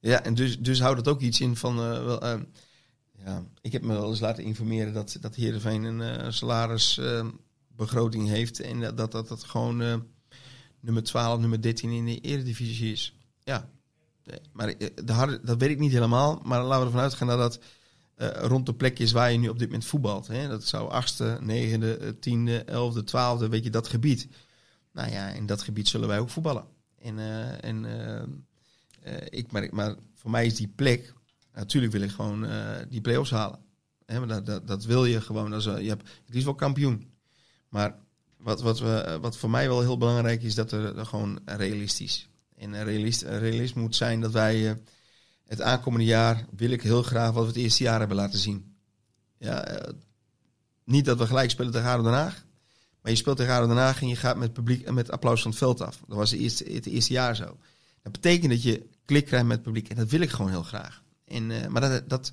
Ja, 0.00 0.24
en 0.24 0.34
dus, 0.34 0.58
dus 0.58 0.80
houdt 0.80 0.98
het 0.98 1.08
ook 1.08 1.20
iets 1.20 1.40
in 1.40 1.56
van, 1.56 1.76
wel, 1.76 2.20
ja, 3.24 3.44
ik 3.60 3.72
heb 3.72 3.82
me 3.82 3.92
wel 3.92 4.08
eens 4.08 4.20
laten 4.20 4.44
informeren 4.44 4.92
dat, 4.92 5.16
dat 5.20 5.34
Heerenveen 5.34 5.82
een 5.84 6.00
eh, 6.00 6.30
salarisbegroting 6.30 8.28
heeft 8.28 8.60
en 8.60 8.80
dat 8.80 9.12
dat, 9.12 9.28
dat, 9.28 9.44
gewoon 9.44 9.82
eh, 9.82 9.96
nummer 10.80 11.02
12, 11.02 11.38
nummer 11.40 11.62
13 11.62 11.90
in 11.90 12.04
de 12.04 12.20
eredivisie 12.20 12.92
is. 12.92 13.16
Ja, 13.44 13.70
Nee, 14.24 14.38
maar 14.52 14.68
eh, 14.68 14.88
de 15.04 15.12
harde, 15.12 15.40
dat 15.42 15.58
weet 15.58 15.70
ik 15.70 15.78
niet 15.78 15.92
helemaal. 15.92 16.40
Maar 16.44 16.62
laten 16.62 16.80
we 16.80 16.86
ervan 16.86 17.00
uitgaan 17.00 17.26
dat 17.26 17.38
dat 17.38 17.60
eh, 18.14 18.28
rond 18.46 18.66
de 18.66 18.74
plekjes 18.74 19.12
waar 19.12 19.32
je 19.32 19.38
nu 19.38 19.48
op 19.48 19.58
dit 19.58 19.68
moment 19.68 19.86
voetbalt. 19.86 20.26
Hè? 20.26 20.48
Dat 20.48 20.64
zou 20.64 20.90
achtste, 20.90 21.38
negende, 21.40 21.96
eh, 21.96 22.08
tiende, 22.20 22.64
elfde, 22.64 23.04
twaalfde, 23.04 23.48
weet 23.48 23.64
je, 23.64 23.70
dat 23.70 23.88
gebied. 23.88 24.28
Nou 24.92 25.10
ja, 25.10 25.28
in 25.28 25.46
dat 25.46 25.62
gebied 25.62 25.88
zullen 25.88 26.08
wij 26.08 26.18
ook 26.18 26.30
voetballen. 26.30 26.64
En, 26.98 27.18
eh, 27.18 27.64
en 27.64 27.84
eh, 27.84 28.22
eh, 29.00 29.26
ik, 29.30 29.52
maar, 29.52 29.68
maar 29.70 29.94
voor 30.14 30.30
mij 30.30 30.46
is 30.46 30.54
die 30.54 30.72
plek, 30.76 31.14
natuurlijk 31.54 31.92
wil 31.92 32.02
ik 32.02 32.10
gewoon 32.10 32.46
eh, 32.46 32.76
die 32.88 33.00
play-offs 33.00 33.30
halen. 33.30 33.58
Hè, 34.06 34.18
maar 34.18 34.28
dat, 34.28 34.46
dat, 34.46 34.66
dat 34.66 34.84
wil 34.84 35.04
je 35.04 35.20
gewoon. 35.20 35.54
Is, 35.54 35.64
wel- 35.64 35.78
je 35.78 35.88
hebt 35.88 36.08
het 36.08 36.28
liefst 36.28 36.44
wel 36.44 36.54
kampioen. 36.54 37.10
Maar 37.68 37.94
wat, 38.36 38.60
wat, 38.60 38.78
we, 38.80 39.18
wat 39.20 39.36
voor 39.36 39.50
mij 39.50 39.68
wel 39.68 39.80
heel 39.80 39.98
belangrijk 39.98 40.42
is, 40.42 40.54
dat 40.54 40.72
er, 40.72 41.06
gewoon 41.06 41.40
realistisch. 41.44 42.28
En 42.56 42.84
realist, 42.84 43.22
realist 43.22 43.74
moet 43.74 43.96
zijn 43.96 44.20
dat 44.20 44.32
wij 44.32 44.70
eh, 44.70 44.76
het 45.46 45.60
aankomende 45.60 46.06
jaar 46.06 46.46
wil 46.56 46.70
ik 46.70 46.82
heel 46.82 47.02
graag 47.02 47.32
wat 47.32 47.42
we 47.42 47.48
het 47.48 47.58
eerste 47.58 47.82
jaar 47.82 47.98
hebben 47.98 48.16
laten 48.16 48.38
zien. 48.38 48.76
Ja, 49.38 49.64
eh, 49.64 49.92
niet 50.84 51.04
dat 51.04 51.18
we 51.18 51.26
gelijk 51.26 51.50
spelen 51.50 51.72
tegen 51.72 51.88
ADO 51.88 52.02
Den 52.02 52.12
Haag. 52.12 52.44
Maar 53.00 53.12
je 53.12 53.18
speelt 53.18 53.36
tegen 53.36 53.54
ADO 53.54 53.66
Den 53.66 53.76
Haag 53.76 54.00
en 54.00 54.08
je 54.08 54.16
gaat 54.16 54.36
met 54.36 54.52
publiek 54.52 54.90
met 54.90 55.10
applaus 55.10 55.42
van 55.42 55.50
het 55.50 55.60
veld 55.60 55.80
af. 55.80 56.00
Dat 56.06 56.16
was 56.16 56.30
het 56.30 56.86
eerste 56.86 57.12
jaar 57.12 57.36
zo. 57.36 57.56
Dat 58.02 58.12
betekent 58.12 58.50
dat 58.50 58.62
je 58.62 58.88
klik 59.04 59.26
krijgt 59.26 59.46
met 59.46 59.56
het 59.56 59.64
publiek. 59.64 59.88
En 59.88 59.96
dat 59.96 60.10
wil 60.10 60.20
ik 60.20 60.30
gewoon 60.30 60.50
heel 60.50 60.62
graag. 60.62 61.02
En, 61.32 61.50
eh, 61.50 61.66
maar 61.66 61.80
dat, 61.80 62.08
dat, 62.08 62.32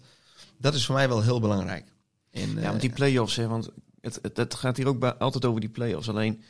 dat 0.58 0.74
is 0.74 0.86
voor 0.86 0.96
mij 0.96 1.08
wel 1.08 1.22
heel 1.22 1.40
belangrijk. 1.40 1.86
En, 2.32 2.50
Ja, 2.54 2.62
eh, 2.62 2.70
want 2.70 2.82
die 2.82 2.90
play-offs, 2.90 3.36
hè, 3.36 3.48
want 3.48 3.70
het, 4.02 4.20
het, 4.22 4.38
het 4.38 4.54
gaat 4.54 4.78
hier 4.78 4.88
ook 4.88 5.00
bij, 5.00 5.14
altijd 5.14 5.46
over 5.46 5.62
die 5.62 5.70
play-offs. 5.70 6.10
Alleen, 6.10 6.42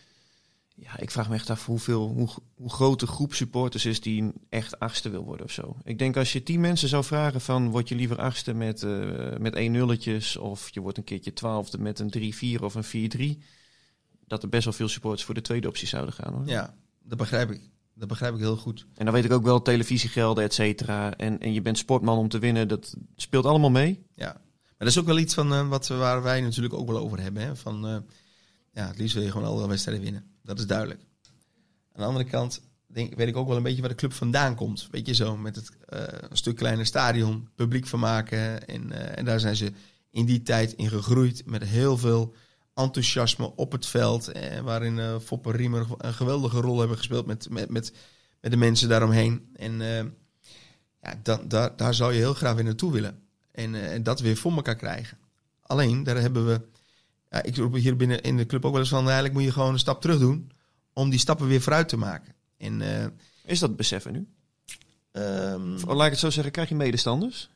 ja, 0.75 0.99
ik 0.99 1.11
vraag 1.11 1.29
me 1.29 1.35
echt 1.35 1.49
af 1.49 1.65
hoeveel, 1.65 2.07
hoe, 2.07 2.29
hoe 2.55 2.69
groot 2.69 2.99
de 2.99 3.07
groep 3.07 3.33
supporters 3.33 3.85
is 3.85 4.01
die 4.01 4.31
echt 4.49 4.79
achtste 4.79 5.09
wil 5.09 5.23
worden 5.23 5.45
of 5.45 5.51
zo. 5.51 5.75
Ik 5.83 5.99
denk 5.99 6.17
als 6.17 6.33
je 6.33 6.43
tien 6.43 6.59
mensen 6.59 6.89
zou 6.89 7.03
vragen 7.03 7.41
van, 7.41 7.69
word 7.69 7.89
je 7.89 7.95
liever 7.95 8.17
achtste 8.17 8.53
met, 8.53 8.83
eh 8.83 9.37
met 9.37 9.55
één 9.55 9.71
nulletjes 9.71 10.37
of 10.37 10.69
je 10.69 10.79
wordt 10.79 10.97
een 10.97 11.03
keertje 11.03 11.33
twaalfde 11.33 11.77
met 11.77 11.99
een 11.99 12.33
3-4 12.59 12.63
of 12.63 12.75
een 12.75 13.37
4-3, 13.37 13.43
dat 14.27 14.43
er 14.43 14.49
best 14.49 14.63
wel 14.63 14.73
veel 14.73 14.87
supporters 14.87 15.23
voor 15.23 15.35
de 15.35 15.41
tweede 15.41 15.67
optie 15.67 15.87
zouden 15.87 16.13
gaan. 16.13 16.33
Hoor. 16.33 16.47
ja, 16.47 16.75
dat 17.03 17.17
begrijp 17.17 17.51
ik. 17.51 17.61
Dat 17.99 18.07
begrijp 18.07 18.33
ik 18.33 18.39
heel 18.39 18.57
goed. 18.57 18.85
En 18.95 19.05
dan 19.05 19.13
weet 19.13 19.25
ik 19.25 19.31
ook 19.31 19.43
wel 19.43 19.61
televisiegelden, 19.61 20.43
et 20.43 20.53
cetera. 20.53 21.17
En, 21.17 21.39
en 21.39 21.53
je 21.53 21.61
bent 21.61 21.77
sportman 21.77 22.17
om 22.17 22.27
te 22.29 22.39
winnen, 22.39 22.67
dat 22.67 22.95
speelt 23.15 23.45
allemaal 23.45 23.69
mee. 23.69 24.05
Ja. 24.15 24.33
Maar 24.33 24.87
dat 24.87 24.87
is 24.87 24.99
ook 24.99 25.05
wel 25.05 25.17
iets 25.19 25.33
van 25.33 25.53
eh, 25.53 25.67
wat, 25.67 25.87
we- 25.87 25.95
waar 25.95 26.23
wij 26.23 26.41
natuurlijk 26.41 26.73
ook 26.73 26.87
wel 26.87 26.97
over 26.97 27.21
hebben. 27.21 27.43
Hè? 27.43 27.55
Van, 27.55 27.87
eh, 27.87 27.97
ja, 28.73 28.87
het 28.87 28.97
liefst 28.97 29.13
wil 29.15 29.23
je 29.23 29.31
gewoon 29.31 29.47
alle 29.47 29.67
wedstrijden 29.67 30.03
winnen. 30.03 30.23
Dat 30.43 30.59
is 30.59 30.67
duidelijk. 30.67 30.99
Aan 31.91 32.01
de 32.01 32.03
andere 32.03 32.25
kant 32.25 32.61
denk, 32.87 33.15
weet 33.15 33.27
ik 33.27 33.35
ook 33.37 33.47
wel 33.47 33.57
een 33.57 33.63
beetje 33.63 33.79
waar 33.81 33.89
de 33.89 33.95
club 33.95 34.13
vandaan 34.13 34.55
komt. 34.55 34.87
Weet 34.91 35.07
je 35.07 35.13
zo, 35.13 35.37
met 35.37 35.55
het 35.55 35.69
eh, 35.85 36.03
een 36.29 36.37
stuk 36.37 36.55
kleiner 36.55 36.85
stadion, 36.85 37.49
publiek 37.55 37.87
vermaken. 37.87 38.67
En, 38.67 38.91
eh, 38.91 39.17
en 39.17 39.25
daar 39.25 39.39
zijn 39.39 39.55
ze 39.55 39.71
in 40.09 40.25
die 40.25 40.41
tijd 40.41 40.73
in 40.73 40.89
gegroeid 40.89 41.45
met 41.45 41.63
heel 41.63 41.97
veel 41.97 42.33
enthousiasme 42.79 43.55
op 43.55 43.71
het 43.71 43.85
veld. 43.85 44.27
Eh, 44.27 44.59
waarin 44.59 44.99
eh 44.99 45.15
Foppe 45.23 45.51
Riemer 45.51 45.87
een 45.97 46.13
geweldige 46.13 46.61
rol 46.61 46.79
hebben 46.79 46.97
gespeeld 46.97 47.25
met, 47.25 47.49
met, 47.49 47.69
met, 47.69 47.93
met 48.41 48.51
de 48.51 48.57
mensen 48.57 48.89
daaromheen. 48.89 49.49
En 49.55 49.81
eh, 49.81 50.05
ja, 51.01 51.19
dan, 51.23 51.47
daar, 51.47 51.75
daar 51.75 51.93
zou 51.93 52.13
je 52.13 52.19
heel 52.19 52.33
graag 52.33 52.55
weer 52.55 52.63
naartoe 52.63 52.91
willen. 52.91 53.19
En, 53.51 53.75
en 53.75 54.03
dat 54.03 54.19
weer 54.19 54.37
voor 54.37 54.51
elkaar 54.51 54.75
krijgen. 54.75 55.17
Alleen, 55.61 56.03
daar 56.03 56.17
hebben 56.17 56.47
we... 56.47 56.61
Ja, 57.29 57.43
ik 57.43 57.55
roep 57.55 57.73
hier 57.73 57.95
binnen 57.95 58.21
in 58.21 58.37
de 58.37 58.45
club 58.45 58.65
ook 58.65 58.71
wel 58.71 58.81
eens 58.81 58.89
van... 58.89 59.03
Eigenlijk 59.03 59.33
moet 59.33 59.43
je 59.43 59.51
gewoon 59.51 59.73
een 59.73 59.79
stap 59.79 60.01
terug 60.01 60.19
doen... 60.19 60.51
om 60.93 61.09
die 61.09 61.19
stappen 61.19 61.47
weer 61.47 61.61
vooruit 61.61 61.89
te 61.89 61.97
maken. 61.97 62.33
En, 62.57 62.81
Is 63.45 63.59
dat 63.59 63.75
beseffen 63.75 64.11
nu? 64.11 64.27
ehm, 65.11 65.73
Of 65.73 65.83
laat 65.93 66.05
ik 66.05 66.11
het 66.11 66.19
zo 66.19 66.29
zeggen, 66.29 66.51
krijg 66.51 66.69
je 66.69 66.75
medestanders? 66.75 67.49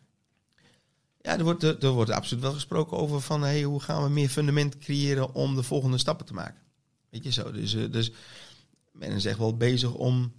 Ja, 1.24 1.38
er 1.38 1.44
wordt, 1.44 1.64
er, 1.64 1.90
wordt 1.90 2.12
absoluut 2.12 2.44
wel 2.44 2.54
gesproken 2.54 2.98
over 2.98 3.22
van... 3.22 3.42
Hey, 3.42 3.64
hoe 3.64 3.80
gaan 3.80 4.04
we 4.04 4.10
meer 4.10 4.30
fundament 4.30 4.78
creëren 4.78 5.34
om 5.34 5.56
de 5.56 5.64
volgende 5.64 5.98
stappen 5.98 6.26
te 6.26 6.34
maken. 6.34 6.62
Weet 7.10 7.24
je 7.24 7.32
zo. 7.32 7.52
Dus, 7.52 7.74
eh, 7.74 7.92
dus 7.92 8.12
men 8.92 9.12
is 9.12 9.26
echt 9.26 9.38
wel 9.38 9.58
bezig 9.58 9.94
om 9.94 10.34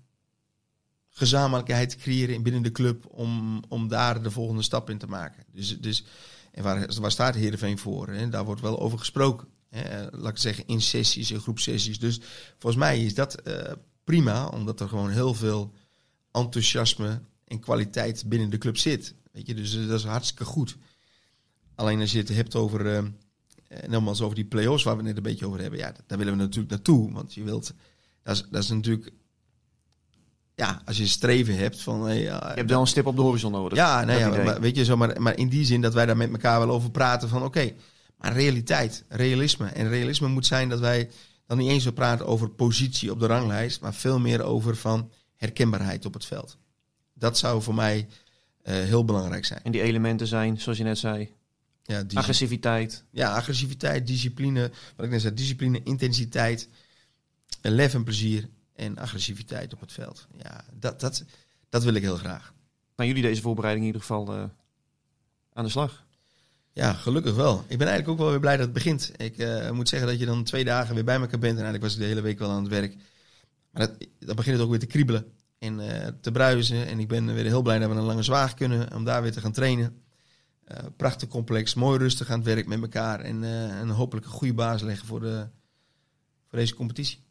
gezamenlijkheid 1.08 1.90
te 1.90 1.96
creëren 1.96 2.42
binnen 2.42 2.62
de 2.62 2.72
club... 2.72 3.06
om, 3.10 3.62
om 3.68 3.88
daar 3.88 4.22
de 4.22 4.30
volgende 4.30 4.62
stap 4.62 4.90
in 4.90 4.98
te 4.98 5.06
maken. 5.06 5.44
Dus, 5.52 5.80
dus, 5.80 6.04
en 6.52 6.62
waar, 6.62 6.88
waar 7.00 7.10
staat 7.10 7.34
Heerenveen 7.34 7.78
voor? 7.78 8.08
Hè? 8.08 8.28
Daar 8.28 8.44
wordt 8.44 8.60
wel 8.60 8.80
over 8.80 8.98
gesproken. 8.98 9.48
Hè? 9.68 10.10
Laat 10.10 10.32
ik 10.32 10.38
zeggen, 10.38 10.66
in 10.66 10.80
sessies, 10.80 11.30
in 11.30 11.40
groepsessies. 11.40 11.98
Dus 11.98 12.20
volgens 12.58 12.82
mij 12.82 13.04
is 13.04 13.14
dat 13.14 13.34
eh, 13.34 13.72
prima... 14.04 14.46
omdat 14.46 14.80
er 14.80 14.88
gewoon 14.88 15.10
heel 15.10 15.34
veel 15.34 15.72
enthousiasme 16.32 17.20
en 17.44 17.60
kwaliteit 17.60 18.24
binnen 18.26 18.50
de 18.50 18.58
club 18.58 18.76
zit. 18.76 19.14
Weet 19.34 19.46
je, 19.46 19.54
dus 19.54 19.76
eh, 19.76 19.86
dat 19.86 19.98
is 19.98 20.04
hartstikke 20.04 20.44
goed. 20.44 20.76
Alleen 21.74 22.00
als 22.00 22.12
je 22.12 22.18
het 22.18 22.28
hebt 22.28 22.54
over, 22.54 22.96
eh, 22.96 23.02
nogmaals 23.88 24.20
over 24.20 24.34
die 24.34 24.44
play-offs 24.44 24.82
waar 24.82 24.96
we 24.96 24.98
het 24.98 25.08
net 25.08 25.16
een 25.16 25.30
beetje 25.32 25.46
over 25.46 25.60
hebben, 25.60 25.78
ja, 25.78 25.92
daar 26.06 26.18
willen 26.18 26.32
we 26.32 26.42
natuurlijk 26.42 26.70
naartoe. 26.70 27.12
Want 27.12 27.34
je 27.34 27.42
wilt, 27.42 27.74
dat 28.22 28.34
is, 28.36 28.46
dat 28.50 28.62
is 28.62 28.68
natuurlijk, 28.68 29.12
ja, 30.54 30.82
als 30.84 30.96
je 30.96 31.06
streven 31.06 31.56
hebt 31.56 31.82
van, 31.82 32.06
hey, 32.06 32.22
Je 32.22 32.30
hebt 32.54 32.70
wel 32.70 32.80
een 32.80 32.86
stip 32.86 33.06
op 33.06 33.16
de 33.16 33.22
horizon 33.22 33.52
nodig. 33.52 33.78
ja, 33.78 34.04
nee, 34.04 34.18
ja 34.18 34.44
maar, 34.44 34.60
weet 34.60 34.76
je 34.76 34.84
zo, 34.84 34.96
maar, 34.96 35.22
maar 35.22 35.36
in 35.36 35.48
die 35.48 35.64
zin 35.64 35.80
dat 35.80 35.94
wij 35.94 36.06
daar 36.06 36.16
met 36.16 36.30
elkaar 36.30 36.58
wel 36.58 36.70
over 36.70 36.90
praten 36.90 37.28
van, 37.28 37.42
oké, 37.42 37.72
maar 38.16 38.32
realiteit, 38.32 39.04
realisme. 39.08 39.66
En 39.66 39.88
realisme 39.88 40.28
moet 40.28 40.46
zijn 40.46 40.68
dat 40.68 40.80
wij 40.80 41.10
dan 41.46 41.58
niet 41.58 41.70
eens 41.70 41.82
zo 41.82 41.90
praten 41.90 42.26
over 42.26 42.48
positie 42.48 43.10
op 43.10 43.20
de 43.20 43.26
ranglijst, 43.26 43.80
maar 43.80 43.94
veel 43.94 44.18
meer 44.18 44.42
over 44.42 44.76
van 44.76 45.10
herkenbaarheid 45.36 46.06
op 46.06 46.14
het 46.14 46.24
veld. 46.24 46.56
Dat 47.14 47.38
zou 47.38 47.62
voor 47.62 47.74
mij 47.74 48.08
heel 48.72 49.04
belangrijk 49.04 49.44
zijn. 49.44 49.60
En 49.62 49.72
die 49.72 49.82
elementen 49.82 50.26
zijn, 50.26 50.60
zoals 50.60 50.78
je 50.78 50.84
net 50.84 50.98
zei, 50.98 51.32
Ja, 51.82 52.04
agressiviteit. 52.14 53.04
ja, 53.10 53.34
agressiviteit, 53.34 54.06
discipline, 54.06 54.70
wat 54.96 55.06
ik 55.06 55.12
net 55.12 55.20
zei, 55.20 55.34
discipline, 55.34 55.80
intensiteit, 55.82 56.68
eh, 57.60 57.72
lef 57.72 57.94
en 57.94 58.04
plezier 58.04 58.48
en 58.74 58.98
agressiviteit 58.98 59.72
op 59.72 59.80
het 59.80 59.92
veld. 59.92 60.26
Ja, 60.42 60.64
dat, 60.72 61.00
dat, 61.00 61.24
dat 61.68 61.84
wil 61.84 61.94
ik 61.94 62.02
heel 62.02 62.16
graag. 62.16 62.52
Nou, 62.96 63.08
jullie 63.08 63.24
deze 63.24 63.42
voorbereiding 63.42 63.86
in 63.86 63.92
ieder 63.92 64.06
geval 64.08 64.34
eh, 64.34 64.44
aan 65.52 65.64
de 65.64 65.70
slag. 65.70 66.04
Ja, 66.72 66.92
gelukkig 66.92 67.34
wel. 67.34 67.58
Ik 67.68 67.78
ben 67.78 67.86
eigenlijk 67.88 68.08
ook 68.08 68.18
wel 68.18 68.30
weer 68.30 68.40
blij 68.40 68.56
dat 68.56 68.64
het 68.64 68.74
begint. 68.74 69.12
Ik 69.16 69.38
eh, 69.38 69.70
moet 69.70 69.88
zeggen 69.88 70.08
dat 70.08 70.18
je 70.18 70.26
dan 70.26 70.44
twee 70.44 70.64
dagen 70.64 70.94
weer 70.94 71.04
bij 71.04 71.14
elkaar 71.14 71.38
bent. 71.38 71.58
En 71.58 71.64
eigenlijk 71.64 71.82
was 71.84 71.92
ik 71.92 71.98
de 71.98 72.04
hele 72.04 72.20
week 72.20 72.38
wel 72.38 72.50
aan 72.50 72.62
het 72.62 72.72
werk. 72.72 72.96
Maar 73.70 73.86
dat, 73.86 74.08
dan 74.18 74.36
begint 74.36 74.56
het 74.56 74.64
ook 74.64 74.70
weer 74.70 74.78
te 74.78 74.86
kriebelen 74.86 75.32
en 75.64 75.80
eh, 75.80 76.08
te 76.20 76.32
bruisen. 76.32 76.86
En 76.86 76.98
ik 76.98 77.08
ben 77.08 77.34
weer 77.34 77.44
heel 77.44 77.62
blij 77.62 77.78
dat 77.78 77.90
we 77.90 77.96
een 77.96 78.02
lange 78.02 78.22
zwaag 78.22 78.54
kunnen 78.54 78.94
om 78.94 79.04
daar 79.04 79.22
weer 79.22 79.32
te 79.32 79.40
gaan 79.40 79.52
trainen. 79.52 80.02
Eh, 80.64 80.84
prachtig 80.96 81.28
complex, 81.28 81.74
mooi 81.74 81.98
rustig 81.98 82.30
aan 82.30 82.38
het 82.38 82.46
werk 82.46 82.66
met 82.66 82.82
elkaar. 82.82 83.20
En, 83.20 83.44
eh, 83.44 83.80
en 83.80 83.88
hopelijk 83.88 84.26
een 84.26 84.32
goede 84.32 84.54
basis 84.54 84.82
leggen 84.82 85.06
voor, 85.06 85.20
de, 85.20 85.48
voor 86.48 86.58
deze 86.58 86.74
competitie. 86.74 87.22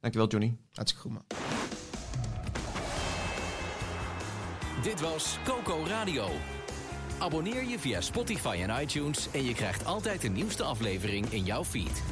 Dankjewel, 0.00 0.28
Johnny. 0.28 0.56
Hartstikke 0.72 1.08
goed 1.08 1.12
man. 1.12 1.24
Dit 4.82 5.00
was 5.00 5.38
Coco 5.44 5.84
Radio. 5.86 6.28
Abonneer 7.18 7.64
je 7.64 7.78
via 7.78 8.00
Spotify 8.00 8.58
en 8.66 8.82
iTunes 8.82 9.28
en 9.30 9.44
je 9.44 9.54
krijgt 9.54 9.84
altijd 9.84 10.20
de 10.20 10.28
nieuwste 10.28 10.62
aflevering 10.62 11.26
in 11.26 11.44
jouw 11.44 11.64
feed. 11.64 12.02